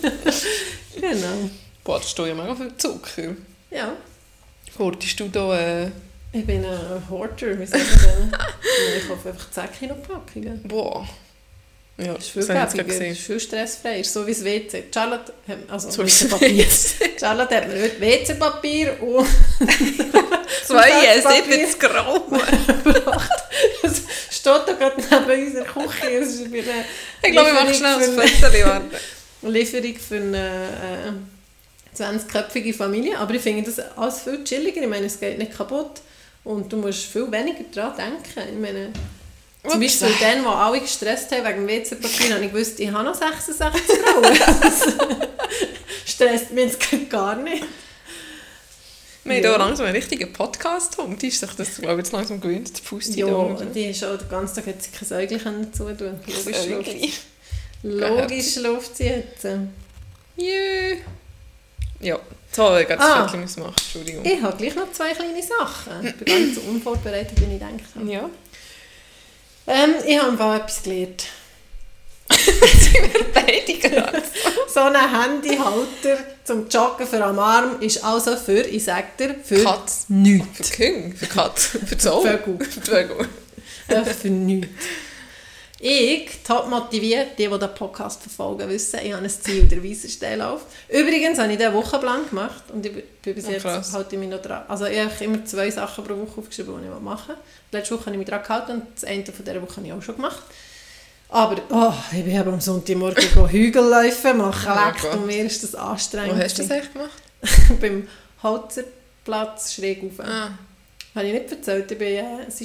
Genau. 1.00 1.50
Boah, 1.84 1.98
da 2.00 2.04
steht 2.06 2.26
ja 2.26 2.34
mega 2.34 2.54
viel 2.56 2.72
Zucker. 2.76 3.36
Ja. 3.70 3.92
Hortest 4.78 5.20
du 5.20 5.28
da... 5.28 5.56
Äh, 5.84 5.90
Ich 6.32 6.44
bin 6.44 6.64
ein 6.64 7.02
Horter, 7.08 7.58
wie 7.58 7.64
sagt 7.66 7.84
man 7.84 8.30
das? 8.32 8.40
Ich 9.02 9.08
kaufe 9.08 9.28
einfach 9.28 9.50
10 9.50 9.64
Kilo 9.78 9.94
Packungen. 9.94 10.62
boah. 10.64 11.06
Ja, 12.00 12.14
Das 12.14 12.26
ist 12.26 12.30
viel 12.30 12.46
gäbiger, 12.46 13.06
ist 13.08 13.20
viel 13.22 13.40
stressfrei. 13.40 14.00
Ist 14.00 14.12
so 14.12 14.24
wie 14.24 14.30
das 14.32 14.44
WC. 14.44 14.84
Charlotte, 14.94 15.32
hat- 15.48 15.58
also 15.68 15.90
So 15.90 16.04
WC-Papier. 16.04 16.64
Charlotte 17.20 17.56
hat 17.56 17.66
mir 17.68 17.82
heute 17.82 18.00
WC-Papier 18.00 19.02
und 19.02 19.26
72 20.66 21.78
Gramm. 21.78 22.22
gebracht. 22.84 23.30
Es 23.82 24.02
steht 24.30 24.62
da 24.66 24.72
gerade 24.74 24.94
neben 25.26 25.46
unserer 25.46 25.64
Küche. 25.64 26.10
Es 26.20 26.34
ist 26.34 26.46
eine 26.46 26.58
Ich 27.22 27.32
glaube, 27.32 27.48
ich 27.50 27.54
mache 27.54 27.74
schnell 27.74 27.96
ein 27.96 28.30
Foto. 28.30 28.82
Lieferung 29.50 29.94
für 29.96 30.16
eine 30.16 30.68
äh, 31.96 32.00
20-köpfige 32.00 32.74
Familie. 32.74 33.18
Aber 33.18 33.34
ich 33.34 33.42
finde 33.42 33.62
das 33.70 33.78
alles 33.96 34.20
viel 34.22 34.42
chilliger. 34.44 34.82
Ich 34.82 34.88
meine, 34.88 35.06
es 35.06 35.18
geht 35.18 35.38
nicht 35.38 35.56
kaputt. 35.56 36.00
Und 36.44 36.72
du 36.72 36.76
musst 36.76 37.04
viel 37.06 37.30
weniger 37.30 37.64
daran 37.74 37.96
denken. 37.96 38.50
Ich 38.54 38.60
meine, 38.60 38.92
zum. 39.70 39.80
Beispiel 39.80 40.08
dann, 40.20 40.44
wo 40.44 40.48
alle 40.50 40.80
gestresst 40.80 41.30
haben 41.32 41.44
wegen 41.46 41.66
dem 41.66 41.68
WC-Papier, 41.68 42.34
habe 42.34 42.44
ich 42.44 42.52
gewusst, 42.52 42.80
ich 42.80 42.90
habe 42.90 43.04
noch 43.04 43.14
66 43.14 43.98
Frauen. 43.98 44.38
stresst 46.06 46.50
mich 46.52 46.64
jetzt 46.64 47.10
gar 47.10 47.36
nicht. 47.36 47.64
Wir 49.24 49.34
haben 49.36 49.42
Ja. 49.44 49.50
hier 49.50 49.58
langsam 49.58 49.86
einen 49.86 49.94
richtigen 49.96 50.32
Podcast. 50.32 50.98
Und 50.98 51.20
die 51.20 51.28
ist 51.28 51.40
sich 51.40 51.50
das, 51.52 51.76
glaube 51.76 51.98
jetzt 51.98 52.12
langsam 52.12 52.40
gewöhnt. 52.40 52.76
Die 52.76 52.82
Pusti 52.82 53.20
Ja, 53.20 53.56
die 53.74 53.84
ist 53.86 54.02
auch 54.04 54.16
den 54.16 54.28
ganzen 54.28 54.56
Tag 54.56 54.66
hat 54.68 54.82
sie 54.82 54.90
kein 54.90 55.06
Säugling 55.08 55.40
können 55.40 55.72
zutun. 55.72 56.18
Logisch, 56.26 56.66
läuft, 56.66 57.20
logisch 57.82 58.56
läuft 58.56 58.96
sie 58.96 59.04
jetzt. 59.04 59.44
Jö. 60.36 60.96
Ja, 62.00 62.18
so 62.52 62.76
ich 62.76 62.88
Ah. 62.90 62.96
das 62.96 63.30
Foto 63.30 63.36
müssen 63.42 63.60
machen. 63.60 63.74
Entschuldigung. 63.76 64.24
Ich 64.24 64.40
habe 64.40 64.56
gleich 64.56 64.74
noch 64.76 64.92
zwei 64.92 65.12
kleine 65.12 65.42
Sachen. 65.42 66.06
Ich 66.06 66.14
bin 66.16 66.54
so 66.54 66.60
unvorbereitet, 66.62 67.32
wie 67.40 67.56
ich 67.56 67.62
habe. 67.62 68.10
Ja. 68.10 68.30
Ähm, 69.68 69.94
ich 70.06 70.18
habe 70.18 70.30
einfach 70.32 70.56
etwas 70.56 70.82
gelernt. 70.82 71.26
Beide 73.34 73.78
gerade. 73.78 74.22
So 74.72 74.80
ein 74.80 74.94
Handyhalter 74.94 76.18
zum 76.44 76.68
Joggen 76.68 77.06
für 77.06 77.22
am 77.24 77.38
Arm 77.38 77.80
ist 77.80 78.02
also 78.02 78.36
für, 78.36 78.60
ich 78.62 78.84
sage 78.84 79.06
dir, 79.18 79.34
für 79.44 79.62
Katz. 79.62 80.06
nichts. 80.08 80.70
Für 80.70 80.76
Küng, 80.76 81.14
für 81.14 81.26
Katz, 81.26 81.78
für 81.86 81.98
Zoll. 81.98 82.22
Vögel. 82.26 82.58
Vögel. 82.64 83.28
Äh, 83.88 84.04
für 84.04 84.30
nichts. 84.30 84.68
Ich, 85.80 86.30
top 86.44 86.68
motiviert, 86.68 87.38
die, 87.38 87.46
die 87.46 87.58
den 87.58 87.74
Podcast 87.74 88.20
verfolgen, 88.20 88.68
wissen, 88.68 88.98
ich 89.04 89.12
habe 89.12 89.22
ein 89.22 89.30
Ziel, 89.30 89.62
der 89.62 89.82
Weissensteillauf. 89.82 90.62
Übrigens 90.88 91.38
habe 91.38 91.52
ich 91.52 91.58
den 91.58 91.72
Wochenplan 91.72 92.28
gemacht 92.28 92.64
und 92.72 92.84
ich 92.84 92.92
bin 93.22 93.34
bis 93.34 93.46
Oh, 93.46 93.50
jetzt 93.50 93.62
krass. 93.62 93.92
halte 93.92 94.16
ich 94.16 94.20
mich 94.20 94.28
noch 94.28 94.42
dran. 94.42 94.64
Also 94.66 94.86
ich 94.86 94.98
habe 94.98 95.24
immer 95.24 95.44
zwei 95.44 95.70
Sachen 95.70 96.02
pro 96.02 96.16
Woche 96.16 96.40
aufgeschrieben, 96.40 96.74
die 96.82 96.88
ich 96.88 97.00
machen 97.00 97.28
will. 97.28 97.36
Letzte 97.78 97.94
Woche 97.94 98.06
habe 98.06 98.12
ich 98.12 98.18
mich 98.18 98.28
dran 98.28 98.42
gehalten 98.42 98.72
und 98.72 98.82
das 98.92 99.04
eine 99.04 99.24
von 99.24 99.44
dieser 99.44 99.62
Woche 99.62 99.76
habe 99.76 99.86
ich 99.86 99.92
auch 99.92 100.02
schon 100.02 100.16
gemacht. 100.16 100.42
Aber 101.28 101.56
oh, 101.70 101.92
ich 102.12 102.24
bin 102.24 102.36
am 102.36 102.60
Sonntagmorgen 102.60 103.48
Hügelläufe 103.48 104.34
machen, 104.34 104.72
Oh 104.72 105.06
leck, 105.06 105.14
und 105.14 105.26
mir 105.26 105.44
ist 105.44 105.62
das 105.62 105.76
anstrengend. 105.76 106.38
Wo 106.38 106.42
hast 106.42 106.58
du 106.58 106.62
das 106.62 106.70
eigentlich 106.72 106.92
gemacht? 106.92 107.22
Beim 107.80 108.08
Holzerplatz 108.42 109.74
schräg 109.74 110.02
rauf. 110.02 110.26
Ah. 110.26 110.50
Habe 111.14 111.26
ich 111.26 111.34
nicht 111.34 111.52
erzählt, 111.52 111.92
ich 111.92 112.00
war 112.00 112.06
äh, 112.06 112.50
sie 112.50 112.64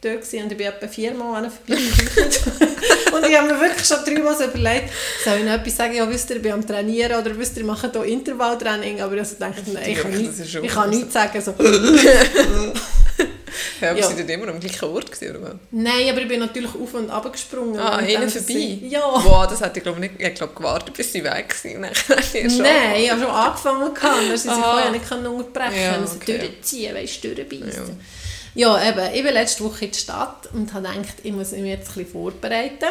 Dort 0.00 0.20
gewesen 0.22 0.44
und 0.44 0.52
ich 0.52 0.58
bin 0.58 0.66
etwa 0.68 0.86
viermal 0.86 1.50
vorbeigekommen. 1.50 2.76
und 3.14 3.26
ich 3.26 3.36
habe 3.36 3.52
mir 3.52 3.60
wirklich 3.60 3.84
schon 3.86 4.04
dreimal 4.04 4.36
so 4.36 4.44
überlegt, 4.44 4.90
soll 5.24 5.38
ich 5.38 5.44
noch 5.44 5.52
etwas 5.54 5.76
sagen, 5.76 5.94
ja 5.94 6.08
wisst 6.08 6.30
ihr, 6.30 6.36
ich 6.36 6.42
bin 6.42 6.52
am 6.52 6.64
Trainieren 6.64 7.20
oder 7.20 7.36
wisst 7.36 7.56
ihr, 7.56 7.62
ich 7.62 7.66
mache 7.66 7.90
hier 7.90 8.04
Intervalltraining, 8.04 9.00
aber 9.00 9.14
ich 9.14 9.20
also 9.20 9.36
dachte, 9.40 9.62
nein, 9.72 9.90
ich 9.90 9.98
kann, 9.98 10.12
Das 10.12 10.20
nicht, 10.20 10.38
ist 10.38 10.50
schon 10.52 10.64
ich 10.64 10.70
kann 10.72 10.90
nichts 10.90 11.12
sagen. 11.12 11.40
So. 11.40 11.54
Ja, 13.80 13.90
aber 13.90 14.00
Ja. 14.00 14.06
sind 14.08 14.28
immer 14.28 14.48
am 14.48 14.58
gleichen 14.60 14.84
Ort 14.86 15.10
gewesen, 15.10 15.36
oder 15.36 15.42
was? 15.50 15.54
Nein, 15.70 16.08
aber 16.10 16.20
ich 16.22 16.28
bin 16.28 16.40
natürlich 16.40 16.70
auf 16.74 16.94
und 16.94 17.10
ab 17.10 17.32
gesprungen. 17.32 17.78
Ah, 17.78 18.00
hinten 18.00 18.28
vorbei? 18.28 18.44
sie- 18.46 18.86
Ja. 18.88 19.00
Boah, 19.18 19.46
das 19.48 19.60
hätte 19.60 19.78
ich 19.78 19.82
glaube 19.84 20.00
nicht... 20.00 20.14
Ich 20.18 20.24
habe 20.26 20.34
glaube 20.34 20.54
gewartet, 20.54 20.94
bis 20.94 21.12
sie 21.12 21.22
weg 21.24 21.52
sind. 21.54 21.84
Habe 21.84 21.94
Nein, 22.32 23.00
ich 23.00 23.10
habe 23.10 23.20
schon 23.20 23.30
angefangen, 23.30 23.94
dann 23.96 24.26
sind 24.36 24.38
sie 24.38 24.48
Aha. 24.50 24.72
vorher 24.72 24.90
nicht 24.90 25.08
können 25.08 25.26
unterbrechen 25.26 25.80
Ja, 25.80 25.90
können. 25.92 26.02
Also 26.02 26.16
okay. 26.16 26.38
durchziehen, 26.38 26.94
weißt 26.94 27.24
du, 27.24 27.34
durchbeissen. 27.34 27.68
Ja. 27.88 27.94
Ja, 28.58 28.88
eben, 28.88 29.14
ich 29.14 29.22
bin 29.22 29.34
letzte 29.34 29.62
Woche 29.62 29.84
in 29.84 29.92
die 29.92 29.98
Stadt 29.98 30.48
und 30.52 30.74
habe 30.74 30.88
gedacht, 30.88 31.14
ich 31.22 31.30
muss 31.30 31.52
mich 31.52 31.62
jetzt 31.62 31.90
ein 31.90 31.94
bisschen 31.94 32.06
vorbereiten. 32.10 32.88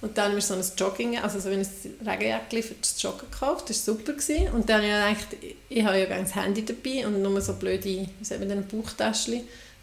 Und 0.00 0.16
dann 0.16 0.26
habe 0.26 0.38
ich 0.38 0.48
mir 0.48 0.54
so 0.54 0.54
ein 0.54 0.76
Jogging, 0.78 1.18
also 1.18 1.40
so 1.40 1.48
ein 1.48 1.66
Regenjäckchen 2.06 2.62
für 2.62 2.74
das 2.80 3.02
Joggen 3.02 3.28
gekauft, 3.28 3.68
das 3.68 3.84
war 3.84 3.96
super. 3.96 4.12
Gewesen. 4.12 4.48
Und 4.52 4.68
dann 4.68 4.80
habe 4.80 5.10
ich 5.10 5.28
gedacht, 5.28 5.56
ich, 5.68 5.84
habe 5.84 5.98
ja 5.98 6.04
gerne 6.04 6.22
das 6.22 6.36
Handy 6.36 6.64
dabei 6.64 7.04
und 7.04 7.20
nur 7.20 7.40
so 7.40 7.54
blöde, 7.54 7.84
wie 7.84 8.08
sagt 8.22 8.38
man 8.38 8.48
denn, 8.48 8.68
Bauchtäschchen, 8.68 9.42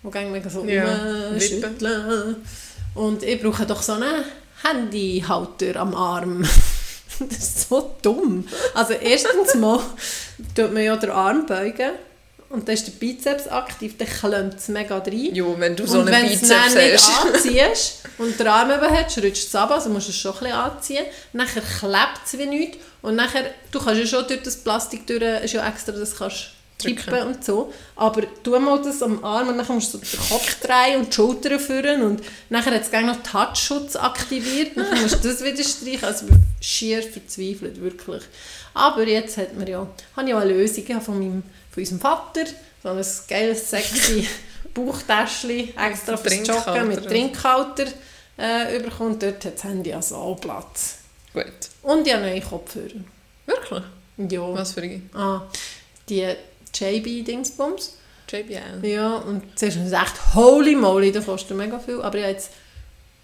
gehen 0.09 0.31
mega 0.31 0.49
so 0.49 0.63
Ja, 0.63 1.27
rumschütteln. 1.31 2.37
Und 2.93 3.21
ich 3.23 3.41
brauche 3.41 3.65
doch 3.65 3.81
so 3.81 3.91
einen 3.91 4.23
Handyhalter 4.63 5.75
am 5.81 5.95
Arm. 5.95 6.43
das 7.19 7.37
ist 7.37 7.67
so 7.67 7.93
dumm. 8.01 8.47
Also 8.73 8.93
erstens 8.93 9.55
mal 9.55 9.81
tut 10.55 10.73
man 10.73 10.81
ja 10.81 10.95
den 10.95 11.09
Arm 11.09 11.45
beugen 11.45 11.91
und 12.55 12.67
dann 12.67 12.73
ist 12.73 12.87
der 12.87 12.93
Bizeps 12.93 13.47
aktiv, 13.47 13.95
dann 13.97 14.07
klemmt 14.07 14.55
es 14.55 14.67
mega 14.69 14.97
rein. 14.97 15.35
Ja, 15.35 15.45
wenn 15.59 15.75
du 15.75 15.85
so 15.85 15.99
und 15.99 16.07
einen 16.07 16.23
wenn 16.23 16.27
du 16.27 16.33
es 16.33 16.41
Bizeps 16.41 16.73
dann 16.73 16.83
nicht 16.83 16.93
hast. 16.93 17.25
anziehst 17.25 18.03
und 18.17 18.39
den 18.39 18.47
Arm 18.47 18.71
eben 18.71 18.89
hast, 18.89 19.17
rutscht 19.17 19.47
es 19.47 19.55
ab, 19.55 19.71
also 19.71 19.89
musst 19.89 20.07
du 20.07 20.11
es 20.11 20.17
schon 20.17 20.33
ein 20.33 20.39
bisschen 20.39 20.55
anziehen. 20.55 21.05
Nachher 21.33 21.61
klebt 21.61 22.21
es 22.25 22.37
wie 22.37 22.45
nichts 22.45 22.77
und 23.01 23.15
nachher, 23.15 23.43
du 23.71 23.79
kannst 23.79 23.99
ja 23.99 24.07
schon 24.07 24.27
durch 24.27 24.41
das 24.41 24.57
Plastik 24.57 25.05
durch, 25.05 25.21
ist 25.43 25.53
ja 25.53 25.67
extra, 25.67 25.91
das 25.91 26.15
kannst 26.15 26.51
tippen 26.77 27.27
und 27.27 27.43
so, 27.43 27.71
aber 27.95 28.23
tu 28.43 28.57
mal 28.59 28.81
das 28.81 29.01
am 29.01 29.23
Arm 29.23 29.47
und 29.49 29.57
dann 29.57 29.67
musst 29.67 29.93
du 29.93 29.97
so 29.97 30.03
den 30.03 30.29
Kopf 30.29 30.59
drehen 30.59 30.99
und 30.99 31.07
die 31.07 31.13
Schultern 31.13 31.59
führen 31.59 32.01
und 32.01 32.21
nachher 32.49 32.73
hat 32.73 32.81
es 32.81 32.89
gleich 32.89 33.05
noch 33.05 33.23
Touchschutz 33.23 33.95
aktiviert, 33.95 34.75
dann 34.75 35.01
musst 35.01 35.23
du 35.23 35.29
das 35.29 35.43
wieder 35.43 35.63
streichen, 35.63 36.03
also 36.03 36.25
ich 36.25 36.31
bin 36.31 36.43
schier 36.59 37.01
verzweifelt, 37.01 37.81
wirklich. 37.81 38.23
Aber 38.73 39.07
jetzt 39.07 39.37
hat 39.37 39.57
man 39.57 39.67
ja, 39.67 39.87
habe 40.17 40.27
ich 40.27 40.29
ja 40.29 40.37
eine 40.37 40.51
Lösung 40.51 41.01
von, 41.01 41.17
meinem, 41.17 41.43
von 41.75 41.81
unserem 41.81 41.99
Vater, 41.99 42.45
so 42.81 42.89
ein 42.89 43.05
geiles, 43.27 43.69
sexy 43.69 44.27
Bauchtäschchen 44.73 45.77
extra 45.77 46.17
fürs. 46.17 46.47
Joggen 46.47 46.87
mit 46.87 47.05
Trinkhalter 47.05 47.87
äh, 48.37 48.79
bekommen. 48.79 49.19
Dort 49.19 49.43
hat 49.45 49.55
das 49.55 49.63
Handy 49.65 49.93
also 49.93 50.15
auch 50.15 50.35
Platz. 50.35 50.99
Gut. 51.33 51.43
Und 51.83 52.07
ich 52.07 52.13
habe 52.13 52.23
neue 52.23 52.41
Kopfhörer. 52.41 53.01
Wirklich? 53.45 53.83
Ja. 54.17 54.53
Was 54.53 54.71
für 54.71 54.81
eine? 54.81 55.01
Ah, 55.13 55.41
die 56.07 56.33
JB-Dingsbums. 56.73 57.97
JBL. 58.29 58.85
Ja, 58.87 59.17
und 59.17 59.43
zuerst 59.57 59.77
habe 59.77 59.85
ich 59.85 59.91
gedacht, 59.91 60.33
holy 60.33 60.75
moly, 60.75 61.11
das 61.11 61.25
kostet 61.25 61.57
mega 61.57 61.77
viel. 61.77 62.01
Aber 62.01 62.17
ich 62.17 62.23
habe 62.23 62.33
jetzt 62.33 62.51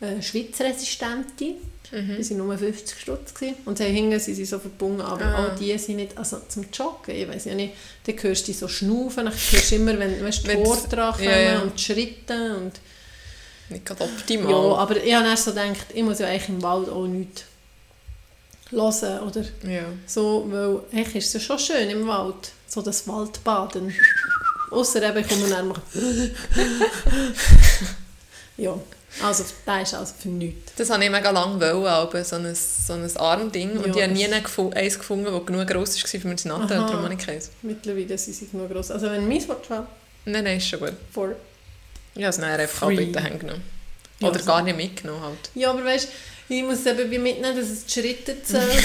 äh, 0.01 0.21
schwitzresistente. 0.21 1.55
Mhm. 1.91 2.17
Die 2.17 2.30
waren 2.30 2.38
nur 2.47 2.58
50 2.58 2.99
Stutz. 2.99 3.34
Und 3.65 3.77
sie 3.77 3.84
hinten 3.86 4.19
sind 4.19 4.36
sie 4.36 4.45
so 4.45 4.60
verbunden, 4.60 5.01
aber 5.01 5.25
Ah. 5.25 5.47
auch 5.47 5.56
die 5.60 5.77
sind 5.77 5.97
nicht, 5.97 6.17
also 6.17 6.41
zum 6.47 6.65
Joggen, 6.73 7.13
ich 7.15 7.27
weiß 7.27 7.45
ja 7.45 7.56
nicht, 7.56 7.73
dann 8.06 8.15
hörst 8.21 8.47
du 8.47 8.51
die 8.54 8.58
so 8.58 8.67
schnaufen, 8.67 9.25
dann 9.25 9.34
hörst 9.34 9.71
du 9.71 9.75
immer, 9.75 9.99
wenn 9.99 10.23
weißt, 10.23 10.45
die 10.47 10.56
Worte 10.58 10.88
dran 10.89 11.13
kommen 11.13 11.25
ja, 11.25 11.39
ja. 11.39 11.60
und 11.62 11.77
die 11.77 11.84
Schritte 11.84 12.56
und 12.58 12.71
Nicht 13.69 13.86
gerade 13.86 14.04
optimal. 14.06 14.51
ja, 14.51 14.58
aber 14.75 15.04
ich 15.04 15.13
habe 15.13 15.27
erst 15.27 15.45
so 15.45 15.51
gedacht, 15.51 15.86
ich 15.93 16.04
muss 16.04 16.19
ja 16.19 16.27
eigentlich 16.27 16.49
im 16.49 16.62
Wald 16.63 16.88
auch 16.89 17.08
nichts 17.08 17.43
hören 18.69 19.19
oder 19.27 19.41
Ja. 19.69 19.84
so, 20.08 20.45
weil 20.49 20.80
eigentlich 20.93 21.15
ist 21.17 21.27
es 21.27 21.34
ja 21.34 21.39
schon 21.41 21.60
schön 21.60 21.89
im 21.89 22.08
Wald, 22.08 22.51
so 22.67 22.82
das 22.82 23.06
Waldbaden. 23.08 23.93
Ausser 24.71 25.04
eben, 25.04 25.17
ich 25.17 25.27
komme 25.27 25.49
dann 25.49 25.67
machen. 25.67 25.82
ja, 28.58 28.77
also 29.24 29.43
der 29.67 29.82
ist 29.82 29.93
also 29.93 30.13
für 30.19 30.30
nichts. 30.30 30.71
Das 30.78 30.89
habe 30.89 31.04
ich 31.04 31.10
mega 31.10 31.30
lange 31.32 31.60
wollen, 31.60 31.86
aber 31.86 32.24
so 32.24 32.38
ein, 32.38 32.56
so 32.56 32.93
ein 32.93 33.17
Armding. 33.17 33.71
Und 33.78 33.88
Ja, 33.88 33.95
ich 33.95 34.04
habe 34.04 34.13
nie 34.13 34.24
das- 34.24 34.32
einen 34.34 34.45
gefu- 34.45 34.74
eins 34.74 34.97
gefunden, 34.97 35.26
das 35.26 35.45
genug 35.45 35.67
gross 35.67 36.02
war, 36.02 36.19
für 36.21 36.28
mir 36.28 36.36
zu 36.38 36.47
natten. 36.47 36.71
Aha. 36.74 36.88
Darum 36.88 37.04
habe 37.04 37.13
ich 37.13 37.26
keins. 37.26 37.50
Mittlerweile 37.62 38.17
sind 38.17 38.34
sie 38.36 38.47
genug 38.47 38.71
gross. 38.71 38.89
Also 38.91 39.08
wenn 39.12 39.28
meins 39.28 39.47
willst, 39.47 39.69
du 39.69 39.74
Nein, 40.26 40.43
nein, 40.43 40.58
ist 40.58 40.67
schon 40.67 40.80
gut. 40.80 40.93
vor. 41.12 41.30
Ich 42.15 42.21
habe 42.24 42.30
es 42.30 42.38
dann 42.38 42.45
einfach 42.60 42.88
Free. 42.88 43.12
hängen 43.13 43.39
genommen. 43.39 43.63
Ja, 44.19 44.28
Oder 44.28 44.38
also- 44.38 44.47
gar 44.47 44.62
nicht 44.62 44.78
mitgenommen 44.78 45.21
halt. 45.21 45.50
Ja, 45.56 45.71
aber 45.71 45.84
weißt 45.84 46.08
ich 46.50 46.63
muss 46.63 46.80
es 46.80 46.86
eben 46.86 47.10
wie 47.10 47.17
mitnehmen, 47.17 47.56
dass 47.56 47.69
es 47.69 47.86
die 47.86 47.93
Schritte 48.02 48.43
zählt. 48.43 48.84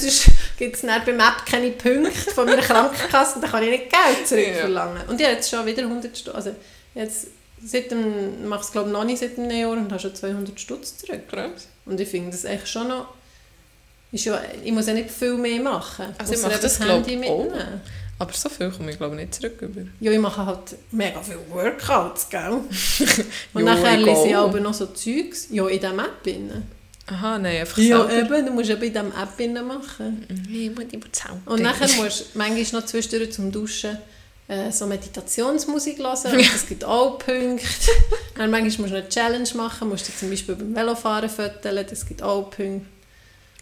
Sonst 0.00 0.26
gibt 0.58 0.76
es 0.76 0.82
dann 0.82 1.02
beim 1.06 1.18
App 1.20 1.46
keine 1.50 1.70
Punkte 1.70 2.10
von 2.34 2.44
meiner 2.44 2.60
Krankenkasse 2.60 3.36
und 3.36 3.40
dann 3.42 3.50
kann 3.50 3.62
ich 3.62 3.70
nicht 3.70 3.84
Geld 3.90 4.28
zurückverlangen. 4.28 5.08
Und 5.08 5.18
ich 5.18 5.26
habe 5.26 5.36
jetzt 5.36 5.48
schon 5.48 5.64
wieder 5.64 5.82
100 5.84 6.16
Stutz. 6.16 6.34
Also 6.34 6.54
jetzt 6.94 7.28
seit 7.64 7.90
dem, 7.90 8.48
mache 8.48 8.62
es 8.62 8.72
glaube 8.72 8.88
ich 8.88 8.92
noch 8.92 9.04
nicht 9.04 9.18
seit 9.18 9.38
einem 9.38 9.50
Jahr 9.50 9.72
und 9.72 9.90
habe 9.90 9.98
schon 10.00 10.14
200 10.14 10.58
Stutz 10.58 10.98
zurück. 10.98 11.28
Krass. 11.28 11.68
Und 11.86 12.00
ich 12.00 12.08
finde 12.08 12.30
das 12.30 12.44
echt 12.44 12.68
schon 12.68 12.88
noch... 12.88 13.08
Ist 14.10 14.26
ja, 14.26 14.40
ich 14.62 14.72
muss 14.72 14.86
ja 14.86 14.92
nicht 14.92 15.10
viel 15.10 15.36
mehr 15.38 15.60
machen. 15.62 16.06
Also 16.18 16.34
ich 16.34 16.42
mache 16.42 16.58
das, 16.60 16.78
glaub 16.78 16.96
Handy 16.98 17.14
ich, 17.14 17.18
mitnehmen. 17.20 17.80
Aber 18.18 18.32
so 18.34 18.48
viel 18.48 18.70
komme 18.70 18.90
ich 18.90 18.98
glaube 18.98 19.14
ich 19.16 19.22
nicht 19.22 19.34
zurück 19.34 19.60
über. 19.62 19.80
Ja, 20.00 20.12
ich 20.12 20.18
mache 20.18 20.44
halt 20.44 20.76
mega 20.90 21.20
viele 21.22 21.40
Workouts, 21.50 22.28
gell? 22.28 22.50
Und 23.54 23.66
Ja, 23.66 23.74
nachher 23.74 23.98
ich 23.98 24.04
lese 24.04 24.28
ich 24.28 24.36
aber 24.36 24.60
noch 24.60 24.74
so 24.74 24.86
Zeugs. 24.86 25.48
Ja, 25.50 25.66
in 25.66 25.80
dieser 25.80 25.94
App. 25.94 26.22
drin. 26.22 26.50
Aha, 27.06 27.38
nein, 27.38 27.56
einfach 27.62 27.78
Ja, 27.78 28.06
selber. 28.06 28.38
eben, 28.38 28.46
du 28.46 28.52
musst 28.52 28.70
eben 28.70 28.82
in 28.82 28.92
dieser 28.92 29.06
App 29.06 29.64
machen. 29.64 30.26
Ich 30.48 30.70
muss 30.70 30.84
immer 30.92 31.06
selber. 31.10 31.40
Und 31.46 31.62
nachher 31.62 31.88
musst 32.00 32.20
du 32.20 32.38
manchmal 32.38 32.80
noch 32.80 32.86
zwischendurch 32.86 33.32
zum 33.32 33.50
Duschen 33.50 33.98
äh, 34.48 34.70
so 34.72 34.86
Meditationsmusik 34.86 35.98
hören. 35.98 36.32
Und 36.32 36.40
Es 36.54 36.66
gibt 36.68 36.84
auch 36.84 37.18
Punkte. 37.18 37.64
Dann 38.36 38.50
manchmal 38.50 38.82
musst 38.88 38.92
du 38.92 38.98
eine 38.98 39.08
Challenge 39.08 39.48
machen. 39.54 39.88
Musst 39.88 40.08
du 40.08 40.12
zum 40.12 40.30
Beispiel 40.30 40.54
beim 40.56 40.74
Velofahren 40.74 41.28
fotografieren. 41.28 41.86
Das 41.88 42.06
gibt 42.06 42.22
auch 42.22 42.50
Punkte. 42.50 42.86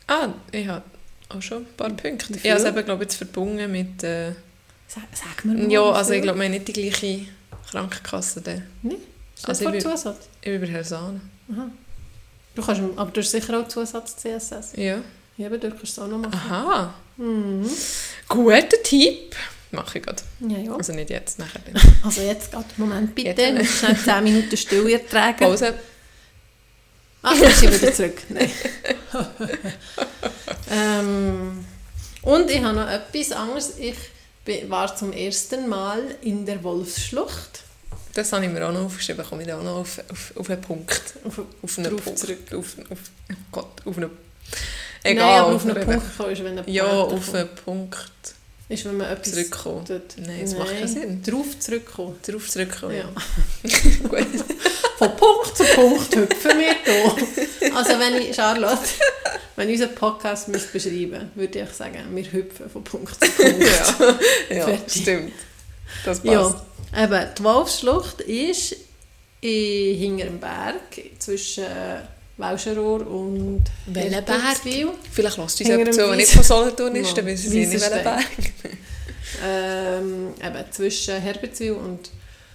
Ah, 0.07 0.29
ich 0.53 0.67
habe 0.67 0.83
auch 1.29 1.41
schon 1.43 1.59
ein 1.59 1.67
paar 1.77 1.91
Punkte. 1.91 2.35
Wie 2.35 2.39
Ich 2.39 2.51
habe 2.51 2.61
es 2.61 2.67
eben, 2.67 2.85
glaube 2.85 3.05
ich, 3.05 3.11
jetzt 3.11 3.17
verbunden 3.17 3.71
mit... 3.71 4.03
Äh, 4.03 4.33
Sag, 4.89 5.05
sag 5.15 5.45
mir 5.45 5.55
mal. 5.55 5.71
ja, 5.71 5.83
also 5.93 6.13
ich 6.15 6.23
glaube, 6.23 6.39
wir 6.41 6.47
haben 6.47 6.51
nicht 6.53 6.67
die 6.67 6.73
gleiche 6.73 7.27
Krankenkasse. 7.71 8.41
Dann. 8.41 8.65
Ist 9.37 9.49
Also 9.49 9.65
ich 9.67 9.71
bin- 9.71 9.81
Zusatz? 9.81 10.29
Ich 10.41 10.51
bin 10.51 10.61
bei 10.61 10.67
Herrn 10.67 10.83
Sahne. 10.85 11.21
Aha. 11.53 11.71
Du 12.57 12.63
kannst, 12.63 12.83
aber 12.97 13.11
du 13.13 13.21
hast 13.21 13.31
sicher 13.31 13.61
auch 13.61 13.69
Zusatz 13.69 14.17
CSS. 14.17 14.73
Ja. 14.75 14.99
Ja, 15.37 15.47
aber 15.47 15.59
du 15.59 15.69
kannst 15.71 15.85
es 15.85 15.99
auch 16.01 16.09
noch 16.09 16.19
machen. 16.19 16.33
Aha. 16.35 16.95
Mhm. 17.19 17.71
Guter 18.29 18.83
Tipp. 18.83 19.37
Mache 19.73 19.99
ich 19.99 20.05
gerade. 20.05 20.23
Ja, 20.49 20.59
ja. 20.59 20.75
Also 20.75 20.93
nicht 20.93 21.11
jetzt, 21.11 21.39
nachher. 21.39 21.61
dann. 21.65 21.81
Also 22.05 22.23
jetzt 22.23 22.51
gerade, 22.51 22.67
Moment 22.77 23.15
bitte, 23.15 23.29
Jetzt. 23.43 23.49
ich 23.49 23.55
muss 23.59 23.79
schnell 23.79 23.97
10 23.97 24.25
Minuten 24.25 24.57
Stille 24.57 24.93
ertragen. 24.93 25.39
Pause. 25.39 25.75
Ach, 27.23 27.39
dann 27.39 27.51
ist 27.51 27.61
sie 27.61 27.73
wieder 27.73 27.93
zurück. 27.93 28.19
Nein. 28.31 28.51
ähm, 30.71 31.65
und 32.23 32.51
ich 32.51 32.63
habe 32.63 32.77
noch 32.77 32.89
etwas 32.89 33.33
anderes. 33.33 33.75
Ich 33.79 33.97
war 34.69 34.95
zum 34.97 35.13
ersten 35.13 35.69
Mal 35.69 36.01
in 36.23 36.47
der 36.47 36.63
Wolfsschlucht. 36.65 37.63
Das 38.15 38.33
habe 38.33 38.45
ich 38.47 38.51
mir 38.51 38.67
auch 38.67 38.73
noch 38.73 38.87
aufgeschrieben. 38.87 39.25
Komme 39.25 39.43
ich 39.43 39.49
da 39.49 39.59
auch 39.59 39.63
noch 39.63 39.77
auf, 39.77 40.01
auf, 40.11 40.33
auf 40.37 40.51
einen 40.51 40.61
Punkt. 40.61 41.01
Auf, 41.25 41.41
Auf 41.63 41.79
einen 41.79 41.97
Punkt. 41.97 42.19
zurück. 42.19 42.39
Auf, 42.55 42.77
auf, 42.91 42.99
oh 43.31 43.35
Gott, 43.53 43.87
auf 43.87 43.97
einen... 43.97 44.11
Nein, 45.05 45.13
Egal. 45.15 45.41
aber 45.41 45.55
auf 45.55 45.63
einen 45.63 45.77
einen- 45.77 45.87
Punkt 45.87 46.17
kommen 46.17 46.31
ist, 46.33 46.45
wenn 46.45 46.59
eine 46.59 46.71
Ja, 46.71 46.87
auf 46.87 47.35
einen 47.35 47.49
Punkt 47.65 47.97
Ist, 48.71 48.85
wenn 48.85 48.99
man 48.99 49.11
etwas 49.11 49.33
zurückkommen. 49.33 49.85
tut. 49.85 50.03
Nein, 50.17 50.43
das 50.43 50.55
macht 50.55 50.71
keinen 50.71 50.87
Sinn. 50.87 51.23
Drauf 51.25 51.59
zurückkommen. 51.59 52.17
Darauf 52.25 52.49
zurückkommen, 52.49 52.95
ja. 52.95 53.11
Ja. 53.65 53.79
Gut. 54.09 54.27
Von 54.99 55.17
Punkt 55.17 55.57
zu 55.57 55.65
Punkt 55.65 56.15
hüpfen 56.15 56.53
wir 56.57 56.77
hier. 56.85 57.75
Also 57.75 57.99
wenn 57.99 58.15
ich, 58.15 58.37
Charlotte, 58.37 58.79
wenn 59.57 59.69
ich 59.71 59.81
unseren 59.81 59.95
Podcast 59.97 60.47
müsste 60.49 60.73
beschreiben 60.73 61.33
würde 61.35 61.61
ich 61.61 61.71
sagen, 61.71 62.15
wir 62.15 62.31
hüpfen 62.31 62.71
von 62.71 62.85
Punkt 62.85 63.15
zu 63.15 63.31
Punkt. 63.31 63.65
ja, 64.51 64.57
ja 64.69 64.79
stimmt. 64.87 65.33
Das 66.05 66.21
passt. 66.21 66.57
Ja, 66.95 67.05
eben, 67.05 67.29
die 67.37 67.43
Wolfsschlucht 67.43 68.21
ist 68.21 68.77
in, 69.41 69.97
hinter 69.97 70.27
dem 70.27 70.39
Berg 70.39 71.01
zwischen 71.19 71.65
Welscherohr 72.41 73.07
und 73.07 73.65
Welchen 73.87 74.11
Berg? 74.11 74.29
Herbertswil. 74.29 74.89
Vielleicht 75.13 75.37
Hinter 75.37 75.79
jemand 75.79 75.89
dem 75.89 75.93
zu, 76.01 76.07
der 76.07 76.17
nicht 76.17 76.31
von 76.33 76.43
Solothurn 76.43 76.97
ist, 76.97 77.17
dann 77.17 77.27
wissen 77.27 77.51
sie 77.51 77.67
nicht, 77.67 77.73
welchen 77.73 78.05
Weissenstein. 78.05 78.25
Berg. 78.63 78.75
Ähm, 79.45 80.35
eben 80.45 80.73
zwischen 80.73 81.15
Herbertswil 81.21 81.73
und 81.73 82.11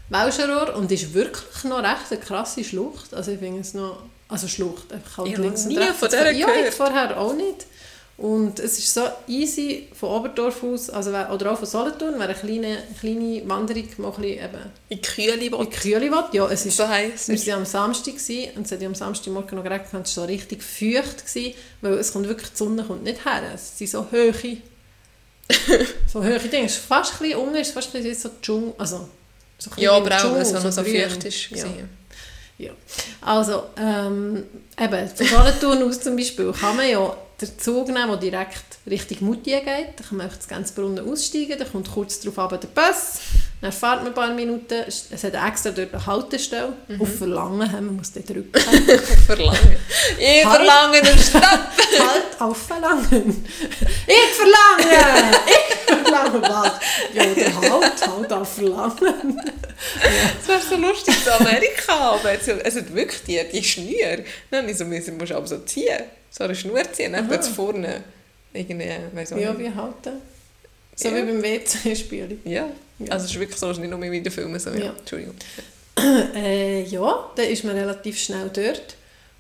Welscherohr 0.09 0.75
und 0.75 0.91
ist 0.91 1.13
wirklich 1.13 1.63
noch 1.63 1.79
recht 1.79 2.11
eine 2.11 2.19
krasse 2.19 2.63
Schlucht. 2.63 3.13
Also 3.13 3.31
ich 3.31 3.39
finde 3.39 3.61
es 3.61 3.73
noch, 3.73 4.03
also 4.27 4.47
Schlucht, 4.47 4.91
einfach 4.91 5.17
halt 5.19 5.27
Ich 5.29 5.33
habe 5.35 5.43
links 5.43 5.61
noch 5.61 5.69
und 5.71 5.77
nie 5.77 5.77
rechts. 5.79 5.97
von 5.97 6.09
dieser 6.09 6.31
Ja, 6.31 6.47
ich 6.67 6.73
vorher 6.73 7.19
auch 7.19 7.33
nicht. 7.33 7.65
Und 8.17 8.59
es 8.59 8.79
ist 8.79 8.93
so 8.93 9.01
easy 9.27 9.89
von 9.93 10.09
Oberdorf 10.09 10.63
aus, 10.63 10.89
also, 10.89 11.09
oder 11.09 11.51
auch 11.51 11.57
von 11.57 11.67
Solothurn, 11.67 12.13
wer 12.17 12.29
eine 12.29 12.33
kleine, 12.33 12.77
kleine 12.97 13.41
Wanderung 13.45 13.89
mal 13.97 14.07
ein 14.07 14.21
bisschen 14.21 14.45
eben 14.45 14.71
In 14.87 15.01
Kühle, 15.01 15.33
in 15.33 15.69
Kühle 15.69 16.01
will. 16.01 16.23
Ja, 16.31 16.47
es 16.49 16.65
ist 16.65 16.77
so 16.77 16.87
heisst 16.87 17.27
Wir 17.27 17.37
waren 17.47 17.59
am 17.59 17.65
Samstag 17.65 18.13
gewesen, 18.13 18.55
und 18.55 18.65
es 18.65 18.71
hat 18.71 18.81
ja 18.81 18.87
am 18.87 18.95
Samstagmorgen 18.95 19.57
noch 19.57 19.65
geregnet, 19.65 19.89
es 19.91 20.15
war 20.15 20.23
so 20.23 20.23
richtig 20.23 20.63
feucht, 20.63 21.25
gewesen, 21.25 21.55
weil 21.81 21.93
es 21.95 22.13
kommt 22.13 22.29
wirklich, 22.29 22.51
die 22.51 22.57
Sonne 22.57 22.83
kommt 22.83 23.03
nicht 23.03 23.25
her. 23.25 23.41
Es 23.53 23.77
sind 23.77 23.89
so 23.89 24.07
hohe, 24.09 24.33
so 26.07 26.23
hohe 26.23 26.39
Dinge. 26.39 26.67
Es 26.67 26.77
ist 26.77 26.85
fast 26.85 27.15
ein 27.15 27.19
bisschen 27.19 27.39
unten, 27.39 27.55
es 27.55 27.67
ist 27.67 27.73
fast 27.73 27.93
ein 27.93 28.01
bisschen 28.01 28.15
so 28.15 28.29
Dschungel, 28.41 28.73
also 28.77 29.09
so 29.57 29.71
Ja, 29.75 29.91
aber 29.91 30.15
auch, 30.17 30.31
weil 30.31 30.41
es 30.41 30.53
noch 30.53 30.71
so 30.71 30.83
grün. 30.83 31.01
feucht 31.01 31.25
ist. 31.25 31.49
Ja. 31.49 31.65
Ja. 32.57 32.71
Also, 33.19 33.63
ähm, 33.77 34.45
eben, 34.79 35.09
von 35.09 35.27
Solothurn 35.27 35.83
aus 35.83 35.99
zum 35.99 36.15
Beispiel 36.15 36.53
kann 36.53 36.77
man 36.77 36.89
ja 36.89 37.17
den 37.41 37.59
Zug 37.59 37.87
nehmen, 37.87 38.07
der 38.09 38.17
direkt 38.17 38.63
Richtung 38.89 39.27
Moutier 39.27 39.59
geht. 39.59 39.93
Da 39.97 40.03
kann 40.07 40.17
man 40.17 40.25
einfach 40.25 40.37
das 40.37 40.47
ganze 40.47 40.73
Brunnen 40.73 41.09
aussteigen, 41.09 41.57
dann 41.57 41.69
kommt 41.69 41.91
kurz 41.91 42.19
darauf 42.19 42.39
aber 42.39 42.57
der 42.57 42.67
Bus, 42.67 43.19
dann 43.61 43.71
fährt 43.71 43.97
man 43.99 44.07
ein 44.07 44.13
paar 44.13 44.33
Minuten, 44.33 44.83
es 44.87 45.11
hat 45.11 45.33
extra 45.33 45.71
dort 45.71 45.93
eine 45.93 46.05
Haltestelle, 46.05 46.73
auf 46.99 47.17
Verlangen, 47.17 47.71
haben, 47.71 47.87
man 47.87 47.95
muss 47.97 48.13
dort 48.13 48.29
drücken. 48.29 48.51
Verlangen. 49.25 49.77
Ich 50.17 50.45
Halt. 50.45 50.55
verlange 50.55 51.01
den 51.01 51.17
Stadt. 51.19 51.43
halt 51.43 52.39
auf 52.41 52.57
Verlangen. 52.57 53.45
Ich 54.07 54.35
verlange! 54.35 55.37
Ich 55.47 56.03
verlange 56.03 56.41
was? 56.41 56.71
Ja, 57.13 57.25
der 57.25 57.61
halt, 57.61 58.07
halt 58.07 58.33
auf 58.33 58.53
Verlangen. 58.53 59.41
Das 60.37 60.47
wäre 60.47 60.61
so 60.69 60.75
lustig 60.77 61.15
in 61.25 61.31
Amerika. 61.31 61.93
Aber 62.11 62.31
es, 62.31 62.47
es 62.47 62.75
hat 62.75 62.93
wirklich 62.93 63.23
die, 63.23 63.41
die 63.51 63.63
Schnür. 63.63 64.23
Dann 64.51 64.65
müssen, 64.65 64.89
musst 64.89 65.07
du 65.31 65.35
aber 65.35 65.47
so 65.47 65.57
ziehen. 65.59 66.03
So 66.35 66.43
eine 66.43 66.55
Schnur 66.55 66.81
ziehen. 66.91 67.13
Dann 67.13 67.29
es 67.31 67.47
vorne 67.47 68.03
irgendwie, 68.53 68.89
weiss 69.13 69.31
auch 69.31 69.37
Ja, 69.37 69.57
wie 69.57 69.69
halten. 69.73 70.21
So 70.95 71.09
Ja. 71.09 71.15
wie 71.15 71.21
beim 71.21 71.41
WC-Spielen. 71.43 72.41
Ja. 72.43 72.69
Ja. 72.99 73.11
Also 73.11 73.25
es 73.25 73.31
ist 73.31 73.39
wirklich 73.39 73.59
so, 73.59 73.69
es 73.69 73.77
ist 73.77 73.81
nicht 73.81 73.89
nur 73.89 74.01
wieder 74.01 74.31
filmen. 74.31 74.59
So, 74.59 74.71
ja. 74.71 74.93
Entschuldigung. 74.97 75.35
Äh, 76.35 76.83
ja, 76.83 77.29
dann 77.37 77.45
ist 77.45 77.63
man 77.63 77.77
relativ 77.77 78.19
schnell 78.19 78.49
dort. 78.53 78.95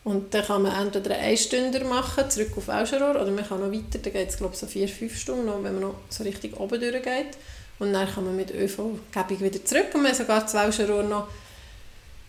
Und 0.05 0.33
dann 0.33 0.45
kann 0.45 0.61
man 0.61 0.85
entweder 0.85 1.17
einen 1.17 1.35
Stünder 1.35 1.83
machen, 1.83 2.29
zurück 2.29 2.51
auf 2.55 2.67
Welscherohr, 2.69 3.09
oder 3.21 3.29
man 3.31 3.45
kann 3.45 3.59
noch 3.59 3.71
weiter, 3.71 3.97
dann 4.01 4.13
geht 4.13 4.29
es 4.29 4.37
glaube 4.37 4.53
ich 4.53 4.59
so 4.59 4.67
vier, 4.67 4.87
fünf 4.87 5.19
Stunden, 5.19 5.45
noch, 5.47 5.61
wenn 5.63 5.73
man 5.73 5.81
noch 5.81 5.95
so 6.09 6.23
richtig 6.23 6.57
oben 6.59 6.79
durchgeht. 6.79 7.35
Und 7.79 7.91
dann 7.91 8.07
kann 8.09 8.23
man 8.23 8.35
mit 8.37 8.51
ÖV-Gebung 8.51 9.39
wieder 9.41 9.65
zurück 9.65 9.87
und 9.95 10.07
haben 10.07 10.15
sogar 10.15 10.47
zu 10.47 10.57
Welscherohr 10.57 11.03
noch 11.03 11.27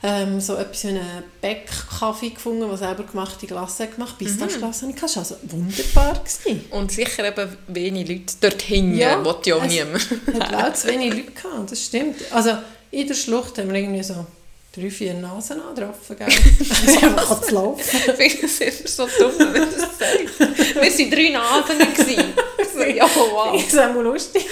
ähm, 0.03 0.41
so 0.41 0.55
etwas 0.57 0.85
wie 0.85 0.89
einen 0.89 1.25
Beck-Kaffee 1.41 2.31
gefunden, 2.31 2.69
der 2.69 2.77
selber 2.77 3.05
gemachte 3.05 3.47
Glasse 3.47 3.85
hat 3.85 3.95
gemacht, 3.95 4.19
Pistachglasse. 4.19 4.87
Mhm. 4.87 4.95
Das 5.01 5.17
war 5.17 5.23
also 5.23 5.37
wunderbar. 5.45 6.23
Gewesen. 6.23 6.65
Und 6.71 6.93
sicher 6.93 7.27
eben 7.27 7.57
wenig 7.69 8.09
Leute 8.09 8.35
dort 8.41 8.63
hinten, 8.63 8.97
Ja, 8.99 9.25
will 9.25 9.35
ja 9.45 9.57
auch 9.57 9.65
es- 9.65 9.73
niemand. 9.73 10.07
hat 10.45 10.55
auch 10.55 10.73
zu 10.75 10.89
wenig 10.89 11.11
Leute 11.15 11.33
gehabt, 11.33 11.73
das 11.73 11.83
stimmt. 11.85 12.17
Also 12.31 12.51
in 12.91 13.07
der 13.09 13.15
Schlucht 13.15 13.59
haben 13.59 13.73
wir 13.73 13.81
irgendwie 13.81 14.03
so 14.03 14.27
drei, 14.75 14.91
vier 14.91 15.15
Nasen 15.15 15.61
angetroffen, 15.63 16.17
gell? 16.19 16.27
Also 16.87 17.07
einfach 17.07 17.41
zu 17.41 17.55
laufen. 17.55 17.83
Ich 18.19 18.35
finde 18.35 18.47
es 18.47 18.61
immer 18.61 18.89
so 18.89 19.07
dumm, 19.19 19.33
wenn 19.39 19.53
du 19.55 19.61
das 19.67 19.81
sagst. 19.99 20.39
Wir 20.39 20.83
waren 20.83 21.11
drei 21.11 21.29
Nasen. 21.31 21.95
gewesen. 21.95 22.25
So, 22.75 22.83
ja, 22.83 23.09
wow. 23.17 23.53
Das 23.55 23.73
ist 23.73 23.79
auch 23.79 23.95
mal 23.95 24.05
lustig. 24.05 24.47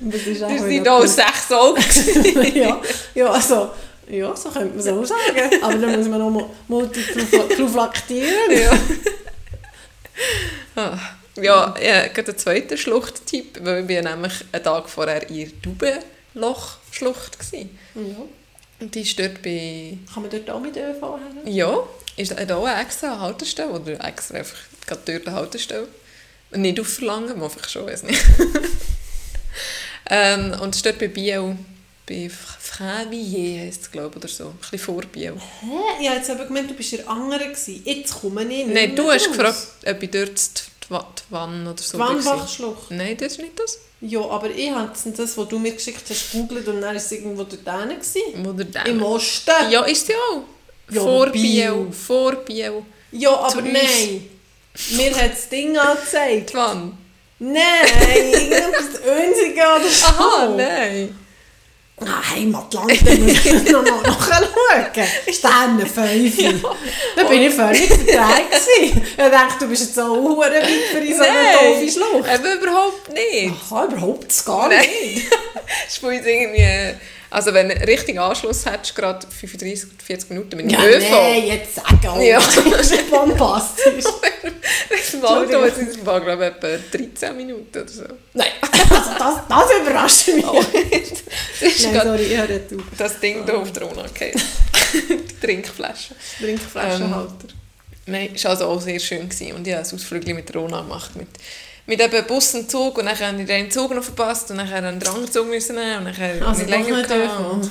Das 0.00 0.22
ist 0.22 0.42
auch 0.42 0.48
Wir 0.50 0.84
waren 0.86 1.02
auch 1.02 1.06
sechs 1.06 1.52
Augen. 1.52 1.84
ja, 2.54 2.80
ja, 3.14 3.30
also, 3.30 3.70
ja, 4.10 4.34
so 4.36 4.50
könnte 4.50 4.68
man 4.76 4.78
es 4.78 4.88
auch 4.88 5.04
sagen. 5.04 5.62
Aber 5.62 5.74
dann 5.74 5.96
muss 5.96 6.08
man 6.08 6.18
noch 6.18 6.30
mu- 6.30 6.50
multipluflaktieren. 6.68 8.50
ja. 8.50 8.78
Ah. 10.76 10.98
Ja, 11.36 11.74
ja, 11.80 12.08
gerade 12.08 12.30
einen 12.32 12.38
zweiten 12.38 12.76
Schluchttipp, 12.76 13.58
weil 13.62 13.86
wir 13.86 14.02
nämlich 14.02 14.44
einen 14.50 14.64
Tag 14.64 14.88
vorher 14.88 15.28
in 15.28 15.36
der 15.36 15.48
Dubenloch-Schlucht 15.62 17.38
waren. 17.52 17.78
Ja. 17.94 18.16
Und 18.80 18.94
die 18.94 19.02
ist 19.02 19.18
dort 19.18 19.40
bei... 19.42 19.98
Kann 20.12 20.22
man 20.22 20.30
dort 20.30 20.50
auch 20.50 20.60
mit 20.60 20.76
ÖV 20.76 21.00
haben? 21.02 21.38
Ja, 21.46 21.78
ist 22.16 22.32
da 22.36 22.56
auch 22.56 22.64
eine 22.64 22.80
extra 22.82 23.20
Haltestelle 23.20 23.70
oder 23.70 24.04
extra 24.04 24.38
einfach 24.38 24.58
gerade 24.86 25.00
dort 25.06 25.26
eine 25.28 25.36
Haltestelle. 25.36 25.86
Nicht 26.52 26.80
auf 26.80 26.88
Verlangen, 26.88 27.30
aber 27.30 27.44
einfach 27.44 27.68
schon, 27.68 27.86
weiß 27.86 28.02
nicht. 28.04 28.20
ähm, 30.10 30.56
und 30.60 30.70
es 30.70 30.76
ist 30.78 30.86
dort 30.86 30.98
bei 30.98 31.08
Biel 31.08 31.56
bei 32.08 32.30
Frävier 32.30 33.60
heisst 33.66 33.82
es, 33.82 33.90
glaube 33.90 34.10
ich, 34.12 34.16
oder 34.24 34.28
so. 34.28 34.44
Ein 34.46 34.58
bisschen 34.60 34.78
vor 34.78 35.02
Biel. 35.02 35.34
Hä? 35.60 35.66
Ich 36.00 36.08
habe 36.08 36.18
jetzt 36.18 36.30
aber 36.30 36.46
gemeint, 36.46 36.70
du 36.70 36.74
bist 36.74 36.92
der 36.92 37.08
andere 37.08 37.44
gewesen. 37.48 37.82
Jetzt 37.84 38.20
komme 38.20 38.42
ich 38.42 38.48
nicht 38.48 38.68
Nein, 38.74 38.96
du 38.96 39.10
hast 39.10 39.28
raus. 39.28 39.36
gefragt, 39.36 39.56
ob 39.86 40.02
ich 40.02 40.10
dort 40.10 40.30
die 40.30 40.88
die 40.88 41.22
Wanne 41.34 41.70
oder 41.70 41.82
so. 41.82 41.98
Wannbachschlucht. 41.98 42.90
Nein, 42.90 43.16
das 43.18 43.32
ist 43.32 43.38
nicht 43.40 43.58
das. 43.58 43.78
Ja, 44.00 44.20
aber 44.20 44.48
ich 44.50 44.70
habe 44.70 44.90
das, 45.16 45.36
was 45.36 45.48
du 45.48 45.58
mir 45.58 45.72
geschickt 45.72 46.02
hast, 46.08 46.32
gegoogelt 46.32 46.66
und 46.68 46.76
dann 46.80 46.90
war 46.90 46.94
es 46.94 47.12
irgendwo 47.12 47.42
dort 47.44 47.62
gewesen. 47.64 48.22
Wo 48.36 48.52
Dämmer- 48.52 48.86
Im 48.86 49.02
Osten. 49.02 49.50
Ja, 49.70 49.82
ist 49.84 50.06
sie 50.06 50.14
auch. 50.14 50.42
Ja, 50.90 51.00
vor. 51.02 51.28
Biel. 51.30 51.88
Vor 51.92 52.36
Biel. 52.36 52.82
Ja, 53.12 53.34
aber 53.36 53.50
Zu 53.50 53.58
uns. 53.58 53.68
nein. 53.72 54.30
Mir 54.92 55.14
hat 55.16 55.32
das 55.32 55.48
Ding 55.48 55.76
angezeigt. 55.76 56.50
Die 56.50 56.54
Wanne. 56.54 56.92
Nein, 57.40 58.32
irgendwas 58.32 59.00
Önsiger 59.06 59.76
oder 59.76 59.88
so. 59.88 60.06
Aha, 60.06 60.54
nein. 60.56 61.14
Ah, 62.00 62.30
Heimatland, 62.34 62.90
da 63.04 63.14
muss 63.14 63.44
ich 63.44 63.70
noch 63.72 63.82
mal 63.82 64.00
nachschauen. 64.02 65.32
Sterne 65.32 65.84
5. 65.86 66.62
Da 67.16 67.24
bin 67.24 67.42
ich 67.42 67.54
völlig 67.54 67.86
verdreht. 67.88 68.06
gewesen. 68.50 69.02
Ich 69.10 69.16
dachte, 69.16 69.58
du 69.60 69.66
bist 69.68 69.82
jetzt 69.82 69.94
so 69.96 70.06
hure 70.06 70.38
weit 70.50 70.64
für 70.92 70.98
in 70.98 71.16
so 71.16 71.22
eine 71.22 71.74
doofe 71.74 71.90
Schlucht. 71.90 72.28
eben 72.34 72.60
überhaupt 72.62 73.08
nicht. 73.12 73.52
Aha, 73.70 73.84
überhaupt 73.86 74.46
gar 74.46 74.68
Nein. 74.68 74.78
nicht. 74.80 75.26
Das 75.30 75.92
ist 75.94 76.02
bei 76.02 76.16
uns 76.16 76.26
irgendwie... 76.26 76.94
Also 77.30 77.52
wenn 77.52 77.68
du 77.68 77.74
einen 77.74 77.84
richtigen 77.84 78.20
Anschluss 78.20 78.64
hättest, 78.64 78.94
gerade 78.96 79.26
35, 79.26 79.90
40 80.02 80.30
Minuten 80.30 80.56
mit 80.56 80.66
dem 80.66 80.70
Ja, 80.70 80.82
ÖV. 80.86 81.10
nein, 81.10 81.46
jetzt 81.46 81.74
sag 81.74 82.08
auch. 82.10 82.18
Ja. 82.20 82.38
Das 82.70 82.90
ist 82.90 83.10
bombastisch. 83.10 84.04
Im 85.12 85.24
Auto 85.24 85.58
ist 85.64 85.78
es 85.78 86.00
glaube 86.02 86.32
ich, 86.34 86.40
etwa 86.40 86.96
13 86.96 87.36
Minuten 87.36 87.78
oder 87.78 87.88
so. 87.88 88.04
Nein, 88.34 88.48
also 88.90 89.10
das, 89.18 89.34
das 89.48 89.80
überrascht 89.80 90.28
mich. 90.28 90.44
Das 91.60 91.72
ist 91.72 91.92
Nein, 91.92 92.00
sorry, 92.04 92.22
ich 92.22 92.36
höre 92.38 92.58
du. 92.60 92.82
das 92.96 93.18
Ding 93.20 93.44
da 93.44 93.54
auf 93.54 93.72
der 93.72 93.82
Rona 93.82 94.02
gefallen. 94.02 94.40
Die 94.94 95.40
Trinkflasche. 95.46 96.14
Trinkflaschenhalter. 96.40 97.48
Nein, 98.06 98.30
es 98.34 98.44
war 98.44 98.52
also 98.52 98.66
auch 98.66 98.80
sehr 98.80 98.98
schön. 99.00 99.28
Gewesen. 99.28 99.52
Und 99.54 99.66
ich 99.66 99.74
habe 99.74 99.86
ein 99.86 99.94
Ausflügel 99.94 100.34
mit 100.34 100.54
Rona 100.54 100.80
gemacht. 100.82 101.14
Mit, 101.16 101.28
mit 101.86 102.00
eben 102.00 102.26
Bus 102.26 102.54
und 102.54 102.70
Zug. 102.70 102.96
Und 102.98 103.06
dann 103.06 103.18
habe 103.18 103.40
ich 103.40 103.46
den 103.46 103.70
Zug 103.70 103.94
noch 103.94 104.02
verpasst. 104.04 104.50
Und 104.50 104.58
dann 104.58 104.66
habe 104.70 104.78
ich 104.78 104.84
einen 104.84 105.02
anderen 105.02 105.30
Zug 105.30 105.48
müssen 105.48 105.74
nehmen. 105.76 105.98
Und 105.98 106.04
dann 106.06 106.16
habe 106.16 106.36
ich 106.36 106.42
Also 106.42 106.60
nicht 106.60 106.70
länger 106.70 106.96
nicht 106.96 107.08
gehabt. 107.08 107.70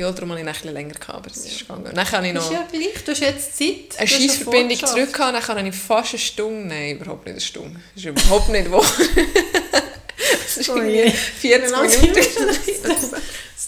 Ja, 0.00 0.10
darum 0.12 0.30
habe 0.30 0.40
ich 0.40 0.46
noch 0.46 0.52
ein 0.54 0.58
bisschen 0.60 0.72
länger 0.74 0.94
gehabt. 0.94 1.10
Aber 1.18 1.30
es 1.30 1.44
ist 1.44 1.58
gegangen. 1.60 1.90
Dann 1.94 2.12
habe 2.12 2.26
ich 2.26 2.32
Ist 2.34 2.40
noch 2.42 2.52
ja 2.52 2.66
gleich, 2.72 3.04
du 3.04 3.10
hast 3.12 3.20
jetzt 3.20 3.58
Zeit. 3.58 3.98
eine 3.98 4.08
Scheissverbindung 4.08 4.78
zurück 4.78 5.12
gehabt. 5.12 5.34
Dann 5.50 5.58
habe 5.58 5.68
ich 5.68 5.74
fast 5.74 6.12
eine 6.14 6.18
Stunde... 6.18 6.68
Nein, 6.74 6.96
überhaupt 6.96 7.26
nicht 7.26 7.32
eine 7.34 7.40
Stunde. 7.42 7.80
Das 7.94 8.02
ist 8.04 8.08
überhaupt 8.08 8.48
nicht 8.48 8.70
wahr. 8.70 8.84
Es 10.46 10.56
ist 10.56 10.70
Oh 10.70 10.76
irgendwie 10.76 10.96
je. 10.96 11.10
40 11.10 11.42
Wie 11.68 11.70
lange 11.70 11.88
sind 11.90 12.02
wir 12.02 12.08
Minuten. 12.14 12.56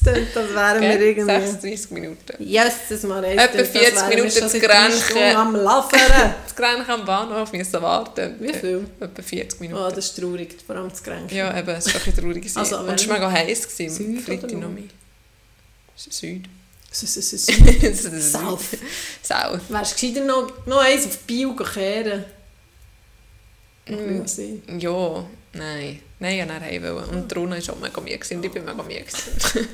Das 0.02 0.12
klingt, 0.14 0.36
als 0.36 0.54
wären 0.54 0.80
wir 0.80 1.00
irgendwie... 1.00 1.30
36 1.46 1.90
Minuten. 1.90 2.34
Jesus, 2.38 3.02
mal 3.02 3.22
Etwa 3.24 3.62
40 3.64 4.08
Minuten 4.08 4.48
zu 4.48 4.58
Grenchen. 4.58 5.36
am 5.36 5.54
Laffern. 5.54 6.34
Das 6.44 6.56
Grenchen 6.56 6.90
am 6.90 7.04
Bahnhof 7.04 7.52
müssen 7.52 7.82
warten. 7.82 8.36
Wie 8.40 8.54
viel? 8.54 8.86
Etwa 9.00 9.22
40 9.22 9.60
Minuten. 9.60 9.82
Oh, 9.82 9.90
das 9.94 10.06
ist 10.06 10.18
traurig, 10.18 10.56
vor 10.66 10.76
allem 10.76 10.92
zu 10.94 11.02
Grenchen. 11.02 11.36
Ja, 11.36 11.56
eben, 11.58 11.68
es 11.68 11.86
war 11.86 11.94
ein 11.94 12.00
bisschen 12.06 12.16
traurig. 12.24 12.50
Also, 12.54 12.78
Und 12.78 12.94
es 13.00 13.06
war 13.06 13.14
mega 13.18 13.30
heiß. 13.30 13.68
am 13.80 14.18
Freitag 14.18 14.52
noch 14.52 14.70
mehr. 14.70 14.84
Süd. 16.10 16.44
South. 18.20 18.60
South. 19.22 19.60
Wärst 19.68 19.92
du 20.02 20.06
gescheiter 20.06 20.24
noch, 20.26 20.66
noch 20.66 20.78
eins 20.80 21.06
auf 21.06 21.18
Bio 21.20 21.54
kehren? 21.54 22.24
Mm. 23.86 24.22
Ja. 24.78 24.78
Ja, 24.78 25.24
nein. 25.54 26.00
Nein, 26.18 26.38
ich 26.38 26.48
wollte 26.48 26.60
heim. 26.60 26.82
wollen. 26.82 27.04
Und 27.08 27.36
Rona 27.36 27.56
war 27.56 27.74
auch 27.74 27.80
mega 27.80 28.00
müde 28.00 28.36
und 28.36 28.44
ich 28.44 28.52
bin 28.52 28.64
mega 28.64 28.82
müde. 28.82 29.04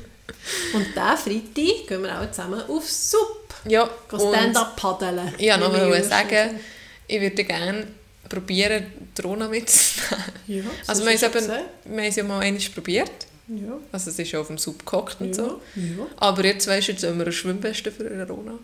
Und 0.74 0.86
diesen 0.86 0.94
Freitag 0.94 1.86
gehen 1.88 2.02
wir 2.02 2.20
auch 2.20 2.30
zusammen 2.30 2.60
auf 2.68 2.88
Sup. 2.88 3.54
ja, 3.64 3.88
Gehen 4.10 4.20
Stand-up 4.20 4.76
paddeln. 4.76 5.32
wollte 5.38 5.56
noch 5.56 5.72
uns 5.96 6.08
sagen, 6.08 6.60
ich 7.06 7.20
würde 7.20 7.44
gerne 7.44 7.86
probieren, 8.28 8.86
die 9.16 9.22
Rona 9.22 9.48
mitzunehmen. 9.48 10.24
Ja, 10.46 10.62
Also 10.86 11.04
wir 11.04 11.16
haben 11.18 11.98
es 12.08 12.16
ja 12.16 12.24
mal 12.24 12.40
einmal 12.40 12.62
probiert. 12.74 13.10
Ja. 13.48 13.78
Also 13.92 14.10
es 14.10 14.18
ist 14.18 14.30
ja 14.30 14.40
auf 14.40 14.48
dem 14.48 14.58
Sub 14.58 14.84
gehockt 14.84 15.20
und 15.20 15.34
so. 15.34 15.60
Ja. 15.74 15.82
ja. 15.82 16.06
Aber 16.16 16.44
jetzt 16.44 16.66
weisst 16.66 16.88
du, 16.88 16.92
jetzt 16.92 17.04
haben 17.04 17.16
wir 17.16 17.24
eine 17.24 17.32
Schwimmweste 17.32 17.90
für 17.90 18.06
eine 18.10 18.26
Rona. 18.28 18.58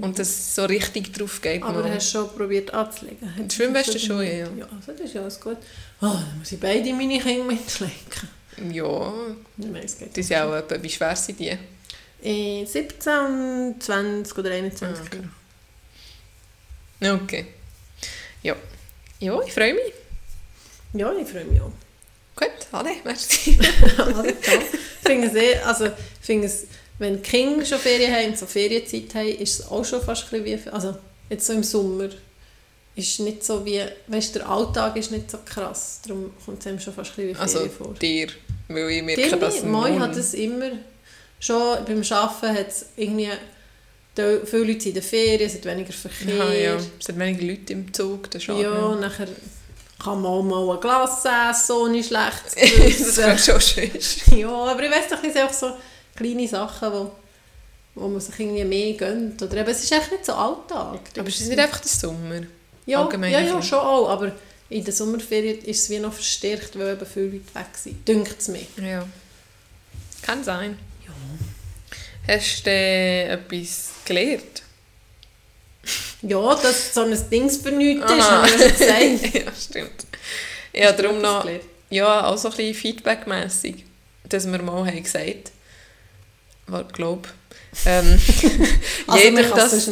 Und 0.00 0.18
dass 0.18 0.28
es 0.28 0.54
so 0.56 0.64
richtig 0.64 1.12
drauf 1.12 1.40
geht. 1.40 1.62
Aber 1.62 1.82
mal. 1.82 1.94
hast 1.94 2.12
du 2.12 2.18
schon 2.18 2.28
probiert 2.36 2.74
anzulegen? 2.74 3.32
Die 3.38 3.54
Schwimmweste 3.54 3.92
das 3.92 4.02
schon, 4.02 4.22
ja, 4.22 4.32
ja. 4.32 4.48
Ja, 4.58 4.68
also 4.74 4.92
das 4.92 5.00
ist 5.02 5.14
ja 5.14 5.22
alles 5.22 5.40
gut. 5.40 5.58
Oh, 6.00 6.06
dann 6.06 6.38
muss 6.38 6.50
ich 6.50 6.58
beide 6.58 6.92
meine 6.92 7.20
Kinder 7.20 7.44
mitlegen. 7.44 7.92
Ja, 8.72 9.12
Ich 9.58 9.72
weiss, 9.72 9.98
geht 9.98 10.16
die 10.16 10.22
sind 10.22 10.36
auch 10.38 10.54
etwa, 10.54 10.82
wie 10.82 10.90
schwer 10.90 11.14
sind 11.16 11.38
die? 11.38 11.56
Äh, 12.22 12.64
17 12.64 13.12
und 13.74 13.82
20 13.82 14.38
oder 14.38 14.50
21 14.50 14.98
Ah, 14.98 15.06
okay. 15.06 15.20
Kilo. 17.00 17.14
Okay. 17.14 17.46
Ja. 18.42 18.56
Ja, 19.20 19.40
ich 19.46 19.52
freue 19.52 19.74
mich. 19.74 19.92
Ja, 20.92 21.12
ich 21.12 21.28
freue 21.28 21.44
mich 21.44 21.60
auch. 21.60 21.72
Gut, 22.36 22.50
alle, 22.72 22.90
merci. 23.04 23.58
also, 23.98 24.24
ja. 24.24 24.30
Ich 24.30 25.06
finde 25.06 25.28
es 25.28 25.34
eh, 25.34 25.58
also, 25.58 25.88
finde 26.20 26.46
es, 26.46 26.66
wenn 26.98 27.16
die 27.16 27.22
Kinder 27.22 27.64
schon 27.64 27.78
Ferien 27.78 28.12
haben 28.12 28.30
und 28.30 28.38
so 28.38 28.46
Ferienzeit 28.46 29.14
haben, 29.14 29.28
ist 29.28 29.60
es 29.60 29.68
auch 29.68 29.84
schon 29.84 30.02
fast 30.02 30.32
ein 30.32 30.42
bisschen 30.42 30.64
wie, 30.64 30.70
also 30.70 30.96
jetzt 31.28 31.46
so 31.46 31.52
im 31.52 31.62
Sommer, 31.62 32.08
ist 32.96 33.20
nicht 33.20 33.44
so 33.44 33.64
wie, 33.64 33.82
weißt 34.06 34.34
du, 34.34 34.38
der 34.40 34.48
Alltag 34.48 34.96
ist 34.96 35.10
nicht 35.10 35.30
so 35.30 35.38
krass, 35.44 36.00
darum 36.06 36.32
kommt 36.44 36.60
es 36.60 36.66
einem 36.66 36.80
schon 36.80 36.94
fast 36.94 37.10
ein 37.18 37.26
bisschen 37.26 37.36
wie 37.36 37.40
Also 37.40 37.58
Ferien 37.58 37.72
vor. 37.72 37.94
dir, 37.94 38.28
weil 38.68 38.90
ich 38.90 39.02
merke, 39.02 39.22
Dir 39.22 39.36
dass? 39.36 39.62
Moi 39.62 39.98
hat 39.98 40.16
es 40.16 40.34
immer, 40.34 40.70
schon 41.40 41.84
beim 41.84 42.02
Arbeiten 42.10 42.58
hat 42.58 42.68
es 42.68 42.86
irgendwie, 42.96 43.30
viele 44.14 44.64
Leute 44.64 44.88
in 44.88 44.94
der 44.94 45.02
Ferien, 45.02 45.46
es 45.48 45.54
hat 45.54 45.64
weniger 45.64 45.92
Verkehr. 45.92 46.34
Ja, 46.36 46.52
ja. 46.52 46.76
Es 46.76 47.04
sind 47.04 47.18
weniger 47.18 47.44
Leute 47.44 47.72
im 47.72 47.92
Zug, 47.92 48.30
das 48.30 48.36
ist 48.36 48.44
schade. 48.44 48.62
Ja, 48.62 48.94
nachher 48.94 49.28
kann 50.02 50.20
man 50.20 50.32
auch 50.32 50.42
mal 50.42 50.74
ein 50.74 50.80
Glas 50.80 51.24
essen, 51.24 51.76
ohne 51.76 52.02
schlechtes 52.02 52.54
das 52.54 52.70
Gewissen. 52.72 53.16
wäre 53.16 53.38
schon 53.38 53.60
schön. 53.60 53.90
ja, 54.38 54.48
aber 54.48 54.82
ich 54.82 54.90
weiss 54.90 55.08
doch, 55.08 55.22
es 55.22 55.32
sind 55.32 55.36
einfach 55.36 55.54
so 55.54 55.72
kleine 56.16 56.48
Sachen, 56.48 56.92
wo, 56.92 57.10
wo 57.94 58.08
man 58.08 58.20
sich 58.20 58.38
irgendwie 58.38 58.64
mehr 58.64 58.94
gönnt. 58.94 59.40
Oder 59.42 59.58
eben, 59.58 59.70
es 59.70 59.84
ist 59.84 59.92
echt 59.92 60.10
nicht 60.10 60.26
so 60.26 60.34
Alltag. 60.34 61.00
Aber 61.18 61.28
es 61.28 61.40
ist 61.40 61.48
nicht 61.48 61.58
einfach 61.58 61.80
der 61.80 61.90
Sommer. 61.90 62.40
ja, 62.86 63.00
allgemein 63.00 63.32
ja, 63.32 63.40
ja, 63.40 63.62
schon 63.62 63.78
auch, 63.78 64.08
aber 64.08 64.32
in 64.68 64.84
der 64.84 64.92
Sommerferien 64.92 65.58
ist 65.60 65.84
es 65.84 65.90
wie 65.90 65.98
noch 65.98 66.12
verstärkt, 66.12 66.78
weil 66.78 66.94
eben 66.94 67.06
viele 67.06 67.26
Leute 67.26 67.54
weg 67.54 67.66
sind. 67.74 68.06
Dünkt 68.06 68.40
es 68.40 68.48
mir. 68.48 68.66
Ja. 68.82 69.06
Kann 70.22 70.42
sein. 70.42 70.78
Hast 72.26 72.64
du 72.64 72.70
äh, 72.70 73.28
etwas 73.28 73.90
gelernt? 74.06 74.63
Ja, 76.26 76.54
dass 76.54 76.94
so 76.94 77.02
ein 77.02 77.16
Dings 77.30 77.58
für 77.58 77.70
nichts 77.72 78.04
ist, 78.04 78.18
Aha. 78.20 78.42
habe 78.42 78.48
ich 78.48 78.52
ja 78.60 78.68
schon 78.68 78.78
gesagt. 78.78 79.34
ja, 79.46 79.52
stimmt. 79.60 80.06
Ja, 80.72 80.88
Hast 80.90 80.98
darum 80.98 81.20
noch, 81.20 81.42
gelernt? 81.42 81.64
ja, 81.90 82.26
auch 82.26 82.36
so 82.38 82.48
ein 82.48 82.56
bisschen 82.56 82.74
feedbackmässig, 82.74 83.84
dass 84.28 84.50
wir 84.50 84.62
mal 84.62 84.86
haben 84.86 85.02
gesagt 85.02 85.52
haben, 86.70 86.88
glaube 86.92 87.28
ähm, 87.86 88.18
Also 89.06 89.24
jedem, 89.24 89.50
das, 89.54 89.90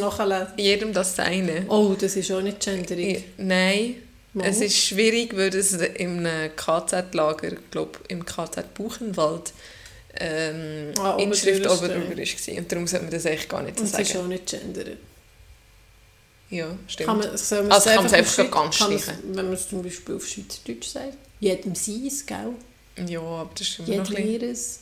jedem 0.56 0.92
das 0.92 1.16
Seine. 1.16 1.66
Oh, 1.68 1.94
das 1.98 2.16
ist 2.16 2.30
auch 2.32 2.40
nicht 2.40 2.60
genderig. 2.60 3.24
Nein, 3.36 3.96
Mal. 4.32 4.46
es 4.48 4.60
ist 4.60 4.76
schwierig, 4.78 5.36
weil 5.36 5.50
das 5.50 5.72
im 5.72 6.26
KZ-Lager, 6.56 7.52
glaube 7.70 7.98
im 8.08 8.24
KZ 8.24 8.72
Buchenwald, 8.74 9.52
ähm, 10.18 10.92
Ah, 10.98 11.16
Inschrift 11.18 11.66
oben 11.66 11.88
drüber 11.88 12.16
war. 12.16 12.58
Und 12.58 12.72
darum 12.72 12.86
sollte 12.86 13.04
man 13.04 13.12
das 13.12 13.26
eigentlich 13.26 13.48
gar 13.48 13.62
nicht 13.62 13.78
so 13.78 13.84
Und 13.84 13.92
es 13.92 13.98
ist 13.98 14.12
sagen. 14.12 14.24
auch 14.24 14.28
nicht 14.28 14.46
genderig. 14.46 14.96
Ja, 16.52 16.66
stimmt. 16.86 17.08
Kann 17.08 17.18
man, 17.18 17.28
Also 17.30 17.56
kann 17.56 17.66
man 17.66 17.76
es 18.06 18.12
einfach 18.12 18.34
Schweiz- 18.34 18.50
ganz 18.50 18.74
es- 18.74 18.76
streichen. 19.02 19.14
Wenn 19.34 19.44
man 19.46 19.54
es 19.54 19.68
zum 19.68 19.82
Beispiel 19.82 20.16
auf 20.16 20.26
Schweizerdeutsch 20.26 20.86
sagt. 20.88 21.16
Jedem 21.40 21.74
seins, 21.74 22.26
gell? 22.26 22.52
ja, 23.08 23.20
aber 23.20 23.50
das 23.58 23.66
ist 23.68 23.78
immer 23.80 23.88
noch 23.88 23.94
ein 23.94 24.04
Jedem 24.12 24.24
bisschen... 24.24 24.42
ihres. 24.50 24.78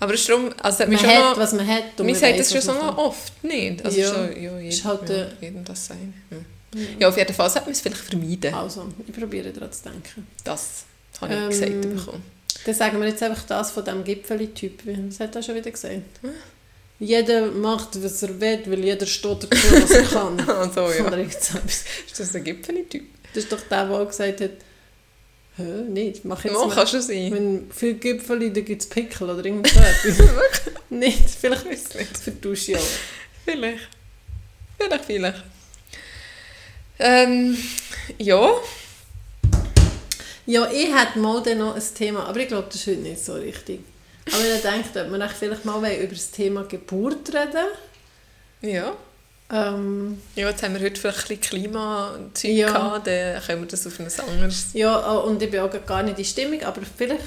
Aber 0.00 0.12
es 0.14 0.20
ist 0.20 0.28
darum, 0.28 0.50
also 0.60 0.78
hat 0.80 0.88
Man 0.88 0.98
schon 0.98 1.08
hat, 1.08 1.18
noch... 1.20 1.38
was 1.38 1.52
man 1.52 1.66
hat. 1.66 1.98
und 2.00 2.06
man 2.06 2.14
sagt 2.14 2.38
das 2.38 2.50
schon 2.52 2.60
so 2.60 2.72
oft 2.72 3.44
nicht. 3.44 3.84
Also 3.84 3.98
Ja. 4.00 4.08
so, 4.12 4.20
ja, 4.22 4.30
jedem, 4.58 4.68
Ist 4.68 4.84
halt, 4.84 5.08
ja, 5.08 5.26
jedem 5.40 5.64
das 5.64 5.86
sein. 5.86 6.12
Ja. 6.30 6.80
ja, 6.98 7.08
auf 7.08 7.16
jeden 7.16 7.32
Fall 7.32 7.48
sollte 7.48 7.66
man 7.66 7.72
es 7.72 7.80
vielleicht 7.80 7.96
vermeiden. 7.98 8.52
Also, 8.52 8.88
ich 9.06 9.14
probiere 9.14 9.50
daran 9.52 9.72
zu 9.72 9.84
denken. 9.84 10.26
Das 10.42 10.84
habe 11.20 11.32
ich 11.32 11.40
Ähm, 11.40 11.48
gesagt 11.48 11.80
bekommen. 11.82 12.22
Dann 12.66 12.74
sagen 12.74 13.00
wir 13.00 13.06
jetzt 13.08 13.22
einfach 13.22 13.44
das 13.44 13.70
von 13.70 13.84
diesem 13.84 14.02
Gipfeli-Typ. 14.04 14.82
Was 15.08 15.20
hat 15.20 15.36
er 15.36 15.42
schon 15.42 15.54
wieder 15.54 15.70
gesagt? 15.70 16.02
Jeder 17.00 17.46
macht, 17.50 18.02
was 18.02 18.22
er 18.22 18.40
will, 18.40 18.60
weil 18.66 18.84
jeder 18.84 19.06
steht 19.06 19.44
dazu, 19.44 19.72
was 19.72 19.90
er 19.90 20.02
kann. 20.04 20.40
Ah, 20.48 20.70
so, 20.72 20.88
ja. 20.90 21.06
Oder. 21.06 21.18
Ist 21.18 21.52
das 22.16 22.34
ein 22.34 22.44
Gipfeli-Typ? 22.44 23.04
Das 23.34 23.44
ist 23.44 23.52
doch 23.52 23.60
der, 23.60 23.86
der 23.86 23.96
auch 23.98 24.06
gesagt 24.06 24.40
hat, 24.40 24.50
hä, 25.56 25.62
nicht, 25.88 26.24
mach 26.24 26.44
jetzt 26.44 26.52
Mo, 26.54 26.66
mal. 26.66 26.74
kann 26.74 26.86
schon 26.86 27.02
sein. 27.02 27.32
Wenn 27.32 27.70
viel 27.70 27.94
Gipfeli, 27.94 28.52
dann 28.52 28.64
gibt 28.64 28.82
es 28.82 28.88
Pickel 28.88 29.28
oder 29.28 29.44
irgend 29.44 29.66
so 29.66 29.80
etwas. 29.80 30.62
nicht, 30.90 31.30
vielleicht 31.30 31.66
Weiß 31.66 31.94
nicht. 31.94 32.16
vertausche 32.16 32.72
ich 32.72 32.78
auch. 32.78 32.82
Vielleicht. 33.44 33.88
Vielleicht, 34.78 35.04
vielleicht. 35.04 35.42
Ähm, 37.00 37.58
ja. 38.18 38.52
Ja, 40.46 40.70
ich 40.70 40.94
hätte 40.94 41.18
mal 41.18 41.42
dann 41.42 41.58
noch 41.58 41.74
ein 41.74 41.82
Thema, 41.94 42.26
aber 42.26 42.38
ich 42.40 42.48
glaube, 42.48 42.68
das 42.68 42.76
ist 42.76 42.86
heute 42.86 43.00
nicht 43.00 43.24
so 43.24 43.34
richtig. 43.34 43.80
Aber 44.32 44.54
ich 44.54 44.62
denke, 44.62 45.00
ob 45.00 45.18
wir 45.18 45.28
vielleicht 45.28 45.64
mal 45.64 45.92
über 45.92 46.14
das 46.14 46.30
Thema 46.30 46.64
Geburt 46.64 47.28
reden 47.34 47.66
Ja. 48.62 48.92
ähm, 49.50 50.20
Ja, 50.34 50.48
jetzt 50.48 50.62
haben 50.62 50.74
wir 50.74 50.84
heute 50.84 51.00
vielleicht 51.00 51.30
ein 51.30 51.38
bisschen 51.38 51.40
Klimazeug 51.40 52.50
Ja. 52.50 52.66
gehabt, 52.68 53.06
dann 53.06 53.42
können 53.42 53.62
wir 53.62 53.68
das 53.68 53.86
auf 53.86 53.98
ein 53.98 54.08
anderes... 54.28 54.68
Ja, 54.72 55.12
oh, 55.12 55.26
und 55.28 55.42
ich 55.42 55.50
bin 55.50 55.60
auch 55.60 55.86
gar 55.86 56.02
nicht 56.02 56.18
in 56.18 56.24
Stimmung, 56.24 56.62
aber 56.62 56.80
vielleicht 56.96 57.20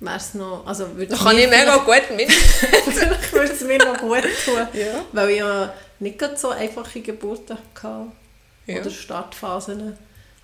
wäre 0.00 0.16
es 0.16 0.34
noch... 0.34 0.66
Also 0.66 0.94
würde 0.96 1.14
Da 1.14 1.22
kann 1.22 1.38
ich 1.38 1.48
mega 1.48 1.76
gut 1.78 2.16
mit. 2.16 2.32
Vielleicht 2.32 3.32
würde 3.32 3.52
es 3.52 3.60
mir 3.62 3.78
noch 3.78 3.98
gut 3.98 4.22
tun. 4.44 4.66
Ja. 4.72 5.04
Weil 5.12 5.30
ich 5.30 5.38
ja 5.38 5.72
nicht 5.98 6.38
so 6.38 6.50
einfache 6.50 7.00
Geburten 7.00 7.56
hatte. 7.74 8.06
Ja. 8.66 8.80
Oder 8.80 8.90
Startphasen. 8.90 9.96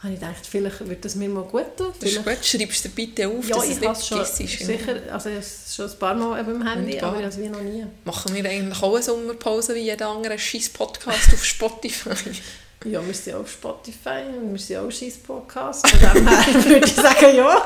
Habe 0.03 0.15
ich 0.15 0.21
gedacht, 0.21 0.45
vielleicht 0.51 0.81
würde 0.81 1.07
es 1.07 1.15
mir 1.15 1.29
mal 1.29 1.45
gut 1.45 1.77
tun. 1.77 1.87
Das 2.01 2.11
ist 2.11 2.19
Vielleicht- 2.19 2.41
gut, 2.41 2.47
schreibst 2.61 2.85
du 2.85 2.89
bitte 2.89 3.29
auf, 3.29 3.49
Ja, 3.49 3.55
dass 3.57 3.69
es 3.69 3.81
nicht 3.81 4.07
schon 4.07 4.25
vergisst. 4.27 4.67
sicher, 4.67 4.97
also 5.13 5.29
ich 5.29 5.35
habe 5.37 5.45
es 5.45 5.75
schon 5.77 5.89
ein 5.91 5.99
paar 5.99 6.15
Mal 6.15 6.41
eben 6.41 6.51
im 6.61 6.67
Handy, 6.67 6.99
aber 7.01 7.23
es 7.23 7.39
wie 7.39 7.49
noch 7.49 7.61
nie. 7.61 7.85
Machen 8.05 8.35
wir 8.35 8.45
eigentlich 8.51 8.83
auch 8.83 8.95
eine 8.95 9.03
Sommerpause 9.03 9.75
wie 9.77 9.81
jeder 9.81 10.09
andere 10.09 10.37
scheiß 10.39 10.71
Podcast 10.71 11.33
auf 11.33 11.45
Spotify? 11.45 12.11
Ja, 12.85 13.01
wir 13.07 13.15
sind 13.15 13.35
auch 13.37 13.43
auf 13.43 13.53
Spotify 13.53 14.23
und 14.41 14.55
wir 14.55 14.59
sind 14.59 14.77
auch 14.79 14.91
scheiß 14.91 15.19
Podcast. 15.19 15.87
Von 15.87 16.01
dem 16.01 16.29
her 16.29 16.65
würde 16.65 16.85
ich 16.85 16.93
sagen, 16.93 17.37
ja. 17.37 17.65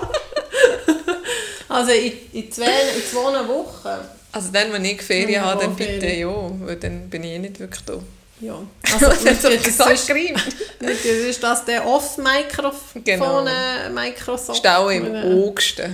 Also 1.70 1.90
in, 1.92 2.12
in, 2.34 2.52
zwei, 2.52 2.66
in 2.66 3.02
zwei 3.10 3.48
Wochen. 3.48 3.88
Also 4.32 4.48
dann, 4.52 4.72
wenn 4.74 4.84
ich 4.84 5.00
Ferien 5.00 5.30
Ja, 5.30 5.42
habe, 5.46 5.64
dann 5.64 5.74
Ferien. 5.76 6.00
bitte 6.00 6.14
ja, 6.14 6.50
weil 6.66 6.76
dann 6.76 7.08
bin 7.08 7.24
ich 7.24 7.30
eh 7.30 7.38
nicht 7.38 7.58
wirklich 7.58 7.82
da. 7.86 7.94
Ja. 8.40 8.60
Also 8.92 9.06
das 9.24 9.40
gesagt, 9.62 9.88
sonst- 9.98 10.06
Grimm. 10.08 10.36
wir 10.80 10.88
tun 11.02 11.26
das 11.28 11.40
das 11.42 11.64
der 11.64 11.86
Off-Mikrofon 11.86 13.02
Genau. 13.04 13.46
äh, 13.46 13.88
Microsoft. 13.90 14.58
Stau 14.58 14.88
im 14.90 15.14
Äh, 15.14 15.22
August. 15.22 15.78
Im 15.78 15.86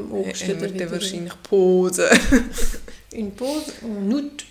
Haben 0.00 0.12
August 0.12 0.46
wir 0.48 0.60
wieder 0.60 0.84
dann 0.86 0.92
wahrscheinlich 0.92 1.32
Pause. 1.42 2.10
In 3.12 3.34
Pause. 3.34 3.72
En 3.82 4.12
août. 4.12 4.44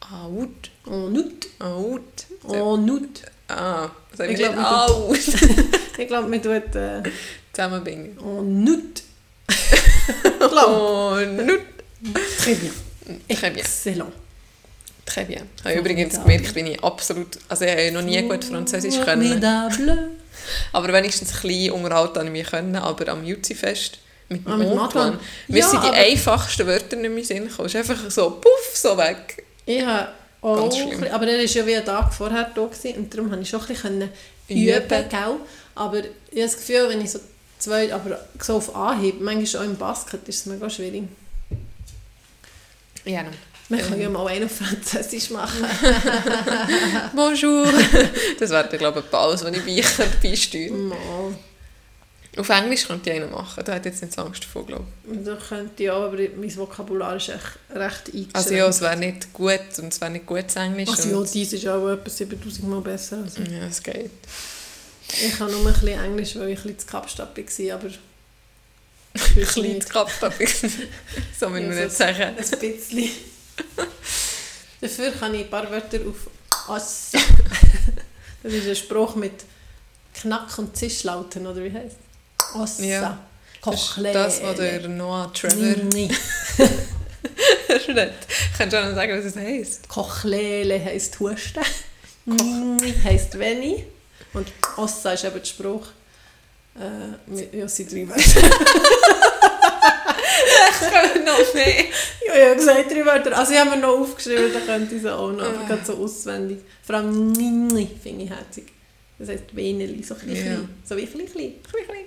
Ah, 0.00 0.26
Wut. 0.28 0.70
En 0.86 1.14
août. 1.16 1.46
Ah, 1.58 1.74
Wut. 1.76 2.02
En 2.44 2.88
août. 2.90 3.22
Ah, 3.48 3.90
das 4.12 4.20
habe 4.20 4.32
Ich 4.32 4.40
ich 4.40 4.46
Wut. 5.08 5.18
Ich 5.98 6.06
glaube, 6.08 6.28
man 6.28 6.42
tut 6.42 6.74
äh, 6.76 7.02
Zusammenbringen. 7.52 8.16
en 8.18 8.68
août. 8.68 9.02
Très 12.38 12.54
bien. 12.54 12.72
Très 13.28 13.50
bien. 13.50 13.64
Excellent. 13.64 14.12
Très 15.06 15.24
bien. 15.24 15.42
Ich 15.58 15.64
habe 15.64 15.74
übrigens 15.78 16.20
gemerkt, 16.20 16.52
bin 16.54 16.66
ich 16.66 16.82
absolut... 16.82 17.38
Also 17.48 17.64
ich 17.64 17.70
habe 17.70 17.92
noch 17.92 18.02
nie 18.02 18.20
gut 18.22 18.44
Französisch 18.44 18.98
können. 19.04 19.42
Aber 20.72 20.92
wenigstens 20.92 21.34
ein 21.34 21.42
bisschen 21.42 21.72
unterhalten 21.72 22.26
ich 22.26 22.32
mich 22.32 22.46
können. 22.46 22.76
Aber 22.76 23.08
am 23.08 23.24
Jutzi-Fest 23.24 23.98
mit 24.28 24.44
dem 24.44 24.52
Ah, 24.52 24.56
mit 24.56 24.68
mir 25.48 25.58
Ja, 25.58 25.68
sind 25.68 25.84
die 25.84 25.88
einfachsten 25.90 26.66
Wörter 26.66 26.96
nicht 26.96 27.14
mehr 27.14 27.24
Sinn 27.24 27.46
gekommen. 27.48 27.66
Es 27.66 27.74
ist 27.74 27.88
einfach 27.90 28.10
so 28.10 28.30
puff, 28.30 28.70
so 28.74 28.96
weg. 28.96 29.44
Ich 29.64 29.84
habe 29.84 30.08
auch, 30.42 30.56
Ganz 30.56 30.76
schlimm. 30.76 30.90
bisschen- 30.90 31.10
aber 31.12 31.26
er 31.28 31.38
war 31.38 31.44
ja 31.44 31.66
wie 31.66 31.76
ein 31.76 31.84
Tag 31.84 32.12
vorher 32.12 32.50
da 32.54 32.64
gewesen, 32.64 32.94
und 32.98 33.14
darum 33.14 33.28
konnte 33.30 33.42
ich 33.44 33.48
schon 33.48 33.60
ein 33.60 33.66
bisschen 33.68 34.02
üben, 34.48 34.76
Üben. 34.76 34.88
gell? 35.08 35.36
Aber 35.76 35.98
ich 35.98 36.04
habe 36.04 36.42
das 36.42 36.56
Gefühl, 36.56 36.88
wenn 36.88 37.00
ich 37.00 37.10
so 37.12 37.20
zwei, 37.58 37.92
aber 37.94 38.20
so 38.40 38.56
auf 38.56 38.74
Anhieb, 38.74 39.20
manchmal 39.20 39.62
auch 39.62 39.66
im 39.66 39.76
Basket 39.76 40.28
ist 40.28 40.40
es 40.40 40.46
mega 40.46 40.68
schwierig. 40.68 41.04
Ja. 43.04 43.24
Man 43.68 43.80
kann 43.80 44.00
ja 44.00 44.08
mal 44.08 44.26
einen 44.28 44.44
auf 44.44 44.52
Französisch 44.56 45.30
machen. 45.30 45.64
Bonjour. 47.16 47.66
das 48.38 48.50
wäre, 48.50 48.68
glaube 48.78 49.02
ich, 49.06 49.14
alles, 49.14 49.44
was 49.44 49.52
ich 49.56 49.64
bei- 49.64 50.06
beisteuere. 50.28 50.72
Mal. 50.72 50.96
Auf 52.36 52.48
Englisch 52.50 52.86
könnte 52.86 53.10
ich 53.10 53.16
einen 53.16 53.30
machen. 53.32 53.64
Da 53.64 53.74
hat 53.74 53.86
jetzt 53.86 54.02
nicht 54.02 54.16
Angst 54.18 54.44
davor, 54.44 54.66
glaube 54.66 54.84
Da 55.04 55.36
könnte 55.36 55.82
ich 55.82 55.90
auch, 55.90 56.02
aber 56.02 56.18
mein 56.36 56.54
Vokabular 56.56 57.16
ist 57.16 57.30
echt 57.30 57.40
recht 57.74 57.82
eingeschränkt. 58.08 58.14
ich. 58.14 58.28
Also 58.36 58.54
ja, 58.54 58.66
es 58.68 58.80
wäre 58.82 58.96
nicht 58.96 59.32
gut 59.32 59.60
und 59.78 59.92
es 59.92 60.00
wäre 60.00 60.10
nicht 60.10 60.26
gutes 60.26 60.54
Englisch. 60.56 60.88
Also 60.90 61.08
ja, 61.22 61.26
dies 61.32 61.52
ist 61.54 61.66
auch 61.66 61.88
etwa 61.88 62.10
7000 62.10 62.68
Mal 62.68 62.80
besser. 62.82 63.18
Also. 63.24 63.40
ja, 63.42 63.66
es 63.66 63.82
geht. 63.82 64.10
Ich 65.08 65.40
habe 65.40 65.50
nur 65.50 65.66
ein 65.66 65.72
bisschen 65.72 65.98
Englisch, 66.04 66.36
weil 66.36 66.50
ich 66.50 66.58
ein 66.58 66.62
bisschen 66.64 66.78
zu 66.80 66.86
Kapstadt 66.86 67.36
war, 67.36 67.74
aber... 67.74 67.88
Ein 69.36 69.46
kleines 69.46 69.88
Kappa. 69.88 70.30
so 71.40 71.48
müssen 71.48 71.70
wir 71.70 71.76
Ja, 71.78 71.84
nicht 71.84 71.96
sagen. 71.96 72.22
Ein 72.22 72.36
bisschen. 72.36 73.10
Dafür 74.80 75.10
kann 75.12 75.34
ich 75.34 75.42
ein 75.42 75.50
paar 75.50 75.70
Wörter 75.70 75.98
auf 76.08 76.28
Ossa. 76.68 77.18
Das 78.42 78.52
ist 78.52 78.68
ein 78.68 78.76
Spruch 78.76 79.16
mit 79.16 79.32
Knack- 80.14 80.58
und 80.58 80.76
Zischlauten, 80.76 81.46
oder 81.48 81.64
wie 81.64 81.72
heißt 81.72 81.96
es? 81.96 82.54
Ossa. 82.54 82.82
Ja. 82.84 83.18
Kochlele. 83.60 84.12
das, 84.12 84.40
was 84.42 84.56
der 84.56 84.88
Noah 84.88 85.32
Trevor. 85.32 85.56
Kannst 88.56 88.72
du 88.72 88.80
auch 88.80 88.84
noch 88.86 88.94
sagen, 88.94 89.18
was 89.18 89.24
es 89.24 89.36
heisst? 89.36 89.88
Kochlele 89.88 90.82
heisst 90.84 91.18
Husten. 91.18 91.64
Ni 92.24 92.94
heisst 93.04 93.38
Wenn 93.38 93.84
Und 94.32 94.52
Ossa 94.76 95.12
ist 95.12 95.24
eben 95.24 95.38
der 95.38 95.44
Spruch. 95.44 95.88
Äh, 96.78 97.58
ja, 97.58 97.68
sind 97.68 97.90
drei 97.90 98.08
Wörter. 98.08 98.22
noch 101.24 101.54
mehr. 101.54 101.84
Ja, 102.26 102.34
ich 102.34 102.44
habe 102.44 102.56
gesagt 102.56 102.90
drei 102.90 103.06
Wörter. 103.06 103.36
Also 103.38 103.52
ich 103.52 103.58
habe 103.58 103.70
mir 103.70 103.76
noch 103.78 103.98
aufgeschrieben, 103.98 104.52
da 104.52 104.60
könnte 104.60 104.94
ich 104.94 105.02
sie 105.02 105.12
auch 105.14 105.30
noch, 105.32 105.44
aber 105.44 105.64
gerade 105.66 105.84
so 105.84 105.94
auswendig. 105.94 106.58
Vor 106.84 106.96
allem 106.96 107.32
Nini 107.32 107.88
finde 108.02 108.24
ich 108.24 108.30
herzig. 108.30 108.66
Das 109.18 109.28
heisst 109.28 109.54
Weneli, 109.56 110.02
so 110.02 110.14
klein, 110.14 110.36
Ja. 110.36 110.58
So 110.84 110.96
wie 110.96 111.06
klein, 111.06 111.26
klein. 111.26 111.54
klein. 111.70 112.04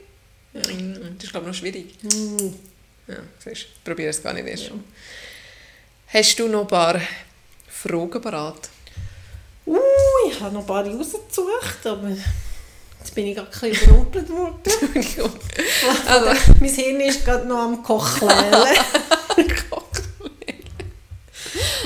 Ja. 0.53 0.61
Das 0.61 1.23
ist, 1.23 1.31
glaube 1.31 1.45
ich, 1.45 1.47
noch 1.47 1.53
schwierig. 1.59 1.95
Mm, 2.03 2.53
Ja, 3.07 3.15
siehst 3.43 3.63
du. 3.83 3.89
Probier 3.89 4.09
es 4.09 4.21
gar 4.21 4.33
nicht 4.33 4.47
erst. 4.47 4.65
ja. 4.65 4.71
Hast 6.13 6.39
du 6.39 6.47
noch 6.47 6.61
ein 6.61 6.67
paar 6.67 7.01
Fragen 7.67 8.21
parat? 8.21 8.69
Uh, 9.65 9.77
ich 10.31 10.39
habe 10.39 10.53
noch 10.53 10.61
ein 10.61 10.67
paar 10.67 10.85
rausgesucht, 10.85 11.85
aber 11.85 12.11
jetzt 13.09 13.15
bin 13.15 13.27
ich 13.27 13.35
gerade 13.35 13.49
ein 13.51 13.59
bisschen 13.71 13.87
überrumpelt 13.89 14.29
worden. 14.29 14.55
Entschuldigung. 14.93 15.31
Also, 16.07 16.29
mein 16.59 16.69
Hirn 16.69 17.01
ist 17.01 17.25
gerade 17.25 17.47
noch 17.47 17.57
am 17.59 17.81
Kochlelen. 17.83 18.53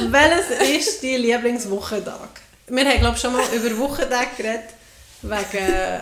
Welches 0.09 0.49
ist 0.85 1.03
dein 1.03 1.21
Lieblingswochentag? 1.21 2.29
Wir 2.67 2.85
haben, 2.85 2.99
glaube 2.99 3.15
ich, 3.15 3.21
schon 3.21 3.33
mal 3.33 3.43
über 3.53 3.77
Wochentage 3.79 4.27
geredet, 4.37 4.69
wegen 5.21 6.01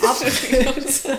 Abkürzen. 0.08 1.18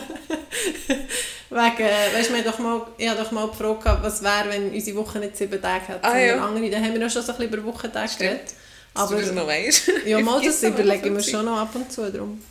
wegen, 1.50 1.90
weißt 2.16 2.30
du, 2.30 2.34
wir 2.34 2.44
doch 2.44 2.60
mal, 2.60 2.82
ich 2.98 3.08
habe 3.10 3.22
doch 3.22 3.32
mal 3.32 3.48
gefragt, 3.48 4.00
was 4.02 4.24
wäre, 4.24 4.50
wenn 4.50 4.72
unsere 4.74 4.98
Woche 4.98 5.20
nicht 5.20 5.38
sieben 5.38 5.62
Tage 5.62 5.88
hat, 5.90 6.04
Ah, 6.04 6.18
ja. 6.18 6.44
andere. 6.44 6.70
Dann 6.70 6.84
haben 6.84 7.00
wir 7.00 7.06
auch 7.06 7.12
schon 7.12 7.22
so 7.22 7.32
ein 7.34 7.38
bisschen 7.38 7.54
über 7.54 7.64
Wochentage 7.72 8.12
geredet. 8.18 8.54
aber 8.94 9.04
Aber 9.06 9.16
du 9.20 9.22
das 9.26 9.32
noch 9.36 9.48
weißt. 9.48 9.92
ja, 10.06 10.20
mal 10.20 10.34
das 10.44 10.58
vergesse 10.60 10.68
aber 10.68 10.80
überlege 10.80 11.06
ich 11.08 11.12
mir 11.12 11.18
noch 11.20 11.28
schon 11.30 11.46
noch 11.46 11.58
ab 11.58 11.76
und 11.76 11.92
zu 11.92 12.12
drum. 12.12 12.42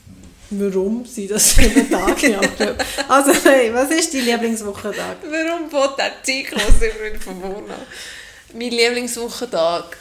Warum 0.51 1.07
sind 1.07 1.31
das 1.31 1.55
sieben 1.55 1.89
Tage? 1.91 2.33
Ja, 2.33 2.41
also, 3.09 3.33
hey, 3.49 3.73
was 3.73 3.91
ist 3.91 4.13
dein 4.13 4.25
Lieblingswochentag? 4.25 5.19
Warum 5.23 5.71
will 5.71 5.91
der 5.97 6.13
Zyklus 6.23 6.63
immer 6.81 7.21
von 7.21 7.41
vorne? 7.41 7.75
Mein 8.53 8.71
Lieblingswochentag. 8.71 9.97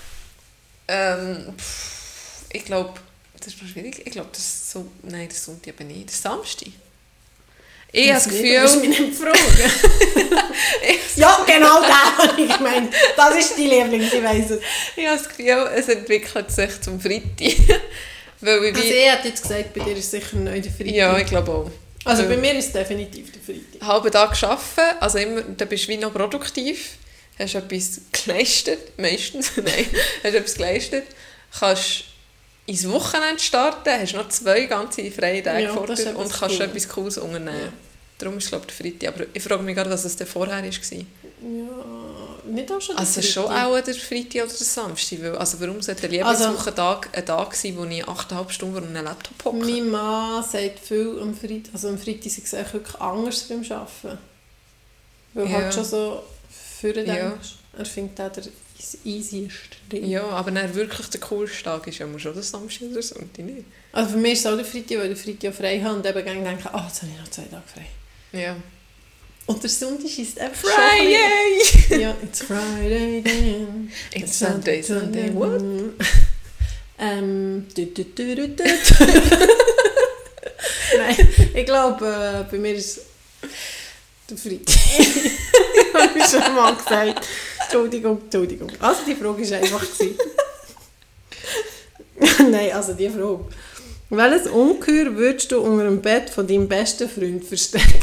Ähm, 0.87 1.53
pff, 1.55 2.45
ich 2.51 2.65
glaube, 2.65 2.93
das 3.37 3.53
ist 3.53 3.61
noch 3.61 3.69
schwierig. 3.69 4.01
Ich 4.05 4.11
glaube, 4.11 4.29
das 4.31 4.41
ist 4.41 4.71
so. 4.71 4.89
Nein, 5.03 5.27
das 5.29 5.45
Sonntag 5.45 5.67
eben 5.67 5.87
nicht. 5.87 6.07
Das 6.07 6.15
ist 6.15 6.23
Samstag. 6.23 6.69
Ich 7.91 8.11
habe 8.11 8.15
das 8.15 8.25
Du 8.25 8.31
musst 8.31 8.81
mich 8.81 8.97
Gefühl. 8.97 9.07
nicht 9.07 9.19
fragen. 9.19 9.71
ja, 11.15 11.45
genau 11.47 11.81
das 11.81 12.27
habe 12.27 12.41
ich 12.41 12.57
gemeint. 12.57 12.93
Das 13.15 13.35
ist 13.35 13.57
dein 13.57 13.65
Lieblings, 13.67 14.13
ich 14.13 14.23
weiss 14.23 14.49
es. 14.51 14.61
Ich 14.95 15.05
habe 15.07 15.17
das 15.17 15.27
Gefühl, 15.29 15.69
es 15.75 15.89
entwickelt 15.89 16.51
sich 16.51 16.81
zum 16.81 16.99
Freitag. 16.99 17.81
Weil 18.41 18.63
ich 18.65 18.75
Also 18.75 18.87
ich 18.87 19.09
hätte 19.11 19.27
jetzt 19.27 19.41
gesagt, 19.43 19.73
bei 19.73 19.83
dir 19.83 19.95
ist 19.97 20.11
sicher 20.11 20.37
neu 20.37 20.59
der 20.61 20.71
Freitag. 20.71 20.93
ja, 20.93 21.17
ich 21.17 21.27
glaube 21.27 21.51
auch. 21.51 21.71
also 22.05 22.23
bei 22.23 22.37
mir 22.37 22.53
ist 22.57 22.67
es 22.67 22.71
definitiv 22.73 23.31
der 23.31 23.41
Freitag. 23.41 23.87
halben 23.87 24.11
Tag 24.11 24.43
arbeiten, 24.43 24.97
also 24.99 25.17
immer, 25.17 25.41
dann 25.41 25.67
bist 25.67 25.83
du 25.85 25.87
wie 25.89 25.97
noch 25.97 26.13
produktiv, 26.13 26.91
hast 27.37 27.55
etwas 27.55 28.01
geleistet, 28.11 28.97
meistens, 28.97 29.51
nein, 29.57 29.85
hast 30.23 30.33
etwas 30.35 30.55
geleistet, 30.55 31.03
kannst 31.59 32.05
ins 32.65 32.87
Wochenende 32.89 33.39
starten, 33.41 33.89
hast 33.99 34.13
noch 34.13 34.29
zwei 34.29 34.65
ganze 34.65 35.09
freie 35.11 35.43
Tage 35.43 35.63
Ja, 35.63 35.73
vor 35.73 35.87
dir 35.87 36.15
und 36.17 36.31
kannst 36.31 36.59
cool. 36.59 36.65
etwas 36.65 36.87
Cooles 36.87 37.17
unternehmen. 37.17 37.59
Ja. 37.59 37.73
Darum 38.19 38.37
ist 38.37 38.49
glaube 38.49 38.65
ich 38.69 38.75
der 38.77 38.85
Freitag, 38.91 39.15
aber 39.15 39.25
ich 39.33 39.41
frage 39.43 39.63
mich 39.63 39.75
gerade, 39.75 39.89
was 39.89 40.05
es 40.05 40.15
denn 40.15 40.27
vorher 40.27 40.61
war. 40.63 40.63
Ja, 40.63 41.05
nicht 42.53 42.71
auch 42.71 42.81
schon 42.81 42.95
der 42.95 42.99
Also 43.05 43.21
schon 43.21 43.45
auch 43.45 43.79
der 43.81 43.93
Freitag 43.95 44.43
oder 44.43 44.47
der 44.53 44.65
Samstag, 44.65 45.21
weil, 45.21 45.35
also 45.37 45.59
warum 45.59 45.81
sollte 45.81 46.07
der 46.07 46.25
Also- 46.25 46.43
Lieblingswochentag 46.45 47.09
ein 47.17 47.25
Tag 47.25 47.55
sein, 47.55 47.77
wo 47.77 47.85
ich 47.85 48.03
8,5 48.07 48.49
Stunden 48.51 48.75
vor 48.75 48.83
einem 48.83 49.03
Laptop 49.05 49.45
hocke? 49.45 49.57
Mein 49.57 49.89
Mann 49.89 50.43
sagt 50.43 50.79
viel 50.79 51.17
am 51.21 51.35
Freitag, 51.35 51.73
also 51.73 51.89
am 51.89 51.97
Freitag 51.97 52.25
ist 52.25 52.37
es 52.43 52.53
eigentlich 52.53 52.73
wirklich 52.73 52.95
anders 53.01 53.41
beim 53.43 53.63
Arbeiten. 53.71 54.17
Weil 55.33 55.45
du 55.45 55.51
Ja. 55.51 55.57
halt 55.59 55.73
schon 55.73 55.85
so 55.85 56.23
für 56.79 56.93
den 56.93 57.05
Ja. 57.07 57.29
denkst. 57.29 57.49
Er 57.77 57.85
findet 57.85 58.19
auch 58.19 58.31
der 58.31 58.43
easiest 59.05 59.77
Ding. 59.91 60.05
Ja, 60.07 60.23
aber 60.27 60.51
dann 60.51 60.73
wirklich 60.73 61.07
der 61.09 61.19
coolste 61.21 61.63
Tag 61.63 61.85
ist 61.87 61.99
ja 61.99 62.07
schon 62.19 62.33
der 62.33 62.43
Samstag 62.43 62.89
oder 62.91 63.01
Sonntag, 63.01 63.45
nicht? 63.45 63.65
Also 63.91 64.11
für 64.11 64.17
mich 64.17 64.33
ist 64.33 64.39
es 64.39 64.45
auch 64.47 64.55
der 64.55 64.65
Freitag, 64.65 64.97
weil 64.99 65.11
ich 65.11 65.21
den 65.23 65.35
Freitag 65.35 65.55
frei 65.55 65.79
habe 65.81 65.95
und 65.95 66.05
eben 66.05 66.25
denke, 66.43 66.73
ah, 66.73 66.85
jetzt 66.87 67.01
habe 67.03 67.11
ich 67.13 67.19
noch 67.19 67.29
zwei 67.29 67.43
Tage 67.43 67.63
frei. 67.73 67.85
Ja. 68.39 68.55
Und 69.49 69.63
der 69.63 69.69
Sonntag 69.71 70.15
ist 70.19 70.39
einfach 70.39 70.69
Friday! 70.69 71.17
schon 71.65 71.79
bisschen- 71.81 72.01
Ja, 72.01 72.15
it's 72.21 72.41
Friday 72.43 73.23
then. 73.23 73.91
It's 74.13 74.37
Sunday, 74.37 74.83
Sunday, 74.83 75.33
what? 75.33 75.59
Ähm. 76.99 77.65
Nein, 80.97 81.27
ich 81.55 81.65
glaube, 81.65 82.05
äh, 82.05 82.51
bei 82.51 82.57
mir 82.59 82.75
ist 82.75 82.99
der 84.29 84.37
Freitag. 84.37 84.75
Habe 85.95 86.19
ich 86.19 86.25
schon 86.25 86.55
mal 86.55 86.75
gesagt. 86.75 87.27
Entschuldigung, 87.63 88.21
Entschuldigung. 88.25 88.71
Also 88.79 89.01
die 89.07 89.15
Frage 89.15 89.49
war 89.49 89.57
einfach. 89.57 89.83
Nein, 92.51 92.71
also 92.71 92.93
die 92.93 93.09
Frage. 93.09 93.45
Welches 94.11 94.47
Ungeheuer 94.47 95.15
würdest 95.15 95.51
du 95.51 95.59
unter 95.61 95.85
dem 95.85 96.01
Bett 96.03 96.29
von 96.29 96.45
deinem 96.45 96.67
besten 96.67 97.09
Freund 97.09 97.43
verstecken? 97.43 97.99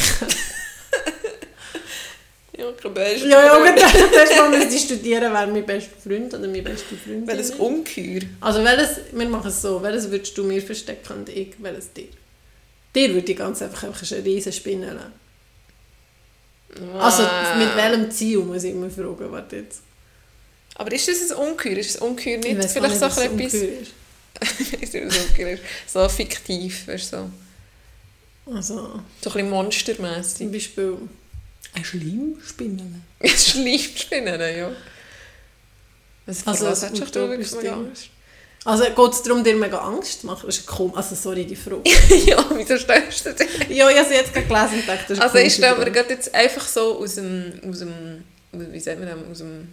Ja, 2.59 2.70
ich 2.70 2.76
glaube, 2.78 3.00
er 3.00 3.12
ist 3.14 3.24
Ja, 3.24 3.44
ja, 3.44 3.70
gedacht, 3.72 3.94
zuerst 3.94 4.36
mal 4.36 4.62
ich 4.62 4.80
studieren, 4.80 5.32
wer 5.32 5.46
mein 5.46 5.66
bester 5.66 5.90
Freund 6.02 6.32
oder 6.32 6.46
meine 6.48 6.62
beste 6.62 6.96
Freundin 6.96 7.26
Welches 7.26 7.50
ist. 7.50 7.59
Ungeheuer? 7.61 8.22
Also 8.40 8.64
welches, 8.64 9.00
wir 9.12 9.28
machen 9.28 9.48
es 9.48 9.61
so, 9.62 9.82
welches 9.82 10.11
würdest 10.11 10.36
du 10.38 10.44
mir 10.44 10.62
verstecken 10.62 11.12
und 11.12 11.28
ich, 11.28 11.54
welches 11.59 11.92
dir? 11.92 12.09
Dir 12.94 13.12
würde 13.14 13.30
ich 13.30 13.36
ganz 13.38 13.61
einfach, 13.61 13.84
einfach 13.84 14.11
eine 14.11 14.24
riesen 14.24 14.52
Spinne 14.52 14.94
lassen. 14.94 15.12
Also 16.98 17.22
Ah. 17.22 17.54
mit 17.57 17.74
welchem 17.76 18.11
Ziel, 18.11 18.38
muss 18.38 18.64
ich 18.64 18.72
immer 18.72 18.90
fragen, 18.90 19.30
warte 19.32 19.57
jetzt. 19.57 19.82
Aber 20.74 20.92
ist 20.92 21.09
das 21.09 21.30
ein 21.30 21.36
Ungeheuer? 21.36 21.78
Ist 21.78 21.94
das 21.94 22.02
Ungeheuer 22.02 22.38
Ich 22.44 22.54
nicht 22.54 22.70
vielleicht 22.70 22.98
so 22.98 23.07
nicht, 23.07 23.16
was 23.16 23.24
etwas... 23.24 23.54
Ist. 23.54 23.92
Ist 24.82 24.94
das 24.94 25.16
Ungeheuer 25.28 25.52
ist? 25.54 25.62
So 25.86 26.07
fiktiv, 26.11 26.86
weißt 26.88 27.12
du, 27.14 27.30
so. 28.46 28.52
Also 28.54 28.74
So 28.74 29.30
ein 29.30 29.32
bisschen 29.32 29.50
monstermässig. 29.50 30.36
zum 30.38 30.52
Beispiel 30.52 30.96
eine 31.76 31.84
Schleimspinne. 31.84 33.02
Schleimspinnen, 33.22 34.40
ja. 34.40 34.70
Was, 36.26 36.46
Also, 36.46 36.66
also, 36.66 36.86
was 36.86 36.90
hättest 36.90 37.14
du 37.14 37.28
wirklich 37.28 37.50
Ding. 37.50 37.70
Angst? 37.70 38.10
Also 38.64 38.84
geht 38.84 39.12
es 39.12 39.22
darum, 39.22 39.44
dir 39.44 39.54
mega 39.54 39.78
Angst 39.78 40.22
zu 40.22 40.26
machen? 40.26 40.46
Das 40.46 40.58
ist 40.58 40.66
komisch. 40.66 40.96
Also 40.96 41.14
sorry, 41.14 41.44
die 41.44 41.54
Frage. 41.54 41.82
ja, 42.26 42.44
wieso 42.52 42.76
stellst 42.76 43.26
du 43.26 43.32
das? 43.32 43.46
ja, 43.68 43.88
ich 43.88 43.96
habe 43.96 44.08
sie 44.08 44.14
jetzt 44.14 44.34
gerade 44.34 44.46
gelesen 44.46 44.80
und 44.80 44.88
dachte, 44.88 45.04
das 45.08 45.10
ist 45.10 45.20
eine 45.20 45.22
Also 45.22 45.38
ich 45.38 45.54
stelle 45.54 45.78
mir 45.78 45.90
gerade 45.92 46.10
jetzt 46.10 46.34
einfach 46.34 46.66
so 46.66 46.98
aus 46.98 47.14
dem, 47.14 47.60
aus 47.68 47.78
dem 47.78 48.24
wie 48.52 48.80
sagt 48.80 48.98
man 48.98 49.08
das, 49.08 49.30
aus 49.30 49.38
dem 49.38 49.68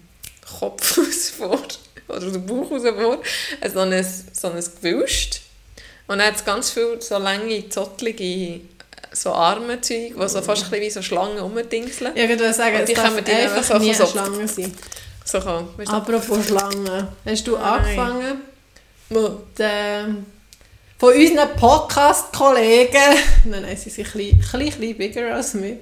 Kopf 0.60 0.98
aus 1.00 1.30
vor, 1.30 1.60
oder 2.08 2.28
aus 2.28 2.34
dem 2.34 2.46
Bauch 2.46 2.70
aus 2.70 2.84
vor, 2.84 3.22
äh, 3.62 3.70
so 3.70 3.80
ein, 3.80 4.06
so 4.34 4.50
ein 4.50 4.64
Gewüst. 4.82 5.42
Und 6.08 6.20
dann 6.20 6.28
hat 6.28 6.36
es 6.36 6.46
ganz 6.46 6.70
viele 6.70 7.02
so 7.02 7.18
lange, 7.18 7.70
zottlige 7.70 8.62
so 9.12 9.32
Armenzeug, 9.32 10.14
die 10.16 10.28
so 10.30 10.42
fast 10.42 10.64
ein 10.66 10.70
bisschen 10.70 10.82
wie 10.82 10.90
so 10.90 11.02
Schlangen 11.02 11.40
rumdingseln. 11.40 12.16
Ich 12.16 12.30
würde 12.30 12.54
sagen, 12.54 12.80
Und 12.80 12.88
die 12.90 12.94
kommen 12.94 13.24
dir 13.24 13.38
einfach 13.38 13.64
so 13.64 13.78
nie 13.78 13.90
eine 13.90 13.96
versorgt. 13.96 14.28
Schlange 14.28 14.48
sein. 14.48 14.74
So 15.26 15.40
kann? 15.40 15.68
Apropos 15.88 16.46
Schlangen. 16.48 17.08
Hast 17.26 17.48
du 17.48 17.52
Nein. 17.54 17.64
angefangen, 17.64 18.42
Wo? 19.10 19.42
die, 19.58 20.24
von 20.98 21.14
unseren 21.14 21.50
Podcast-Kollegen, 21.58 23.18
nein, 23.46 23.62
nein, 23.64 23.78
sie 23.78 23.90
sind 23.90 24.08
ein 24.08 24.12
bisschen, 24.14 24.62
ein 24.62 24.70
bisschen 24.70 24.98
bigger 24.98 25.36
als 25.36 25.62
wir, 25.62 25.78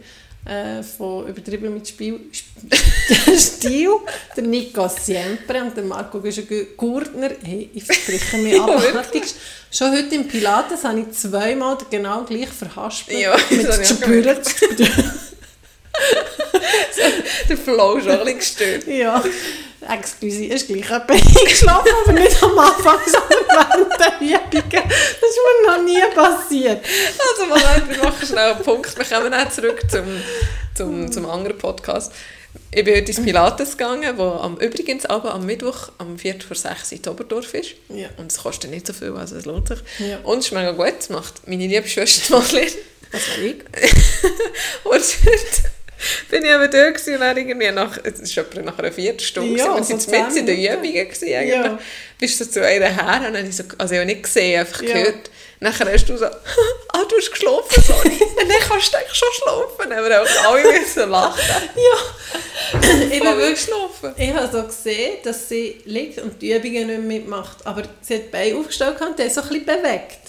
äh, 0.46 0.82
von 0.84 1.28
übertrieben 1.28 1.74
mit 1.74 1.88
Spiel, 1.88 2.20
Sp- 2.34 2.58
Stil, 3.38 3.90
der 4.36 4.44
Nico 4.44 4.88
Siempre 4.88 5.62
und 5.62 5.76
der 5.78 5.84
Marco 5.84 6.22
Gurtner, 6.78 7.32
hey, 7.44 7.70
ich 7.74 7.84
verspreche 7.84 8.38
mir 8.38 8.56
Ja, 8.58 8.64
abartig. 8.66 9.24
Schon 9.72 9.92
heute 9.92 10.16
im 10.16 10.28
Pilates 10.28 10.84
habe 10.84 11.00
ich 11.02 11.12
zweimal 11.12 11.78
genau 11.90 12.24
gleich 12.24 12.50
verhaspelt. 12.50 13.20
Ja, 13.20 13.36
mit 13.50 13.86
Spüren. 13.86 14.38
Der 17.50 17.58
Flow 17.58 17.96
ist 17.98 18.08
auch 18.08 18.26
ein 18.26 18.38
bisschen 18.38 18.38
gestört. 18.40 18.88
Ja, 18.88 19.24
excuse, 19.90 20.46
ist 20.46 20.68
gleich 20.68 20.90
etwa 20.90 21.14
eingeschlafen, 21.14 21.92
aber 22.04 22.14
nicht 22.14 22.44
am 22.44 22.58
Anfang, 22.58 23.00
sondern 23.06 23.46
während 23.48 24.00
der 24.00 24.22
Übungen. 24.22 24.90
Das 24.90 25.30
ist 25.30 25.40
mir 25.44 25.72
noch 25.72 25.84
nie 25.84 26.16
passiert. 26.16 26.86
Also 27.30 27.46
Moment, 27.48 27.90
wir 27.90 28.04
machen 28.04 28.28
schnell 28.28 28.54
einen 28.54 28.64
Punkt. 28.64 28.98
Wir 28.98 29.06
kommen 29.06 29.32
dann 29.32 29.52
zurück 29.52 29.82
zum, 29.90 30.06
zum, 30.76 31.12
zum 31.12 31.30
anderen 31.30 31.58
Podcast. 31.58 32.12
Ich 32.74 32.84
bin 32.84 32.96
heute 32.96 33.12
ins 33.12 33.22
Pilates 33.22 33.78
gegangen, 33.78 34.18
wo 34.18 34.24
am, 34.24 34.58
übrigens 34.58 35.06
aber 35.06 35.34
am 35.34 35.46
Mittwoch 35.46 35.90
am 35.98 36.18
4 36.18 36.42
vor 36.42 36.56
6 36.56 36.92
in 36.92 37.08
Oberdorf 37.08 37.54
ist. 37.54 37.76
Ja. 37.90 38.10
Und 38.18 38.32
es 38.32 38.40
kostet 38.40 38.72
nicht 38.72 38.88
so 38.88 38.94
viel, 38.94 39.16
also 39.16 39.38
es 39.38 39.46
lohnt 39.46 39.68
sich. 39.68 39.80
Ja. 40.00 40.20
Und 40.24 40.40
es 40.40 40.46
ist 40.46 40.52
mega 40.52 40.72
gut, 40.72 40.94
es 41.00 41.10
macht 41.10 41.48
meine 41.48 41.68
liebe 41.68 41.88
Schwester 41.88 42.38
Madeleine. 42.38 42.72
Das 43.12 43.22
war 43.28 43.44
ich. 43.44 43.56
Und 44.86 45.04
bin 46.30 46.44
ich 46.46 46.52
eben 46.52 46.72
da 46.72 46.90
gewesen 46.90 47.14
und 47.16 47.22
dann 47.22 47.38
irgendwie 47.38 47.72
nach, 47.72 47.98
es 48.04 48.20
ist 48.20 48.38
etwa 48.38 48.62
nach 48.62 48.80
einer 48.80 48.92
Viertelstunde, 48.92 49.58
Ja, 49.60 49.76
wir 49.76 49.84
so 49.84 49.84
sind 49.84 50.02
so 50.02 50.12
mit 50.12 50.36
in 50.36 50.46
den 50.46 50.60
Übungen 50.60 50.94
gewesen, 50.94 51.34
eigentlich. 51.34 51.54
Ja. 51.54 51.80
Bist 52.20 52.40
du 52.40 52.50
zu 52.50 52.66
einer 52.66 52.88
her 52.88 53.16
und 53.18 53.24
dann 53.34 53.38
habe 53.38 53.48
ich 53.48 53.56
so, 53.56 53.64
also 53.78 53.94
ich 53.94 54.00
habe 54.00 54.06
nicht 54.06 54.24
gesehen, 54.24 54.60
einfach 54.60 54.82
Ja. 54.82 54.94
gehört. 54.94 55.30
Nachher 55.64 55.94
hast 55.94 56.10
du 56.10 56.18
so, 56.18 56.26
ah, 56.26 57.04
du 57.08 57.18
hast 57.18 57.30
geschlafen, 57.32 57.84
sorry. 57.84 58.10
und 58.42 58.50
dann 58.50 58.60
kannst 58.68 58.92
du 58.94 58.98
eigentlich 58.98 59.14
schon 59.14 59.28
schlafen. 59.34 59.90
Wir 59.92 60.22
auch 60.22 60.52
alle 60.52 60.80
müssen 60.80 61.10
lachen. 61.10 61.42
Ja. 61.76 62.80
Ich, 62.80 63.20
bin 63.20 63.24
wirklich, 63.38 63.66
geschlafen. 63.66 64.14
ich 64.18 64.34
habe 64.34 64.50
so 64.52 64.64
gesehen, 64.64 65.18
dass 65.24 65.50
sie 65.50 65.82
liegt 65.86 66.20
und 66.20 66.42
die 66.42 66.54
Übungen 66.54 66.88
nicht 66.88 67.02
mitmacht. 67.04 67.58
Aber 67.66 67.84
sie 68.02 68.16
hat 68.16 68.24
die 68.24 68.30
Beine 68.30 68.58
aufgestellt 68.58 69.00
und 69.02 69.20
die 69.20 69.24
hat 69.24 69.34
so 69.34 69.42
ein 69.42 69.50
bisschen 69.50 69.66
bewegt. 69.66 70.20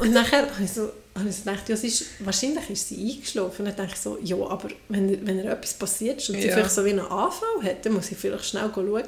Und 0.00 0.12
nachher 0.12 0.42
habe 0.42 0.90
habe 1.20 1.30
ich 1.30 1.36
gedacht, 1.44 1.68
ja, 1.68 1.76
sie 1.76 1.86
ist, 1.88 2.04
wahrscheinlich 2.20 2.68
ist 2.70 2.88
sie 2.88 3.12
eingeschlafen. 3.12 3.66
Und 3.66 3.66
dann 3.66 3.76
dachte 3.86 3.92
ich 3.94 4.00
so, 4.00 4.18
ja, 4.22 4.36
aber 4.36 4.68
wenn, 4.88 5.26
wenn 5.26 5.38
ihr 5.38 5.50
etwas 5.52 5.74
passiert 5.74 6.16
und 6.28 6.40
sie 6.40 6.48
Ja. 6.48 6.54
vielleicht 6.54 6.72
so 6.72 6.84
wie 6.84 6.90
einen 6.90 7.00
Anfall 7.00 7.62
hat, 7.62 7.84
dann 7.86 7.92
muss 7.94 8.10
ich 8.10 8.18
vielleicht 8.18 8.44
schnell 8.46 8.70
schauen. 8.74 8.84
Und 8.86 9.04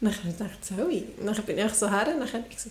dann 0.00 0.12
habe 0.16 0.28
ich 0.28 0.36
gedacht, 0.38 0.64
soll 0.64 0.92
ich? 0.92 1.04
Und 1.18 1.26
dann 1.26 1.44
bin 1.44 1.58
ich 1.58 1.74
so 1.74 1.90
her 1.90 2.06
und 2.14 2.20
dann 2.20 2.32
habe 2.32 2.44
ich 2.50 2.58
so, 2.60 2.70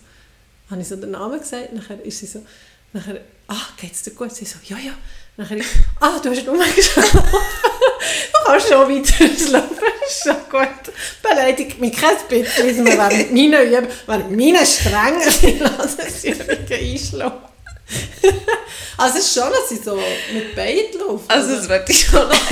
habe 0.69 0.81
ich 0.81 0.87
so 0.87 0.95
den 0.95 1.11
Namen 1.11 1.39
gesagt. 1.39 1.71
Und 1.71 1.89
dann 1.89 1.99
ist 2.01 2.19
sie 2.19 2.25
so, 2.27 2.45
nachher, 2.93 3.21
ah, 3.47 3.55
geht's 3.79 4.03
dir 4.03 4.11
gut? 4.11 4.31
Sie 4.33 4.45
so, 4.45 4.57
ja, 4.65 4.77
ja. 4.77 4.93
Und 5.35 5.49
Dann 5.49 5.57
ich, 5.57 5.65
ah, 5.99 6.19
du 6.21 6.29
hast 6.29 6.45
nur 6.45 6.57
geschlafen. 6.75 7.19
du 7.23 8.45
kannst 8.45 8.67
schon 8.67 8.87
weiter 8.89 9.35
schlafen, 9.35 9.77
ist 10.07 10.23
schon 10.23 10.35
gut. 10.51 10.93
Beleidigt 11.23 11.79
mich 11.79 11.93
kein 11.93 12.15
bisschen, 12.29 12.85
wir 12.85 12.97
während 12.97 13.31
meiner 13.33 13.63
Übung, 13.63 13.87
während 14.05 14.31
meiner 14.37 14.63
strengen 14.65 15.59
Landesübungen 15.59 16.67
einschlafen. 16.71 17.52
also 18.97 19.17
es 19.17 19.25
ist 19.25 19.33
schon, 19.33 19.49
dass 19.51 19.69
sie 19.69 19.77
so 19.77 19.95
mit 20.33 20.55
Beinen 20.55 20.99
laufen. 20.99 21.25
Also 21.27 21.55
das 21.55 21.69
wird 21.69 21.93
schon 21.93 22.27
noch... 22.27 22.35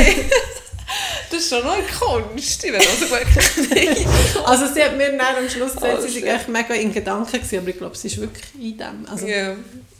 Das 1.29 1.39
ist 1.39 1.49
schon 1.49 1.63
noch 1.63 1.71
eine 1.71 1.83
Kunst. 1.83 2.63
Ich 2.65 2.71
will 2.71 2.79
also 2.79 3.09
wirklich 3.09 4.05
also 4.45 4.65
sie 4.73 4.83
hat 4.83 4.97
mir 4.97 5.11
dann 5.11 5.37
am 5.37 5.49
Schluss 5.49 5.73
gesagt, 5.73 5.99
Oh, 5.99 6.05
sie 6.05 6.25
war 6.25 6.35
echt 6.35 6.49
mega 6.49 6.73
in 6.73 6.93
Gedanken, 6.93 7.31
gewesen, 7.31 7.59
aber 7.59 7.69
ich 7.69 7.77
glaube, 7.77 7.95
sie 7.97 8.07
ist 8.07 8.19
wirklich 8.19 8.43
in 8.59 8.77
dem. 8.77 9.07
Also, 9.09 9.25
Ja. 9.25 9.55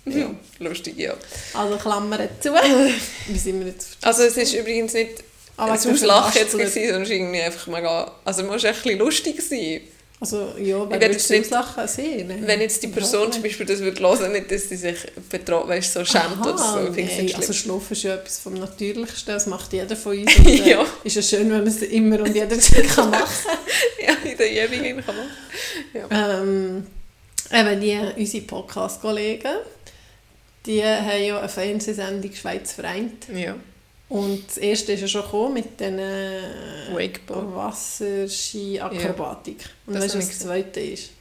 Ja. 0.05 0.31
Lustig, 0.59 0.97
ja. 0.97 1.13
also 1.53 1.77
Klammern 1.77 2.27
zu. 2.41 2.51
Wie 3.27 3.37
sind 3.37 3.59
wir 3.59 3.67
jetzt? 3.67 3.97
Also 4.01 4.23
es 4.23 4.35
ist 4.35 4.53
übrigens 4.53 4.93
nicht 4.93 5.23
Aber 5.55 5.71
ein 5.73 5.79
wegen 5.81 5.93
Auslachen 5.93 6.33
jetzt 6.33 6.51
Verhaspeln. 6.51 6.67
gewesen, 6.67 6.87
sondern 6.87 7.03
es 7.03 7.09
irgendwie 7.09 7.41
einfach 7.41 7.67
mega... 7.67 8.11
Also 8.25 8.41
man 8.41 8.53
muss 8.53 8.63
echt 8.63 8.79
ein 8.79 8.83
bisschen 8.83 8.99
lustig 8.99 9.41
sein. 9.41 9.81
Also 10.21 10.53
ja, 10.59 10.87
wer 10.87 11.01
würde 11.01 11.15
es 11.15 11.31
auslachen 11.31 11.87
sehen? 11.87 12.27
ne? 12.27 12.37
Wenn 12.45 12.61
jetzt 12.61 12.83
die 12.83 12.89
Person 12.89 13.31
zum 13.31 13.41
Beispiel 13.41 13.65
das 13.65 13.79
würde 13.79 13.99
hören, 14.03 14.31
nicht, 14.31 14.51
dass 14.51 14.69
sie 14.69 14.75
sich 14.75 14.97
betroffen, 15.27 15.69
weißt, 15.69 15.93
so 15.93 16.05
schämt 16.05 16.39
oder 16.41 16.59
so. 16.59 16.63
Aha, 16.63 16.87
Ich 16.89 16.93
finde 16.93 17.11
es 17.11 17.17
nee, 17.17 17.33
also. 17.33 17.53
Schlafen 17.53 17.93
ist 17.93 18.03
ja 18.03 18.13
etwas 18.13 18.37
vom 18.37 18.53
Natürlichsten, 18.53 19.33
das 19.33 19.47
macht 19.47 19.73
jeder 19.73 19.95
von 19.95 20.15
uns. 20.15 20.31
Äh, 20.45 20.69
Ja. 20.69 20.85
Ist 21.03 21.15
ja 21.15 21.23
schön, 21.23 21.49
wenn 21.49 21.63
man 21.63 21.67
es 21.67 21.81
immer 21.81 22.19
und 22.19 22.35
jederzeit 22.35 22.87
kann 22.95 23.09
machen 23.09 23.57
ja, 23.99 24.13
in 24.29 24.37
der 24.37 24.53
jeweiligen 24.53 25.03
kann 25.03 25.15
man. 25.15 25.27
Ja. 25.91 26.07
kann. 26.07 26.47
ähm, 26.47 26.87
eben 27.51 27.81
die, 27.81 27.99
unsere 28.21 28.43
Podcast-Kollegen, 28.43 29.55
die 30.67 30.83
haben 30.83 31.23
ja 31.23 31.39
eine 31.39 31.49
Fernsehsendung 31.49 32.31
«Schweiz 32.31 32.73
vereint». 32.73 33.25
ja. 33.33 33.55
Und 34.11 34.45
das 34.45 34.57
erste 34.57 34.91
ist 34.91 34.99
ja 35.01 35.07
schon 35.07 35.21
gekommen 35.21 35.53
mit 35.53 35.79
den 35.79 35.97
äh, 35.97 36.41
Wakeboard. 36.93 37.55
Wasserski-Akrobatik. 37.55 39.57
Und 39.87 39.93
Das 39.95 40.03
weißt 40.03 40.15
du, 40.15 40.19
habe 40.19 40.27
was 40.27 40.37
das 40.37 40.39
zweite 40.39 40.79
ist? 40.81 41.11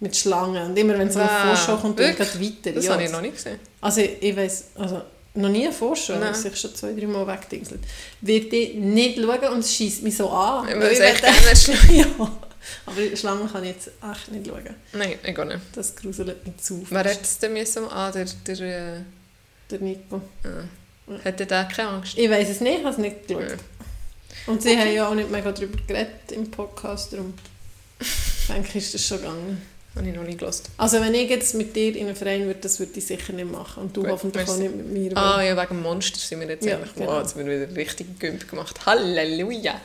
Mit 0.00 0.14
Schlangen. 0.14 0.70
Und 0.70 0.76
immer 0.78 0.98
wenn 0.98 1.10
so 1.10 1.20
eine 1.20 1.28
Wow. 1.30 1.56
Vorschau 1.58 1.76
kommt, 1.78 1.98
dann 1.98 2.14
geht 2.14 2.38
weiter. 2.40 2.72
Das 2.74 2.84
ja. 2.84 2.92
habe 2.92 3.04
ich 3.04 3.10
noch 3.10 3.22
nicht 3.22 3.34
gesehen. 3.34 3.58
Also 3.80 4.02
ich 4.02 4.36
weiss, 4.36 4.64
also 4.74 5.00
noch 5.34 5.48
nie 5.48 5.64
eine 5.64 5.72
Vorschau, 5.72 6.14
Nein. 6.16 6.28
dass 6.28 6.44
ich 6.44 6.54
schon 6.60 6.74
zwei, 6.74 6.92
drei 6.92 7.06
Mal 7.06 7.26
wegdingselt. 7.26 7.80
Würde 8.20 8.56
ich 8.56 8.74
nicht 8.74 9.18
schauen 9.18 9.52
und 9.54 9.60
es 9.60 9.74
scheisst 9.74 10.02
mich 10.02 10.14
so 10.16 10.28
an. 10.28 10.68
Ich 10.68 10.74
Weil 10.74 10.82
es 10.92 10.98
ich 10.98 11.04
echt 11.04 11.58
schlafen. 11.64 11.96
ja. 11.96 12.06
Aber 12.84 13.16
Schlangen 13.16 13.50
kann 13.50 13.64
ich 13.64 13.70
jetzt 13.70 13.88
echt 13.88 14.30
nicht 14.32 14.46
schauen. 14.46 14.74
Nein, 14.92 15.14
ich 15.24 15.34
gehe 15.34 15.46
nicht. 15.46 15.60
Das 15.74 15.96
gruselt 15.96 16.46
mich 16.46 16.58
zu. 16.58 16.84
Wer 16.90 16.98
hat 17.04 17.22
es 17.22 17.38
denn 17.38 17.54
müssen? 17.54 17.84
Ah, 17.88 18.12
der... 18.12 18.26
der 18.46 18.60
äh, 18.60 19.00
Der 19.70 19.78
Nico. 19.80 20.20
ah. 20.44 20.48
Hat 21.24 21.38
der 21.40 21.46
da 21.46 21.64
keine 21.64 21.88
Angst? 21.90 22.16
Ich 22.18 22.28
weiß 22.30 22.48
es 22.48 22.60
nicht, 22.60 22.78
ich 22.78 22.84
habe 22.84 22.90
es 22.92 22.98
nicht 22.98 23.26
geschaut. 23.28 23.42
Ja. 23.50 23.56
Und 24.46 24.62
sie 24.62 24.78
haben 24.78 24.92
ja 24.92 25.08
auch 25.08 25.14
nicht 25.14 25.30
mega 25.30 25.52
darüber 25.52 25.78
geredet 25.86 26.32
im 26.32 26.50
Podcast, 26.50 27.12
darum 27.12 27.34
denke 28.48 28.68
ich, 28.70 28.76
ist 28.76 28.94
das 28.94 29.06
schon 29.06 29.18
gegangen. 29.18 29.62
Habe 29.96 30.08
ich 30.08 30.14
noch 30.14 30.22
nie 30.22 30.36
gelesen. 30.36 30.62
Also 30.76 31.00
wenn 31.00 31.12
ich 31.14 31.28
jetzt 31.28 31.54
mit 31.54 31.74
dir 31.74 31.96
in 31.96 32.06
einen 32.06 32.14
Verein 32.16 32.46
würde, 32.46 32.60
das 32.60 32.78
würde 32.78 32.92
ich 32.96 33.06
sicher 33.06 33.32
nicht 33.32 33.50
machen. 33.50 33.82
Und 33.84 33.96
du 33.96 34.02
Gut, 34.02 34.10
hoffentlich 34.10 34.46
merci. 34.46 34.52
auch 34.52 34.62
nicht 34.62 34.76
mit 34.76 34.86
mir. 34.92 35.16
Ah 35.16 35.42
ja, 35.42 35.60
wegen 35.60 35.82
Monster 35.82 36.18
sind 36.18 36.40
wir 36.40 36.48
jetzt 36.48 36.64
Ja, 36.64 36.76
eigentlich... 36.76 36.94
genau. 36.94 37.12
Wow, 37.12 37.20
jetzt 37.22 37.34
haben 37.34 37.46
wir 37.46 37.60
wieder 37.68 37.76
richtig 37.76 38.18
Gümp 38.20 38.48
gemacht. 38.48 38.86
Halleluja! 38.86 39.80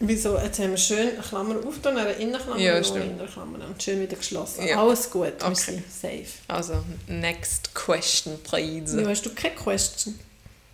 Wieso? 0.00 0.36
Jetzt 0.36 0.58
haben 0.58 0.72
wir 0.72 0.76
schön 0.76 1.08
eine 1.10 1.18
Klammer 1.22 1.54
auf, 1.66 1.74
dann 1.80 1.96
eine 1.96 2.10
Innenklammer 2.12 2.58
Ja, 2.60 2.72
und 2.72 2.76
eine 2.78 2.84
stimmt. 2.84 3.04
Innerklammer. 3.06 3.64
Und 3.66 3.82
schön 3.82 4.00
wieder 4.00 4.16
geschlossen. 4.16 4.66
Ja. 4.66 4.82
Alles 4.84 5.08
gut, 5.10 5.32
wir 5.38 5.46
Okay. 5.46 5.54
sind 5.54 5.82
safe. 5.90 6.24
Also, 6.48 6.82
next 7.06 7.72
question, 7.74 8.36
please. 8.42 8.98
Wieso 8.98 9.08
hast 9.08 9.22
du 9.24 9.30
keine 9.30 9.54
Question? 9.54 10.18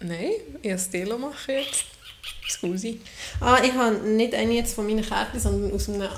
Nein, 0.01 0.32
ich 0.62 0.70
habe 0.70 0.80
Stelo 0.80 1.18
machen 1.18 1.55
jetzt. 1.55 1.84
Scusi. 2.49 3.01
Ah, 3.40 3.61
ich 3.62 3.72
habe 3.72 3.96
nicht 3.96 4.34
eine 4.34 4.53
jetzt 4.55 4.74
von 4.74 4.86
meinen 4.86 5.05
Kärtchen, 5.05 5.40
sondern 5.40 5.72
aus 5.72 5.88
einem 5.88 6.09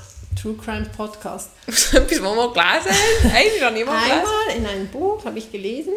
True 0.41 0.55
Crime 0.63 0.89
Podcast. 0.97 1.51
Etwas, 1.67 1.93
was 1.95 2.11
wir 2.11 2.21
mal 2.21 2.49
gelesen 2.53 3.33
haben. 3.33 3.47
Ich 3.57 3.63
habe 3.63 3.75
niemand 3.75 4.05
gelesen. 4.05 4.23
Einmal 4.27 4.57
in 4.57 4.67
einem 4.67 4.89
Buch 4.89 5.25
habe 5.25 5.39
ich 5.39 5.51
gelesen, 5.51 5.93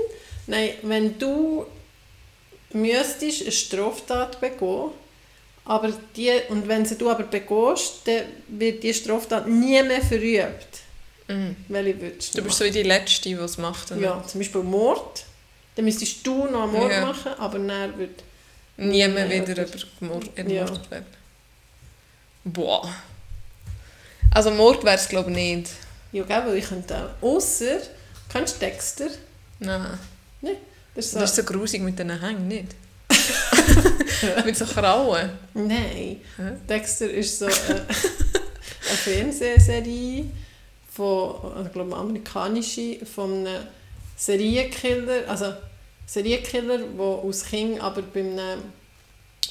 nein, 0.48 0.72
wenn 0.84 1.18
du 1.20 1.66
müsstest 2.74 3.42
eine 3.44 3.52
Straftat 3.52 4.42
begehen, 4.42 4.92
aber 5.66 5.94
die, 6.16 6.32
und 6.50 6.68
wenn 6.68 6.86
sie 6.86 6.98
du 6.98 7.10
aber 7.10 7.24
begehst, 7.24 8.02
dann 8.06 8.24
wird 8.48 8.84
die 8.84 8.94
Straftat 8.94 9.48
nie 9.48 9.82
mehr 9.84 10.02
verübt. 10.02 10.80
Mhm. 11.28 11.56
Welche 11.70 12.02
würdest 12.02 12.34
du 12.34 12.40
Du 12.40 12.44
bist 12.46 12.58
so 12.58 12.70
die 12.70 12.84
Letzte, 12.84 13.30
die 13.30 13.34
es 13.36 13.58
macht. 13.58 13.92
machen? 13.92 13.98
oder? 14.00 14.08
Ja, 14.18 14.24
zum 14.28 14.40
Beispiel 14.42 14.62
Mord. 14.62 15.24
Dann 15.76 15.86
müsstest 15.86 16.26
du 16.26 16.46
noch 16.48 16.64
einen 16.64 16.72
Mord 16.74 16.92
Ja. 16.92 17.06
machen, 17.06 17.32
aber 17.38 17.60
dann 17.60 17.98
wird... 17.98 18.24
Nie 18.78 19.08
mehr 19.08 19.26
Ja, 19.28 19.48
wieder 19.48 19.64
über 19.66 19.78
Mord, 20.02 20.26
Ja. 20.26 20.32
entmordet 20.44 20.92
werden. 20.92 21.06
Boah. 22.44 22.94
Also 24.32 24.52
Mord 24.52 24.84
wäre 24.84 24.96
es 24.96 25.08
glaube 25.08 25.30
ich 25.32 25.36
nicht. 25.36 25.72
Ja, 26.12 26.24
gell, 26.24 26.44
weil 26.46 26.58
ich 26.58 26.66
könnte 26.68 26.96
auch... 27.22 27.28
Ausser, 27.28 27.78
kennst 28.30 28.56
du 28.56 28.60
Dexter? 28.60 29.08
Nein. 29.60 29.98
Das 30.96 31.06
ist 31.06 31.12
so... 31.14 31.20
Das 31.20 31.30
ist 31.32 31.36
so 31.38 31.44
grusig 31.44 31.82
mit 31.82 31.98
den 31.98 32.20
Hängen, 32.20 32.48
nicht? 32.48 32.76
mit 34.46 34.56
so 34.58 34.66
Krauen. 34.66 35.30
Nein. 35.54 36.22
Hä? 36.38 36.52
Dexter 36.70 37.10
ist 37.10 37.40
so 37.40 37.48
äh, 37.48 37.52
eine 37.70 38.98
Fernsehserie 39.04 40.26
von, 40.92 41.66
ich 41.66 41.72
glaube, 41.74 41.96
amerikanische, 41.96 43.04
von 43.06 43.46
einem 43.48 43.64
Serienkiller, 44.16 45.28
also 45.28 45.54
Serienkiller, 46.06 46.78
der 46.80 47.06
aus 47.06 47.46
Kind 47.46 47.82
aber 47.82 48.02
bei 48.02 48.20
einem 48.22 48.62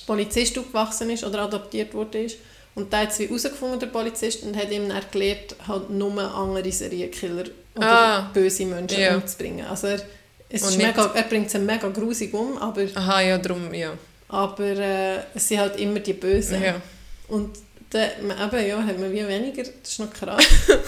Polizist 0.06 0.58
aufgewachsen 0.58 1.10
ist 1.10 1.24
oder 1.24 1.42
adoptiert 1.42 1.94
wurde 1.94 2.24
ist. 2.24 2.36
Und 2.74 2.90
der 2.92 3.00
hat 3.00 3.10
es 3.10 3.18
wie 3.18 3.26
herausgefunden, 3.26 3.78
der 3.80 3.88
Polizist, 3.88 4.42
und 4.44 4.56
hat 4.56 4.70
ihm 4.70 4.90
erklärt, 4.90 5.54
halt 5.68 5.90
nur 5.90 6.18
andere 6.34 6.72
Serienkiller 6.72 7.44
oder 7.74 7.86
Ah. 7.90 8.30
böse 8.32 8.64
Menschen 8.64 8.98
Ja. 9.00 9.16
umzubringen. 9.16 9.66
Also 9.66 9.88
er, 9.88 10.00
es 10.48 10.62
Und 10.62 10.68
ist 10.70 10.76
mega, 10.78 11.10
er 11.14 11.22
bringt 11.24 11.50
sie 11.50 11.58
mega 11.58 11.88
grusig 11.88 12.32
um, 12.32 12.56
aber, 12.58 12.86
Aha, 12.94 13.20
ja, 13.20 13.38
darum, 13.38 13.72
ja. 13.74 13.92
aber 14.28 14.64
äh, 14.78 15.18
es 15.34 15.48
sind 15.48 15.60
halt 15.60 15.76
immer 15.78 16.00
die 16.00 16.12
Bösen. 16.14 16.62
Ja. 16.62 16.80
Und 17.28 17.58
dann 17.90 18.10
eben, 18.20 18.66
ja, 18.68 18.82
hat 18.82 18.98
man 18.98 19.12
wie 19.12 19.26
weniger, 19.26 19.62
das 19.64 19.72
ist 19.92 19.98
noch 19.98 20.12
krass. 20.12 20.44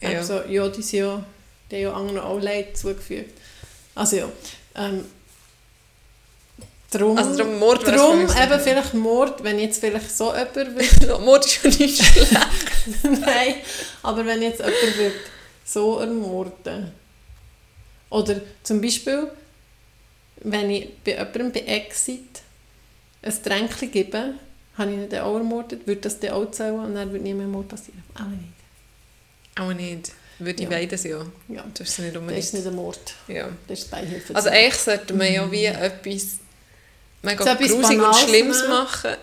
Ja. 0.00 0.10
ja. 0.10 0.18
Also, 0.18 0.42
ja, 0.50 0.68
die, 0.68 0.82
sind 0.82 0.98
ja, 1.00 1.24
die 1.70 1.76
haben 1.76 1.82
ja 1.82 1.92
anderen 1.92 2.20
auch 2.20 2.38
Leid 2.40 2.76
zugefügt. 2.76 3.38
Also 3.94 4.16
ja, 4.16 4.28
ähm, 4.76 5.04
drum, 6.90 7.16
Also 7.16 7.36
darum 7.36 7.58
Mord 7.58 7.86
drum 7.86 8.22
eben 8.22 8.60
vielleicht 8.60 8.94
Mord, 8.94 9.44
wenn 9.44 9.58
jetzt 9.58 9.80
vielleicht 9.80 10.16
so 10.16 10.32
jemand 10.32 10.54
würde, 11.00 11.18
Mord 11.20 11.46
ist 11.46 11.62
ja 11.62 11.70
nicht 11.70 12.04
schlecht. 12.04 12.32
nein, 13.02 13.54
aber 14.02 14.26
wenn 14.26 14.42
jetzt 14.42 14.58
jemand 14.58 14.96
würde 14.98 15.14
so 15.64 15.98
ermorden. 15.98 16.92
Oder 18.10 18.40
zum 18.62 18.80
Beispiel, 18.80 19.28
wenn 20.36 20.70
ich 20.70 20.88
bei 21.04 21.12
jemandem 21.12 21.52
bei 21.52 21.60
Exit 21.60 22.42
ein 23.22 23.42
Tränkchen 23.42 23.90
gebe, 23.90 24.34
habe 24.76 24.90
ich 24.90 24.96
ihn 24.96 25.08
dann 25.08 25.24
auch 25.24 25.36
ermordet, 25.36 25.86
würde 25.86 26.02
das 26.02 26.20
dann 26.20 26.32
auch 26.32 26.50
zählen 26.50 26.78
und 26.78 26.94
dann 26.94 27.10
würde 27.10 27.24
nie 27.24 27.34
mehr 27.34 27.46
Mord 27.46 27.68
passieren. 27.68 28.02
Auch 28.14 28.26
nicht. 28.26 29.58
Auch 29.58 29.72
nicht. 29.72 30.12
Würde 30.44 30.62
ich 30.62 30.68
Ja. 30.70 30.76
beides 30.76 31.04
ja. 31.04 31.18
Ja. 31.48 31.64
Das 31.76 31.88
ist 31.88 31.98
nicht 31.98 32.14
Das 32.14 32.20
unbedingt. 32.20 32.44
ist 32.44 32.54
nicht 32.54 32.66
ein 32.66 32.74
Mord, 32.74 33.00
Ja. 33.28 33.48
das 33.68 33.78
ist 33.80 33.90
Beihilfe. 33.90 34.34
Also 34.34 34.48
eigentlich 34.50 34.74
sollte 34.80 35.14
man 35.14 35.32
ja 35.32 35.50
wie 35.50 35.64
etwas 35.66 36.22
mega 37.22 37.42
So 37.44 37.50
etwas 37.50 37.68
grusig 37.70 37.98
und 38.02 38.16
Schlimmes 38.16 38.60
nehmen. 38.62 38.70
machen. 38.70 39.10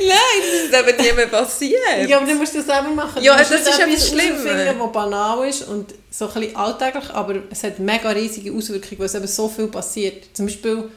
Nein, 0.00 0.70
das 0.70 0.80
ist 0.82 0.88
eben 0.88 1.02
nie 1.02 1.12
mehr 1.12 1.26
passiert. 1.26 2.08
ja, 2.08 2.16
aber 2.18 2.26
dann 2.26 2.38
musst 2.38 2.54
du 2.54 2.58
das 2.58 2.66
selber 2.66 2.90
machen. 2.90 3.22
Ja, 3.22 3.32
Du 3.34 3.38
das 3.42 3.50
ist 3.50 3.78
etwas 3.78 4.08
Schlimmes. 4.08 4.44
was 4.44 4.92
banal 4.92 5.48
ist 5.48 5.62
und 5.62 5.92
so 6.10 6.28
ein 6.28 6.34
bisschen 6.34 6.56
alltäglich, 6.56 7.10
aber 7.10 7.36
es 7.50 7.62
hat 7.64 7.78
mega 7.78 8.10
riesige 8.10 8.52
Auswirkungen, 8.52 8.98
weil 8.98 9.06
es 9.06 9.14
eben 9.14 9.26
so 9.26 9.48
viel 9.48 9.66
passiert. 9.68 10.24
Zum 10.36 10.46
Beispiel 10.46 10.90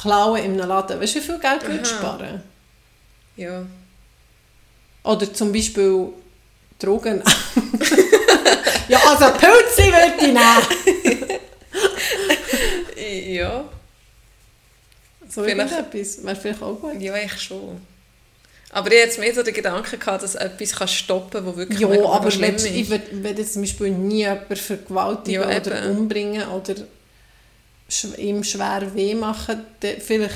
Klauen 0.00 0.42
in 0.42 0.52
einem 0.60 0.68
Laden. 0.68 1.00
Weißt 1.00 1.14
du, 1.16 1.18
wie 1.18 1.24
viel 1.24 1.38
Geld 1.38 1.66
würdest 1.66 1.92
du 1.92 1.96
sparen? 1.96 2.42
Ja. 3.36 3.62
Oder 5.04 5.32
zum 5.32 5.52
Beispiel 5.52 6.08
Drogen. 6.78 7.22
ja, 8.88 8.98
also 9.06 9.26
Pilze 9.38 9.84
würde 9.92 10.14
ich 10.18 10.26
nehmen. 10.26 11.40
Ja. 13.32 13.64
So 15.28 15.42
Vielleicht- 15.44 15.72
irgendetwas. 15.72 16.24
Wäre 16.24 16.36
vielleicht 16.36 16.62
auch 16.62 16.74
gut. 16.80 17.00
Ja, 17.00 17.16
ich 17.16 17.40
schon. 17.40 17.80
Aber 18.72 18.86
ich 18.92 18.98
hatte 18.98 19.06
jetzt 19.08 19.18
mehr 19.18 19.34
so 19.34 19.42
den 19.42 19.54
Gedanken 19.54 19.98
gehabt, 19.98 20.22
dass 20.22 20.34
etwas 20.36 20.72
kann 20.72 20.86
stoppen 20.88 21.30
kann, 21.30 21.46
das 21.46 21.56
wirklich 21.56 21.80
Ja, 21.80 21.88
aber 21.88 22.30
schlimm 22.30 22.54
ist. 22.54 22.66
ich 22.66 22.88
würde 22.88 23.40
jetzt 23.40 23.54
zum 23.54 23.62
Beispiel 23.62 23.90
nie 23.90 24.18
jemanden 24.18 24.56
vergewaltigen 24.56 25.42
Ja, 25.42 25.56
oder 25.56 25.90
umbringen 25.90 26.46
oder 26.48 26.74
ihm 28.18 28.44
schwer 28.44 28.82
weh 28.94 29.14
machen. 29.14 29.64
Vielleicht, 29.82 30.30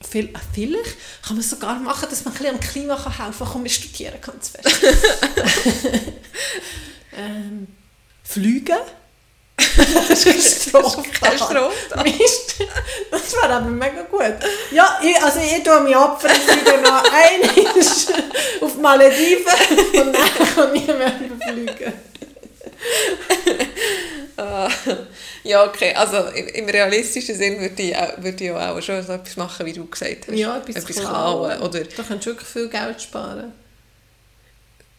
viel, 0.00 0.32
vielleicht 0.52 0.96
kann 1.22 1.36
man 1.36 1.38
es 1.38 1.50
sogar 1.50 1.78
machen, 1.78 2.08
dass 2.08 2.24
man 2.24 2.34
ein 2.34 2.38
bisschen 2.38 2.54
am 2.54 2.60
Klima 2.60 2.96
kann 2.96 3.16
helfen 3.16 3.38
kann. 3.38 3.48
Komm, 3.52 3.64
wir 3.64 3.70
studieren 3.70 4.20
ganz 4.20 4.50
fest. 4.50 4.82
ähm, 7.16 7.66
fliegen? 8.22 8.78
das 10.08 10.26
ist. 10.26 10.72
Mist, 12.02 12.56
das 13.10 13.32
wäre 13.32 13.54
aber 13.54 13.70
mega 13.70 14.02
gut. 14.02 14.34
Ja, 14.70 15.00
ich, 15.02 15.22
also 15.22 15.40
ich 15.40 15.62
tue 15.62 15.80
mich 15.80 15.96
opfern, 15.96 16.32
ich 16.32 16.64
gehe 16.64 16.82
noch 16.82 17.02
einmal 17.10 17.70
auf 18.60 18.76
Malediven 18.76 19.52
und 19.94 20.12
dann 20.12 20.54
kann 20.54 20.74
ich 20.74 20.86
mehr 20.86 21.12
überfliegen. 21.20 21.92
Ah, 24.36 24.68
ja, 25.44 25.64
okay. 25.64 25.94
Also 25.94 26.18
im 26.28 26.46
im 26.48 26.68
realistischen 26.68 27.34
Sinn 27.36 27.58
würde 27.60 27.82
ich, 27.82 27.96
auch, 27.96 28.22
würde 28.22 28.44
ich 28.44 28.50
auch 28.50 28.80
schon 28.82 29.02
so 29.02 29.12
etwas 29.12 29.36
machen, 29.36 29.64
wie 29.66 29.72
du 29.72 29.86
gesagt 29.86 30.26
hast. 30.28 30.36
Ja, 30.36 30.58
etwas, 30.58 30.76
etwas 30.76 30.96
klauen. 30.96 31.50
klauen. 31.50 31.60
Oder 31.62 31.84
Da 31.84 32.02
kannst 32.02 32.26
du 32.26 32.30
wirklich 32.30 32.48
viel 32.48 32.68
Geld 32.68 33.00
sparen. 33.00 33.52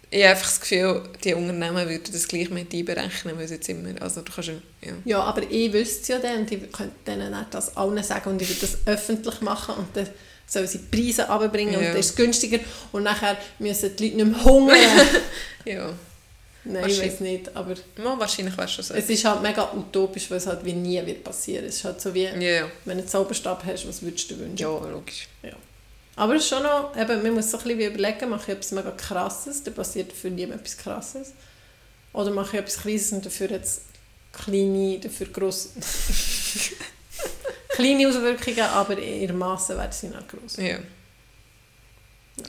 ich 0.10 0.22
habe 0.24 0.32
einfach 0.32 0.46
das 0.46 0.60
Gefühl, 0.62 1.04
die 1.24 1.34
Unternehmen 1.34 1.88
würden 1.90 2.12
das 2.12 2.28
gleich 2.28 2.50
mit 2.50 2.74
einberechnen, 2.74 3.38
weil 3.38 3.48
sie 3.48 3.56
jetzt 3.56 3.68
immer... 3.70 4.02
Also 4.02 4.22
du 4.22 4.32
kannst 4.32 4.50
ja... 4.50 4.94
ja. 5.06 5.20
Aber 5.22 5.44
ich 5.44 5.72
wüsste 5.74 6.02
es 6.02 6.08
ja 6.08 6.20
dann 6.20 6.40
und 6.40 6.52
ich 6.52 6.72
könnte 6.72 6.96
denen 7.06 7.30
nicht 7.32 7.48
das 7.52 7.76
allen 7.78 8.02
sagen 8.04 8.30
und 8.32 8.42
ich 8.42 8.50
würde 8.50 8.62
das 8.62 8.78
öffentlich 8.86 9.42
machen 9.42 9.76
und 9.76 9.88
dann 9.96 10.08
sollen 10.48 10.66
sie 10.68 10.80
die 10.80 10.96
Preise 10.96 11.28
runterbringen 11.28 11.76
und 11.76 11.84
Ja. 11.84 11.90
dann 11.90 12.00
ist 12.00 12.12
es 12.12 12.16
günstiger 12.16 12.60
und 12.94 13.04
nachher 13.04 13.38
müssen 13.60 13.96
die 13.98 14.06
Leute 14.12 14.16
nicht 14.26 14.32
mehr 14.38 14.44
hungern. 14.46 14.78
ja. 15.66 15.90
Nein, 16.68 16.90
ich 16.90 17.02
weiß 17.02 17.20
nicht, 17.22 17.56
aber 17.56 17.76
Mal, 17.98 18.20
wahrscheinlich 18.20 18.58
es 18.58 18.72
schon 18.72 18.84
so. 18.84 18.94
es 18.94 19.10
ist 19.10 19.26
halt 19.26 19.42
mega 19.42 19.72
utopisch, 19.74 20.30
weil 20.30 20.38
es 20.38 20.48
halt 20.48 20.64
wie 20.66 20.74
nie 20.74 21.04
wird 21.06 21.24
passieren. 21.24 21.66
Es 21.66 21.78
ist 21.78 21.84
halt 21.84 22.02
so 22.02 22.14
wie, 22.14 22.24
ja, 22.24 22.36
ja. 22.36 22.72
wenn 22.86 22.98
du 22.98 23.04
einen 23.04 23.08
Zauberstab 23.08 23.64
hast, 23.66 23.88
was 23.88 24.02
würdest 24.02 24.30
du 24.32 24.38
wünschen? 24.38 24.58
Ja, 24.58 24.70
logisch. 24.70 25.28
Aber 26.18 26.36
es 26.36 26.44
ist 26.44 26.50
schon 26.50 26.64
noch, 26.64 26.98
eben, 26.98 27.22
man 27.22 27.34
muss 27.36 27.52
so 27.52 27.58
ein 27.60 27.64
bisschen 27.64 27.80
überlegen, 27.80 28.30
mache 28.30 28.52
ich 28.52 28.58
etwas 28.58 28.72
mega 28.72 28.90
krasses, 28.92 29.64
dann 29.64 29.76
passiert 29.76 30.12
für 30.12 30.32
niemand 30.32 30.62
etwas 30.62 30.78
krasses. 30.78 31.34
Oder 32.12 32.32
mache 32.32 32.58
ich 32.58 32.64
etwas 32.64 32.82
kleines 32.82 33.12
und 33.12 33.24
dafür 33.24 33.52
jetzt 33.52 33.84
kleine, 34.34 35.00
dafür 35.00 35.28
grosse... 35.28 35.70
kleine 37.70 38.08
Auswirkungen, 38.08 38.62
aber 38.62 38.98
in 38.98 39.22
ihrem 39.22 39.38
Massen 39.38 39.78
werden 39.78 39.92
sie 39.92 40.08
nicht 40.08 40.28
gross. 40.28 40.58
Ja. 40.58 40.80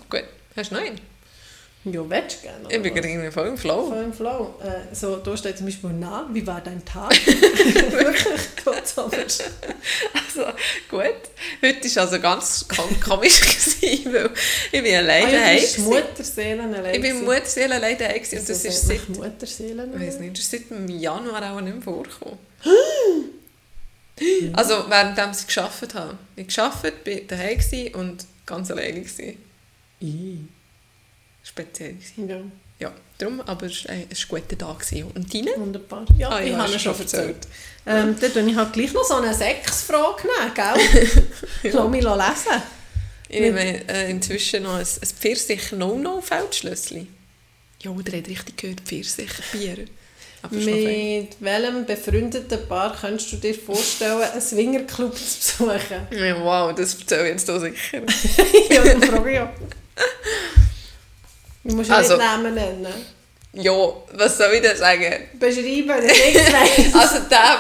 Gut. 0.08 0.24
Hast 0.56 0.70
du 0.70 0.74
noch 0.74 0.82
einen? 0.82 0.98
Ja, 1.84 2.10
willst 2.10 2.38
du 2.38 2.42
gerne? 2.42 2.64
Ich 2.68 2.82
bin 2.82 2.92
gerade 2.94 3.08
irgendwie 3.08 3.30
voll 3.30 3.46
im? 3.48 3.56
Flow. 3.56 3.86
Voll 3.86 4.02
im 4.04 4.12
Flow. 4.12 4.54
Äh, 4.60 4.94
so, 4.94 5.16
da 5.16 5.36
steht 5.36 5.56
zum 5.56 5.66
Beispiel, 5.66 5.90
na, 5.98 6.28
wie 6.32 6.46
war 6.46 6.60
dein 6.60 6.84
Tag? 6.84 7.10
Wirklich, 7.26 8.96
aber. 8.96 9.12
Also, 9.16 10.52
gut. 10.90 11.04
Heute 11.62 11.96
war 11.96 12.02
also 12.02 12.20
ganz 12.20 12.66
kom- 12.68 13.00
komisch, 13.00 13.40
gewesen, 13.80 14.12
weil 14.12 14.30
ich 14.72 14.82
bin 14.82 14.94
Ah, 14.94 14.98
alleine 14.98 15.32
ja, 15.32 15.54
du 15.54 15.60
bist 15.60 15.76
gewesen. 15.76 15.88
Mutterseelen 15.90 16.74
allein. 16.74 16.94
Ich 16.96 17.00
bin 17.00 17.24
Mutterseele 17.24 17.74
alleine 17.76 17.96
daheim 17.96 18.14
gewesen 18.22 18.38
und 18.40 18.48
das 18.48 18.64
ist 18.64 18.86
seit... 18.86 19.08
Mutterseelen. 19.08 19.92
Ich 19.94 20.00
weiß 20.08 20.18
nicht, 20.20 20.32
das 20.36 20.40
ist 20.44 20.50
seit 20.50 20.70
dem 20.70 20.88
Januar 20.88 21.52
auch 21.52 21.60
nicht 21.60 21.74
mehr 21.74 21.82
vorgekommen. 21.82 22.38
Also, 24.52 24.84
während 24.88 25.36
sie 25.36 25.46
gearbeitet 25.46 25.94
haben. 25.94 26.18
Ich 26.34 26.48
gearbeitet, 26.48 27.04
bin 27.04 27.28
daheim 27.28 27.60
und 27.94 28.26
ganz 28.46 28.68
alleine 28.68 29.00
gewesen. 29.02 29.38
Speziell. 31.48 31.94
Gewesen. 31.94 32.28
Ja, 32.28 32.40
Ja, 32.88 32.92
darum, 33.18 33.40
aber 33.40 33.66
es 33.66 33.84
war 33.86 33.92
ein, 33.94 34.06
guter 34.28 34.58
Tag. 34.58 34.78
gewesen. 34.80 35.10
Und 35.14 35.32
deine? 35.34 35.50
wunderbar. 35.56 36.04
Ja, 36.16 36.28
Ah, 36.30 36.40
ich 36.42 36.50
ja, 36.52 36.58
habe 36.58 36.74
es 36.74 36.82
schon 36.82 36.94
schon 36.94 37.02
erzählt. 37.02 37.36
Ähm, 37.86 38.14
dann 38.20 38.32
tue 38.32 38.42
ich 38.50 38.56
halt 38.56 38.72
gleich 38.72 38.92
noch 38.92 39.04
so 39.04 39.14
eine 39.14 39.34
Sechsfrage 39.34 40.22
nehmen, 40.28 40.54
gell? 40.54 40.76
Ja. 41.62 41.70
Lass 41.80 41.88
mich 41.90 42.02
lesen. 42.02 42.62
Ich 43.30 43.40
nehme 43.40 43.88
äh, 43.88 44.10
inzwischen 44.10 44.62
noch 44.62 44.74
ein, 44.74 44.80
ein 44.80 44.86
Pfirsich-No-No-Feldschlössli. 45.20 47.06
Ja, 47.82 47.92
der 47.92 48.18
hat 48.20 48.28
richtig 48.28 48.56
gehört, 48.56 48.80
Pfirsich-Bier. 48.80 49.86
Mit 50.50 51.36
welchem 51.40 51.84
befreundeten 51.84 52.68
Paar 52.68 52.96
könntest 52.96 53.32
du 53.32 53.36
dir 53.36 53.54
vorstellen, 53.54 54.22
einen 54.22 54.40
Swingerclub 54.40 55.16
zu 55.16 55.64
besuchen? 55.66 56.06
Ja, 56.12 56.40
wow, 56.44 56.72
das 56.74 56.94
erzähle 56.94 57.24
ich 57.24 57.30
jetzt 57.32 57.48
hier 57.50 57.60
sicher. 57.60 58.02
ja, 58.70 58.84
dann 58.84 59.02
frage 59.02 59.32
ich 59.32 59.40
auch. 59.40 59.48
Du 61.64 61.74
musst 61.74 61.90
ja 61.90 61.96
Also- 61.96 62.16
nicht 62.16 62.24
Namen 62.24 62.54
nennen. 62.54 62.86
Ja, 63.54 63.72
was 64.12 64.36
soll 64.36 64.52
ich 64.54 64.60
denn 64.62 64.76
sagen? 64.76 65.14
Beschreiben, 65.38 65.88
weiss. 65.88 66.94
Also 66.94 67.18
der, 67.28 67.58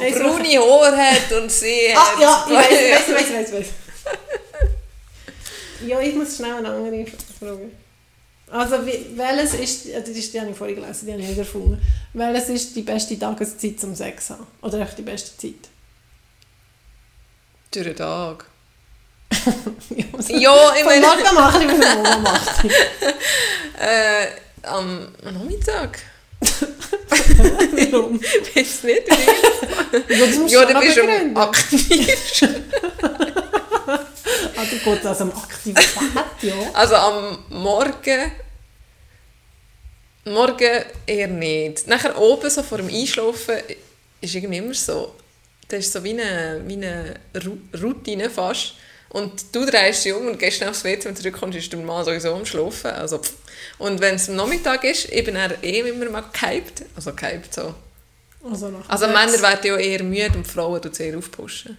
der 0.00 0.18
braune 0.18 0.58
Haare 0.58 0.96
hat 0.96 1.32
und 1.42 1.50
sie 1.50 1.92
Ah, 1.94 2.12
hat... 2.12 2.20
ja, 2.20 2.46
ich 2.48 2.54
weiß, 2.54 2.70
ich 2.70 3.14
weiß, 3.14 3.28
ich 3.28 3.34
weiß, 3.34 3.48
ich 3.48 3.54
weiß. 3.54 3.66
Ja, 5.86 6.00
ich 6.00 6.14
muss 6.14 6.36
schnell 6.36 6.54
eine 6.54 6.68
andere 6.68 7.04
Frage. 7.38 7.68
Also, 8.50 8.86
wie, 8.86 9.06
welches 9.16 9.54
ist, 9.54 9.88
das 9.94 10.08
ist, 10.08 10.32
die 10.32 10.40
habe 10.40 10.50
ich 10.50 10.56
vorhin 10.56 10.76
gelesen, 10.76 11.06
die 11.06 11.12
habe 11.12 11.22
ich 11.22 11.28
nicht 11.28 11.38
erfunden. 11.38 11.82
Welches 12.12 12.48
ist 12.50 12.76
die 12.76 12.82
beste 12.82 13.18
Tageszeit 13.18 13.80
zum 13.80 13.94
Sex 13.94 14.30
haben? 14.30 14.46
Oder 14.62 14.78
echt 14.80 14.96
die 14.96 15.02
beste 15.02 15.36
Zeit? 15.36 15.68
Durch 17.72 17.84
den 17.86 17.96
Tag. 17.96 18.46
Ja, 20.28 20.74
ich 20.74 20.82
Von 20.82 20.86
meine... 20.86 21.06
Morgen 21.06 21.34
mache 21.34 21.62
ich, 21.62 21.68
Morgen 21.68 22.22
mache 22.22 22.66
ich. 22.66 22.72
Äh, 23.80 24.26
am 24.62 25.08
Nachmittag. 25.22 25.98
Warum? 27.90 28.20
Weiß 28.54 28.82
nicht. 28.84 29.08
Musst 30.38 30.52
ja, 30.52 30.62
schon 30.62 30.74
du 30.74 30.80
bist 30.80 30.98
am 30.98 31.06
begründen. 31.06 31.36
aktiv. 31.36 32.42
Ah, 34.56 34.64
du 34.64 34.78
gehst 34.78 35.06
also 35.06 35.24
am 35.24 35.32
Aktivität, 35.32 35.94
ja. 36.42 36.54
Also 36.72 36.94
am 36.94 37.38
Morgen. 37.50 38.32
Morgen 40.24 40.84
eher 41.06 41.28
nicht. 41.28 41.86
Nachher 41.86 42.18
oben, 42.18 42.48
so 42.48 42.62
vor 42.62 42.78
dem 42.78 42.88
Einschlafen, 42.88 43.56
ist 44.20 44.34
irgendwie 44.34 44.58
immer 44.58 44.74
so. 44.74 45.14
Das 45.68 45.80
ist 45.80 45.92
so 45.92 46.02
wie 46.02 46.10
eine, 46.10 46.62
wie 46.66 46.74
eine 46.74 47.14
Routine 47.82 48.30
fast. 48.30 48.74
Und 49.14 49.54
du 49.54 49.64
drehst 49.64 50.04
dich 50.04 50.12
um 50.12 50.26
und 50.26 50.40
gehst 50.40 50.60
aufs 50.64 50.82
WC 50.82 51.08
und 51.08 51.16
zurückkommst, 51.16 51.56
ist 51.56 51.72
der 51.72 51.78
Mann 51.78 52.04
sowieso 52.04 52.34
am 52.34 52.44
Schlafen. 52.44 52.90
Also, 52.90 53.18
pff. 53.18 53.32
und 53.78 54.00
wenn 54.00 54.16
es 54.16 54.28
am 54.28 54.34
Nachmittag 54.34 54.82
ist, 54.82 55.08
bin 55.08 55.36
er 55.36 55.62
eh 55.62 55.88
immer 55.88 56.10
mal 56.10 56.24
gehypt. 56.32 56.82
Also 56.96 57.12
gehypt 57.12 57.54
so. 57.54 57.74
Also, 58.50 58.72
Also. 58.88 59.06
Männer 59.06 59.40
werden 59.40 59.60
ja 59.62 59.76
eher 59.76 60.02
müde 60.02 60.32
und 60.34 60.44
Frauen 60.44 60.82
tun 60.82 60.92
sehr 60.92 61.16
aufpushen. 61.16 61.76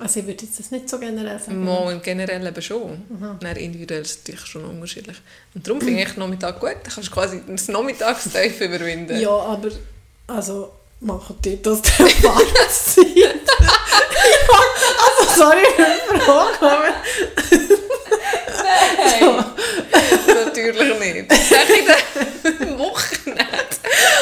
Also 0.00 0.18
ich 0.18 0.26
würde 0.26 0.44
jetzt 0.44 0.58
das 0.58 0.72
nicht 0.72 0.88
so 0.88 0.98
generell 0.98 1.38
sagen. 1.38 1.64
Mal 1.64 1.92
im 1.92 2.02
Generellen 2.02 2.44
eben 2.44 2.62
schon. 2.62 3.04
Dann 3.38 3.56
individuell 3.56 4.02
ist 4.02 4.10
es 4.10 4.18
natürlich 4.18 4.44
schon 4.46 4.64
unterschiedlich. 4.64 5.16
Und 5.54 5.64
darum 5.64 5.80
finde 5.80 6.02
ich 6.02 6.16
Nachmittag 6.16 6.58
gut. 6.58 6.74
Dann 6.82 6.92
kannst 6.92 7.08
du 7.08 7.12
quasi 7.12 7.40
das 7.46 7.68
Nachmittagstief 7.68 8.60
überwinden. 8.62 9.20
Ja, 9.20 9.30
aber 9.30 9.68
also 10.26 10.72
machen 11.04 11.36
die 11.44 11.60
das 11.62 11.82
der 11.82 12.06
ja, 12.22 12.32
also 15.04 15.40
sorry 15.40 15.64
für 15.76 16.14
die 16.14 16.20
Frage, 16.20 16.60
aber 16.60 16.94
Nein, 19.04 19.44
natürlich 20.44 20.98
nicht. 20.98 21.32
Sag 21.48 21.68
ich 21.70 22.52
den 22.58 22.78
Wochenende 22.78 23.44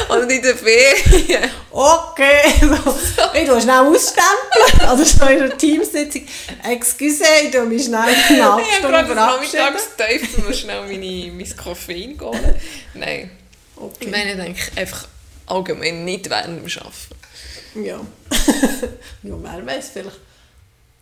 oder 0.08 0.22
in 0.30 0.42
den 0.42 0.56
Ferien. 0.56 1.50
okay, 1.70 2.40
so, 2.60 2.94
ich 3.34 3.46
tue 3.48 3.60
schnell 3.60 3.76
ausstempeln, 3.80 4.88
also 4.88 5.04
so 5.04 5.24
in 5.26 5.42
einer 5.42 5.56
Teamsitzung. 5.56 6.26
Excuse, 6.68 7.24
ich 7.44 7.50
tue 7.50 7.64
mich 7.66 7.84
schnell 7.84 8.00
eine 8.00 8.12
Ich 8.12 8.74
Stunde 8.76 8.98
das 8.98 9.06
verabschieden. 9.06 9.64
Nachmittagstief 9.64 10.38
und 10.38 10.48
muss 10.48 10.58
schnell 10.58 10.82
meine, 10.82 11.32
mein 11.32 11.56
Koffein 11.56 12.18
holen. 12.20 12.60
Nein, 12.94 13.30
ich 13.76 13.82
Okay. 13.82 14.08
meine 14.10 14.36
denke 14.36 14.60
einfach 14.76 15.06
allgemein 15.52 16.04
nicht 16.04 16.28
während 16.30 16.58
dem 16.64 16.80
Arbeiten. 16.82 17.86
Ja. 17.86 18.00
ja, 19.22 19.34
wer 19.42 19.66
weiß, 19.66 19.90
vielleicht. 19.92 20.16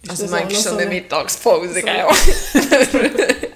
ist 0.02 0.10
Also 0.10 0.26
manchmal 0.28 0.60
so 0.62 0.70
eine 0.70 0.82
eine- 0.82 0.90
Mittagspause, 0.90 1.74
so- 1.74 1.80
gell? 1.80 2.06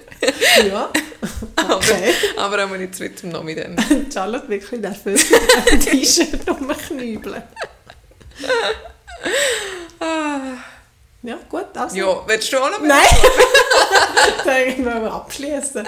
Ja, 0.69 0.89
Aber, 1.55 1.75
okay. 1.75 2.11
aber 2.37 2.65
auch 2.65 2.69
nicht 2.77 2.99
mit 2.99 3.21
dem 3.21 3.29
Namen 3.29 3.55
dann. 3.55 4.11
Charlotte 4.11 4.49
wirklich 4.49 4.79
nervös 4.81 5.21
ein 5.71 5.79
T-Shirt 5.79 6.49
rumknübeln. 6.49 7.43
Ja, 11.21 11.37
gut, 11.49 11.65
also. 11.75 11.95
Ja, 11.95 12.23
willst 12.27 12.51
du 12.53 12.57
auch 12.57 12.69
noch 12.71 12.81
Nein! 12.81 13.05
Dann 14.45 14.85
wollen 14.85 15.03
wir 15.03 15.13
abschließen. 15.13 15.87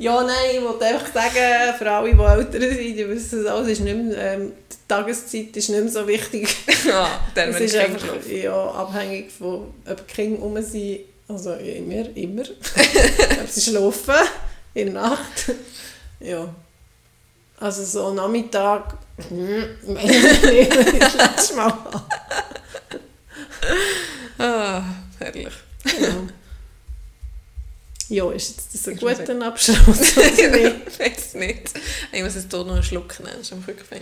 Ja, 0.00 0.22
nein, 0.22 0.56
ich 0.56 0.62
wollte 0.62 0.86
einfach 0.86 1.12
sagen, 1.12 1.74
für 1.76 1.90
alle, 1.90 2.14
die 2.14 2.18
älter 2.18 2.74
sind, 2.74 2.96
die 2.96 3.06
wissen 3.06 3.40
es 3.40 3.46
auch, 3.46 3.60
es 3.60 3.68
ist 3.68 3.80
nicht 3.80 3.94
mehr, 3.94 4.16
ähm, 4.16 4.52
die 4.72 4.76
Tageszeit 4.88 5.54
ist 5.54 5.68
nicht 5.68 5.78
mehr 5.78 5.92
so 5.92 6.08
wichtig. 6.08 6.56
Ja, 6.86 7.20
dann 7.34 7.50
Es 7.50 7.60
ist 7.60 7.76
einfach 7.76 8.06
ja, 8.26 8.70
abhängig 8.70 9.30
von, 9.30 9.74
ob 9.86 10.06
die 10.06 10.14
Kinder 10.14 10.40
rum 10.40 10.62
sind. 10.62 11.00
Also 11.28 11.50
ja, 11.50 11.74
immer, 11.74 12.16
immer. 12.16 12.42
ob 13.42 13.48
sie 13.50 13.60
schlafen 13.60 14.14
in 14.72 14.94
der 14.94 15.02
Nacht. 15.02 15.52
Ja. 16.20 16.48
Also 17.58 17.84
so 17.84 18.14
Nachmittag, 18.14 18.94
hm, 19.28 19.64
das 20.98 21.14
letzte 21.14 21.56
Mal. 21.56 21.78
Ah, 24.38 24.82
herrlich. 25.18 25.52
Genau. 25.84 26.26
Ja, 28.10 28.30
ist 28.32 28.48
jetzt 28.50 28.74
das 28.74 28.88
ein 28.88 28.94
Ich 28.94 29.00
guter 29.00 29.46
Abschluss 29.46 30.16
ich 30.16 30.98
weiß 30.98 31.34
nicht. 31.34 31.70
Ich 32.12 32.22
muss 32.22 32.34
jetzt 32.34 32.50
hier 32.52 32.64
noch 32.64 32.74
einen 32.74 32.82
Schluck 32.82 33.18
nehmen, 33.20 33.32
das 33.38 33.42
ist 33.42 33.52
am 33.52 33.64
Rückfang. 33.66 34.00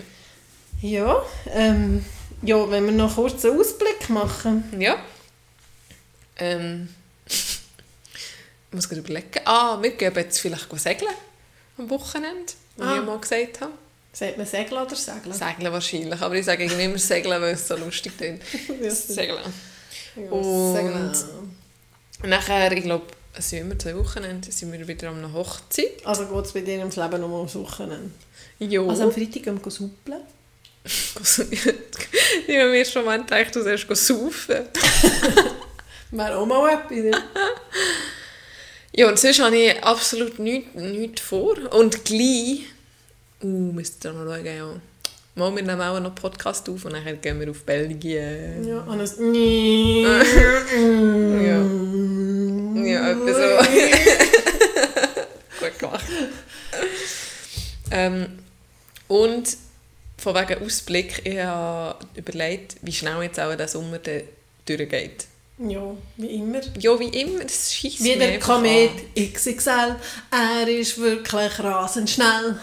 Ja, 0.80 1.22
ähm, 1.52 2.04
ja, 2.42 2.70
wenn 2.70 2.84
wir 2.86 2.92
noch 2.92 3.14
kurz 3.16 3.44
einen 3.44 3.60
Ausblick 3.60 4.08
machen. 4.10 4.64
Ja. 4.80 4.96
Ähm. 6.38 6.88
Ich 7.26 8.74
muss 8.74 8.88
gerade 8.88 9.00
überlegen. 9.00 9.28
Ah, 9.44 9.78
wir 9.80 9.90
gehen 9.90 10.12
jetzt 10.14 10.40
vielleicht 10.40 10.68
segeln 10.80 11.10
am 11.78 11.90
Wochenende, 11.90 12.52
wie 12.76 12.82
Ah. 12.82 12.96
ich 12.98 13.02
mal 13.04 13.18
gesagt 13.18 13.60
habe. 13.60 13.72
Sagt 14.12 14.36
man 14.38 14.46
Segeln 14.46 14.82
oder 14.82 14.96
Segeln? 14.96 15.32
Segeln 15.32 15.72
wahrscheinlich, 15.72 16.20
aber 16.20 16.34
ich 16.34 16.44
sage 16.46 16.64
irgendwie 16.64 16.84
immer 16.84 16.98
Segeln, 16.98 17.40
weil 17.42 17.54
es 17.54 17.68
so 17.68 17.76
lustig 17.76 18.16
klingt. 18.16 18.42
Ja, 18.82 18.90
Segeln. 18.90 19.38
Ja, 20.16 20.30
Und- 20.30 20.74
Segeln. 20.74 21.52
Nachher, 22.24 22.72
ich 22.72 22.82
glaube, 22.84 23.06
es 23.38 23.50
sind 23.50 23.60
immer 23.60 23.78
zwei 23.78 23.96
Wochenende, 23.96 24.50
sind 24.50 24.72
wir 24.72 24.86
wieder 24.86 25.10
an 25.10 25.18
einer 25.18 25.32
Hochzeit. 25.32 26.04
Also 26.04 26.26
geht 26.26 26.44
es 26.44 26.52
bei 26.52 26.60
dir 26.60 26.78
ums 26.80 26.96
Leben 26.96 27.20
nur 27.20 27.38
ums 27.38 27.54
Wochenende? 27.54 28.10
Ja. 28.58 28.82
Also 28.82 29.04
am 29.04 29.12
Freitag 29.12 29.44
gehen 29.44 29.60
wir 29.62 29.70
suppeln. 29.70 30.22
ich 30.84 32.56
habe 32.56 32.70
mir 32.70 32.84
schon 32.84 33.04
mal 33.04 33.18
gedacht, 33.18 33.54
du 33.54 33.62
sollst 33.62 34.06
saufen. 34.06 34.56
Wäre 36.10 36.36
auch 36.36 36.46
mal 36.46 36.72
etwas. 36.72 37.22
Ja, 38.92 39.08
und 39.08 39.18
sonst 39.18 39.40
habe 39.40 39.56
ich 39.56 39.84
absolut 39.84 40.38
nichts, 40.38 40.74
nichts 40.74 41.20
vor. 41.20 41.56
Und 41.72 42.04
gleich... 42.04 42.62
Uh, 43.40 43.72
müsst 43.72 44.04
ihr 44.04 44.12
noch 44.12 44.24
schauen, 44.24 44.44
ja. 44.44 44.80
Mal, 45.36 45.54
wir 45.54 45.62
nehmen 45.62 45.80
auch 45.80 46.00
noch 46.00 46.14
Podcast 46.16 46.68
auf 46.68 46.84
und 46.84 46.94
dann 46.94 47.20
gehen 47.20 47.38
wir 47.38 47.50
auf 47.50 47.62
Belgien. 47.62 48.66
Ja, 48.66 48.80
und 48.80 48.98
es... 48.98 49.16
Ja. 51.46 52.47
Ja, 52.92 53.10
etwa 53.10 53.32
so. 53.32 53.58
Gut 55.60 55.78
gemacht. 55.78 56.04
ähm, 57.90 58.38
und 59.08 59.56
von 60.18 60.34
wegen 60.34 60.64
Ausblick, 60.64 61.22
ich 61.24 61.38
habe 61.40 62.04
überlegt, 62.14 62.76
wie 62.82 62.92
schnell 62.92 63.22
jetzt 63.22 63.38
auch 63.40 63.54
der 63.54 63.68
Sommer 63.68 63.98
durchgeht. 63.98 65.26
Ja, 65.58 65.96
wie 66.16 66.26
immer. 66.36 66.60
Ja, 66.78 66.98
wie 67.00 67.08
immer, 67.20 67.42
das 67.44 67.74
schießt 67.74 68.04
Wie 68.04 68.14
der 68.14 68.38
Komet 68.38 68.92
XXL, 69.16 69.96
er 70.30 70.68
ist 70.68 70.98
wirklich 70.98 71.58
rasend 71.58 72.08
schnell. 72.10 72.60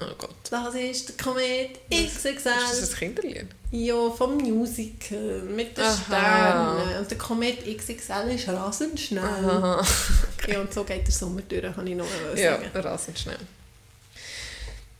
Oh 0.00 0.14
Gott. 0.18 0.34
Das 0.50 0.74
ist 0.74 1.08
der 1.08 1.16
Komet 1.24 1.78
Ist 1.88 2.24
das 2.24 2.34
XXL. 2.34 2.50
ein 2.50 2.98
Kinderlied? 2.98 3.46
Ja, 3.72 4.10
vom 4.10 4.36
Musical 4.36 5.42
mit 5.48 5.76
den 5.78 5.84
Aha. 5.84 5.96
Sternen. 6.06 6.98
Und 6.98 7.10
der 7.10 7.18
Komet 7.18 7.64
XXL 7.64 8.30
ist 8.34 8.46
rasend 8.48 9.00
schnell. 9.00 9.24
Aha. 9.24 9.84
Ja, 10.48 10.60
und 10.60 10.74
so 10.74 10.82
geht 10.82 11.06
der 11.06 11.14
Sommer 11.14 11.40
durch, 11.42 11.62
kann 11.74 11.86
ich 11.86 11.94
noch 11.94 12.04
mal 12.04 12.36
Ja, 12.38 12.56
sagen. 12.56 12.70
rasend 12.74 13.16
schnell. 13.18 13.38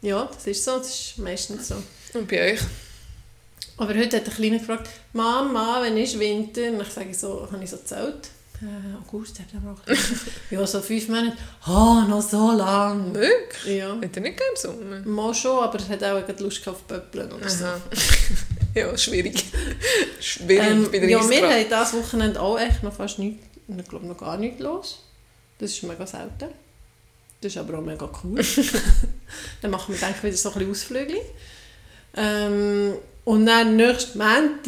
Ja, 0.00 0.28
das 0.32 0.46
ist 0.46 0.64
so, 0.64 0.78
das 0.78 0.88
ist 0.88 1.18
meistens 1.18 1.68
so. 1.68 1.74
Und 2.14 2.28
bei 2.28 2.52
euch? 2.52 2.60
Aber 3.76 3.92
heute 3.94 4.18
hat 4.18 4.26
der 4.26 4.32
Kleine 4.34 4.58
gefragt, 4.60 4.88
Mama, 5.12 5.80
wenn 5.82 5.96
ist 5.96 6.16
Winter? 6.18 6.68
Und 6.68 6.80
ich 6.80 6.88
sage 6.88 7.12
so, 7.12 7.48
habe 7.50 7.62
ich 7.64 7.70
so 7.70 7.76
gezählt. 7.76 8.28
Äh, 8.62 8.96
August, 8.96 9.34
September, 9.36 9.74
ja, 10.50 10.64
so 10.66 10.80
fünf 10.80 11.08
Monate. 11.08 11.36
Ah, 11.64 12.06
noch 12.08 12.22
so 12.22 12.52
lang. 12.52 13.12
Wirklich? 13.12 13.78
Ja. 13.78 13.96
Hat 13.96 14.16
er 14.16 14.22
nicht 14.22 14.36
gerne 14.36 14.56
Sommer? 14.56 15.00
Mal 15.00 15.34
schon, 15.34 15.64
aber 15.64 15.78
er 15.80 15.88
hat 15.88 16.04
auch 16.04 16.40
Lust 16.40 16.68
auf 16.68 16.86
Pöppeln 16.86 17.32
oder 17.32 17.48
so. 17.48 17.66
Ja, 18.74 18.96
schwierig. 18.96 19.44
Schwierig 20.18 20.66
Ähm, 20.66 20.84
bei 20.90 20.98
30 20.98 21.10
ja, 21.10 21.28
wir 21.28 21.42
haben 21.42 21.64
dieses 21.64 21.92
Wochenende 21.92 22.40
auch 22.40 22.58
echt 22.58 22.82
noch 22.82 22.94
fast 22.94 23.18
nichts, 23.18 23.44
ich 23.68 23.88
glaube 23.88 24.06
noch 24.06 24.16
gar 24.16 24.38
nichts 24.38 24.60
los. 24.60 25.02
Das 25.58 25.72
ist 25.72 25.82
mega 25.82 26.06
selten. 26.06 26.48
Das 27.40 27.52
ist 27.52 27.58
aber 27.58 27.78
auch 27.78 27.82
mega 27.82 28.08
cool. 28.24 28.40
dann 29.60 29.70
machen 29.70 29.92
wir 29.92 30.00
denke 30.00 30.16
ich, 30.16 30.22
wieder 30.22 30.36
so 30.36 30.48
ein 30.50 30.54
bisschen 30.54 30.70
Ausflüge. 30.70 31.20
Ähm, 32.16 32.94
und 33.24 33.44
dann 33.44 33.76
nächsten 33.76 34.16
Montag, 34.16 34.62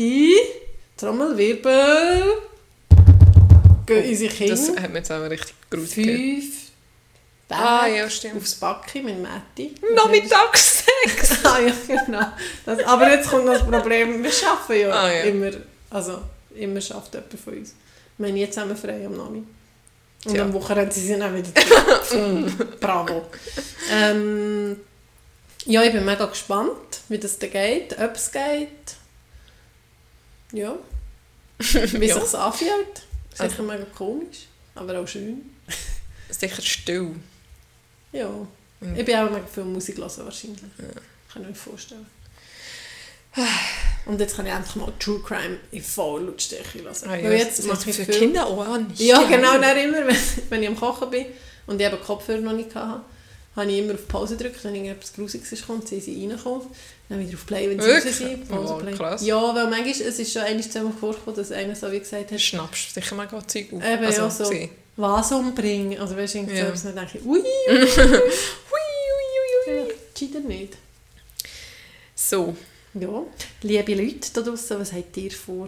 Trommelwirbel, 0.98 2.22
gehen 3.86 4.08
unsere 4.08 4.48
Das 4.48 4.66
Kinder 4.66 4.82
hat 4.82 4.90
mir 4.92 4.98
jetzt 4.98 5.12
auch 5.12 5.20
richtig 5.30 5.54
gehört. 5.70 5.88
fünf 5.88 6.54
Ah, 7.50 7.86
ja, 7.86 8.08
stimmt. 8.10 8.36
aufs 8.38 8.54
Backi 8.56 9.02
mit 9.02 9.20
Matti. 9.22 9.74
Nachmittagssex! 9.94 11.44
ah, 11.44 11.58
ja, 11.60 11.72
genau. 12.04 12.26
Das, 12.64 12.82
aber 12.84 13.10
jetzt 13.10 13.28
kommt 13.28 13.44
noch 13.44 13.52
das 13.54 13.62
Problem, 13.68 14.24
wir 14.24 14.30
arbeiten 14.48 14.80
ja, 14.80 14.90
Ah, 14.90 15.12
ja. 15.12 15.22
immer, 15.24 15.50
also 15.90 16.22
immer 16.56 16.80
schafft 16.80 17.14
jemand 17.14 17.32
von 17.38 17.58
uns. 17.58 17.74
Wir 18.18 18.26
haben 18.28 18.34
nie 18.34 18.48
zusammen 18.48 18.76
frei 18.76 19.04
am 19.06 19.16
Nami. 19.16 19.44
Und 20.24 20.32
Tja. 20.32 20.42
am 20.42 20.52
Wochenende 20.54 20.92
sind 20.92 21.06
sie 21.06 21.18
dann 21.18 21.36
wieder 21.36 22.02
zurück. 22.02 22.78
Bravo. 22.80 23.26
Ähm, 23.92 24.80
ja, 25.66 25.82
ich 25.82 25.92
bin 25.92 26.04
mega 26.04 26.24
gespannt, 26.26 27.00
wie 27.08 27.18
das 27.18 27.38
dann 27.38 27.50
geht, 27.50 27.96
ob 27.98 28.16
es 28.16 28.32
geht. 28.32 28.96
Ja. 30.52 30.74
Wie 31.58 32.06
Ja. 32.06 32.14
sich 32.14 32.24
es 32.24 32.34
anfühlt. 32.34 33.02
Sicher 33.34 33.44
Also- 33.44 33.62
mega 33.62 33.84
komisch, 33.96 34.46
aber 34.74 34.98
auch 34.98 35.06
schön. 35.08 35.42
Sicher 36.30 36.62
still. 36.62 37.10
Ja. 38.12 38.28
Mhm. 38.80 38.96
Ich 38.96 39.04
bin 39.04 39.16
auch 39.16 39.30
mega 39.30 39.46
viel 39.46 39.64
Musik 39.64 39.98
hören 39.98 40.18
wahrscheinlich. 40.24 40.60
Kann 41.32 41.42
ich 41.42 41.48
mir 41.48 41.54
vorstellen. 41.54 42.06
Und 44.06 44.20
jetzt 44.20 44.36
kann 44.36 44.46
ich 44.46 44.52
endlich 44.52 44.76
mal 44.76 44.92
True 45.00 45.20
Crime 45.20 45.58
in 45.72 45.82
voll 45.82 46.24
Lautstärke 46.24 46.82
hören. 46.82 46.94
Ah, 47.08 47.16
ja, 47.16 47.24
Weil 47.24 47.38
jetzt 47.38 47.58
das 47.58 47.66
mache 47.66 47.90
ich 47.90 47.96
für 47.96 48.04
viel... 48.04 48.14
Kinder 48.14 48.46
auch 48.46 48.64
an. 48.64 48.92
Ja, 48.96 49.22
genau, 49.24 49.58
dann 49.58 49.76
immer, 49.76 49.98
wenn, 50.06 50.16
wenn 50.50 50.62
ich 50.62 50.68
am 50.68 50.76
Kochen 50.76 51.10
bin 51.10 51.26
und 51.66 51.80
ich 51.80 51.86
eben 51.86 51.96
die 51.98 52.04
Kopfhörer 52.04 52.40
noch 52.40 52.52
nicht 52.52 52.74
hatte, 52.74 53.00
habe 53.56 53.70
ich 53.70 53.78
immer 53.78 53.94
auf 53.94 54.08
Pause 54.08 54.36
gedrückt, 54.36 54.64
wenn 54.64 54.74
irgendetwas 54.74 55.12
Grusiges 55.12 55.52
ist, 55.52 55.66
kommt, 55.66 55.86
sind 55.88 56.02
sie 56.02 56.20
reingekommen. 56.20 56.66
Dann 57.08 57.20
wieder 57.20 57.34
auf 57.34 57.46
Play, 57.46 57.68
wenn 57.70 57.80
sie 57.80 57.90
raus 57.90 58.02
sind. 58.18 58.48
Pause 58.48 58.74
Oh, 58.74 58.78
Play. 58.78 58.92
krass. 58.94 59.24
Ja, 59.24 59.54
weil 59.54 59.68
manchmal, 59.68 60.08
es 60.08 60.18
ist 60.18 60.32
schon 60.32 60.42
einmal 60.42 60.64
zusammen 60.64 60.92
vorgekommen, 60.96 61.36
dass 61.36 61.52
einer 61.52 61.74
so 61.76 61.90
wie 61.92 61.98
gesagt 62.00 62.32
hat, 62.32 62.40
Schnappst 62.40 62.94
sicher 62.94 63.14
mal 63.14 63.26
gerade 63.26 63.46
Zeug 63.46 63.72
auf. 63.72 63.84
Eben, 63.84 64.02
ja, 64.02 64.30
so. 64.30 64.44
sie. 64.44 64.70
was 64.96 65.32
umbringen. 65.32 65.98
Also 66.00 66.16
weißt 66.16 66.34
du, 66.34 66.38
irgendwie 66.38 66.56
Ja. 66.56 66.74
so, 66.74 66.88
dann 66.88 66.96
denke 66.96 67.18
ich, 67.18 67.24
ui, 67.26 67.40
Hui, 67.40 67.78
hui, 67.78 67.86
hui, 69.66 69.82
hui. 69.82 69.94
cheater 70.14 70.40
nicht. 70.40 70.74
So, 72.14 72.56
Ja, 72.94 73.22
liebe 73.62 73.94
Leute 73.94 74.28
da 74.32 74.40
draußen, 74.40 74.78
was 74.80 74.92
habt 74.92 75.16
ihr 75.16 75.30
vor? 75.32 75.66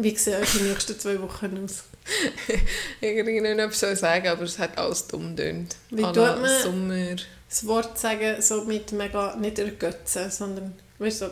Wie 0.00 0.16
sehen 0.16 0.40
euch 0.40 0.52
die 0.52 0.62
nächsten 0.62 0.98
zwei 0.98 1.20
Wochen 1.20 1.64
aus? 1.64 1.82
ich 3.00 3.16
kann 3.16 3.26
nicht 3.26 3.44
etwas 3.44 3.80
so 3.80 3.94
sagen, 3.94 4.28
aber 4.28 4.42
es 4.44 4.58
hat 4.58 4.78
alles 4.78 5.06
dumm 5.08 5.36
tönt. 5.36 5.76
Wie 5.90 6.02
À 6.04 6.12
tut 6.12 6.40
man- 6.40 6.62
Sommer. 6.62 7.16
Das 7.48 7.66
Wort 7.66 7.98
sagen, 7.98 8.40
so 8.40 8.62
mit 8.64 8.92
mega, 8.92 9.34
nicht 9.36 9.58
ergötzen, 9.58 10.30
sondern, 10.30 10.74
weißt 10.98 11.18
so, 11.20 11.26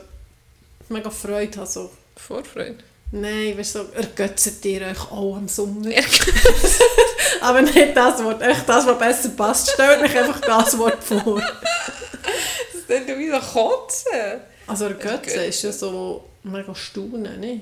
mega 0.88 1.10
Freude 1.10 1.58
haben, 1.58 1.66
so. 1.70 1.90
Vorfreude. 2.16 2.76
Nein, 3.12 3.56
weißt 3.56 3.72
so, 3.74 3.84
ergötzt 3.94 4.64
ihr 4.64 4.82
euch 4.82 5.10
auch 5.12 5.36
am 5.36 5.46
Sommer? 5.48 5.90
Aber 7.40 7.62
nicht 7.62 7.96
das 7.96 8.22
Wort, 8.24 8.42
echt 8.42 8.68
das, 8.68 8.86
was 8.86 8.98
besser 8.98 9.28
passt. 9.30 9.70
Stellt 9.70 10.02
euch 10.02 10.18
einfach 10.18 10.40
das 10.40 10.76
Wort 10.78 11.04
vor. 11.04 11.40
Das 11.40 12.80
ist 12.80 12.88
dann 12.90 13.18
wie 13.18 13.30
so 13.30 13.38
Kotzen. 13.38 14.40
Also 14.66 14.86
ergötzen 14.86 15.10
Ergötzen. 15.10 15.44
ist 15.48 15.62
ja 15.62 15.72
so 15.72 16.24
mega 16.42 16.74
staunen, 16.74 17.38
nicht? 17.40 17.60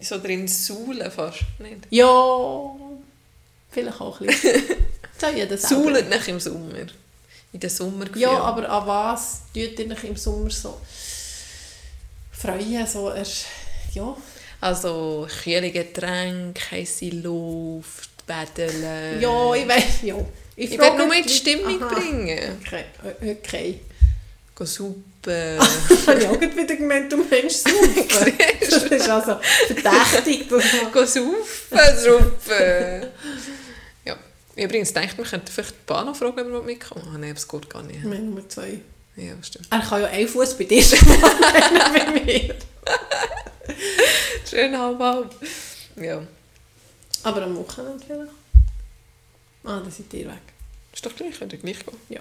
So 0.00 0.18
drin 0.18 0.46
saulen 0.46 1.10
fast. 1.10 1.40
Nicht? 1.58 1.86
Ja, 1.90 2.76
vielleicht 3.70 4.00
auch 4.00 4.20
ein 4.20 4.26
bisschen. 4.26 4.62
Das 5.18 5.30
hat 5.30 5.36
jeder 5.36 5.56
selber. 5.56 5.82
Saulen 5.84 6.08
nicht 6.10 6.28
im 6.28 6.40
Sommer. 6.40 6.86
In 7.52 7.60
den 7.60 7.70
Sommergefühl. 7.70 8.20
Ja, 8.20 8.38
aber 8.38 8.68
an 8.68 8.86
was 8.86 9.40
tut 9.54 9.78
ihr 9.78 9.90
euch 9.90 10.04
im 10.04 10.16
Sommer 10.16 10.50
so 10.50 10.78
freuen? 12.32 12.86
So, 12.86 13.08
er, 13.08 13.24
ja. 13.94 14.16
Also 14.60 15.26
kühle 15.42 15.70
Getränke, 15.70 16.60
heiße 16.70 17.08
Luft, 17.08 18.10
Badeln. 18.26 19.20
ja, 19.20 19.54
ich 19.54 19.68
weiß, 19.68 20.02
ja. 20.02 20.16
Ich 20.56 20.70
frage 20.70 20.82
werde 20.82 21.06
nur 21.06 21.14
in 21.14 21.22
die 21.22 21.28
Stimmung 21.28 21.82
Aha. 21.82 21.94
bringen. 21.94 22.58
Okay, 22.62 22.84
okay. 23.22 23.80
Gehen 24.54 24.66
suppen. 24.66 25.04
Habe 26.06 26.18
ich 26.20 26.26
auch 26.28 26.38
gerade 26.38 26.56
wieder 26.56 26.76
gemeint, 26.76 27.12
du 27.12 27.16
meinst 27.18 27.68
super. 27.68 28.26
das 28.60 28.82
ist 28.84 29.08
also 29.08 29.38
verdächtig. 29.66 30.48
Dass 30.48 30.64
man 30.82 30.92
Gehen 30.92 31.06
saufen, 31.06 31.42
suppen. 31.98 33.06
ja. 34.04 34.16
Übrigens 34.56 34.92
denkt 34.92 35.18
man, 35.18 35.26
könnte 35.26 35.52
vielleicht 35.52 35.72
die 35.72 35.84
Bahn 35.86 36.06
noch 36.06 36.16
fragen, 36.16 36.38
ob 36.38 36.52
er 36.54 36.62
mitkommen 36.62 37.04
will. 37.04 37.12
Ah, 37.14 37.18
nein, 37.18 37.34
das 37.34 37.46
geht 37.46 37.68
gar 37.68 37.82
nicht. 37.82 38.02
Wir 38.02 38.10
haben 38.10 38.26
Nummer 38.30 38.48
zwei. 38.48 38.80
Ja, 39.16 39.32
stimmt. 39.42 39.66
Er 39.70 39.80
kann 39.80 40.02
ja 40.02 40.08
einen 40.08 40.28
Fuß 40.28 40.56
bei 40.58 40.64
dir 40.64 40.82
einer 40.82 41.90
bei 41.92 42.20
mir. 42.24 42.54
Schön 44.48 44.78
halb 44.78 44.98
halb. 44.98 45.34
Ja. 45.96 46.22
Aber 47.22 47.42
am 47.42 47.56
Wochenende 47.56 48.04
vielleicht. 48.06 48.30
Ah, 49.64 49.80
dann 49.80 49.90
seid 49.90 50.12
ihr 50.14 50.26
weg. 50.26 50.38
Ist 50.92 51.04
doch 51.04 51.14
gleich, 51.16 51.38
könnte 51.38 51.56
gleich 51.58 51.78
gehen. 51.84 51.98
Ja. 52.08 52.20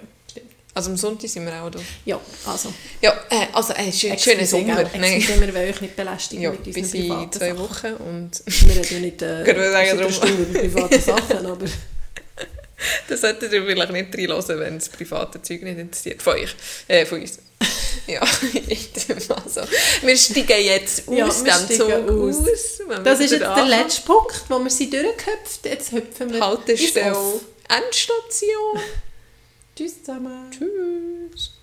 Also 0.77 0.89
am 0.91 0.97
Sonntag 0.97 1.29
sind 1.29 1.45
wir 1.45 1.63
auch 1.63 1.69
da. 1.69 1.79
Ja, 2.03 2.19
also. 2.45 2.73
Ja, 3.01 3.13
äh, 3.29 3.47
also 3.53 3.71
äh, 3.73 3.93
schön, 3.93 4.19
schönen 4.19 4.45
Sommer. 4.45 4.83
Nein. 4.99 5.25
Wir 5.25 5.53
wollen 5.55 5.69
euch 5.69 5.79
nicht 5.79 5.95
belästigen 5.95 6.43
Ja, 6.43 6.51
mit 6.51 6.67
unseren 6.67 6.89
privaten 6.91 7.31
zwei 7.31 7.47
Sachen. 7.47 7.59
Wochen 7.59 7.93
und 7.93 8.31
Wir 8.45 8.75
reden 8.75 8.93
ja 8.93 8.99
nicht 8.99 9.21
äh, 9.21 10.11
Stunde 10.11 10.43
über 10.43 10.59
private 10.59 10.99
Sachen, 10.99 11.45
aber 11.45 11.65
das 13.07 13.21
solltet 13.21 13.53
ihr 13.53 13.65
vielleicht 13.65 13.91
nicht 13.93 14.13
reinhören, 14.17 14.59
wenn 14.59 14.77
das 14.77 14.89
private 14.89 15.41
Zeug 15.41 15.61
nicht 15.63 15.79
interessiert. 15.79 16.21
Von 16.21 16.33
euch. 16.33 16.53
Äh, 16.89 17.05
von 17.05 17.21
uns. 17.21 17.39
ja, 18.07 18.19
also, 18.19 19.61
wir 20.01 20.17
steigen 20.17 20.61
jetzt 20.61 21.07
aus 21.07 21.41
Ja, 21.45 21.57
dem 21.57 21.77
Zug 21.77 21.89
aus. 21.89 22.35
aus. 22.39 23.01
das 23.01 23.19
ist 23.21 23.31
jetzt 23.31 23.43
der 23.43 23.65
letzte 23.65 24.01
Punkt, 24.01 24.43
wo 24.49 24.59
wir 24.59 24.69
sie 24.69 24.89
durchgehüpft. 24.89 25.63
Jetzt 25.63 25.93
hüpfen 25.93 26.33
wir 26.33 26.41
Haltestelle. 26.41 27.15
Endstation. 27.69 28.81
Tschüss 29.75 30.03
zusammen. 30.03 30.49
Tschüss. 30.51 31.55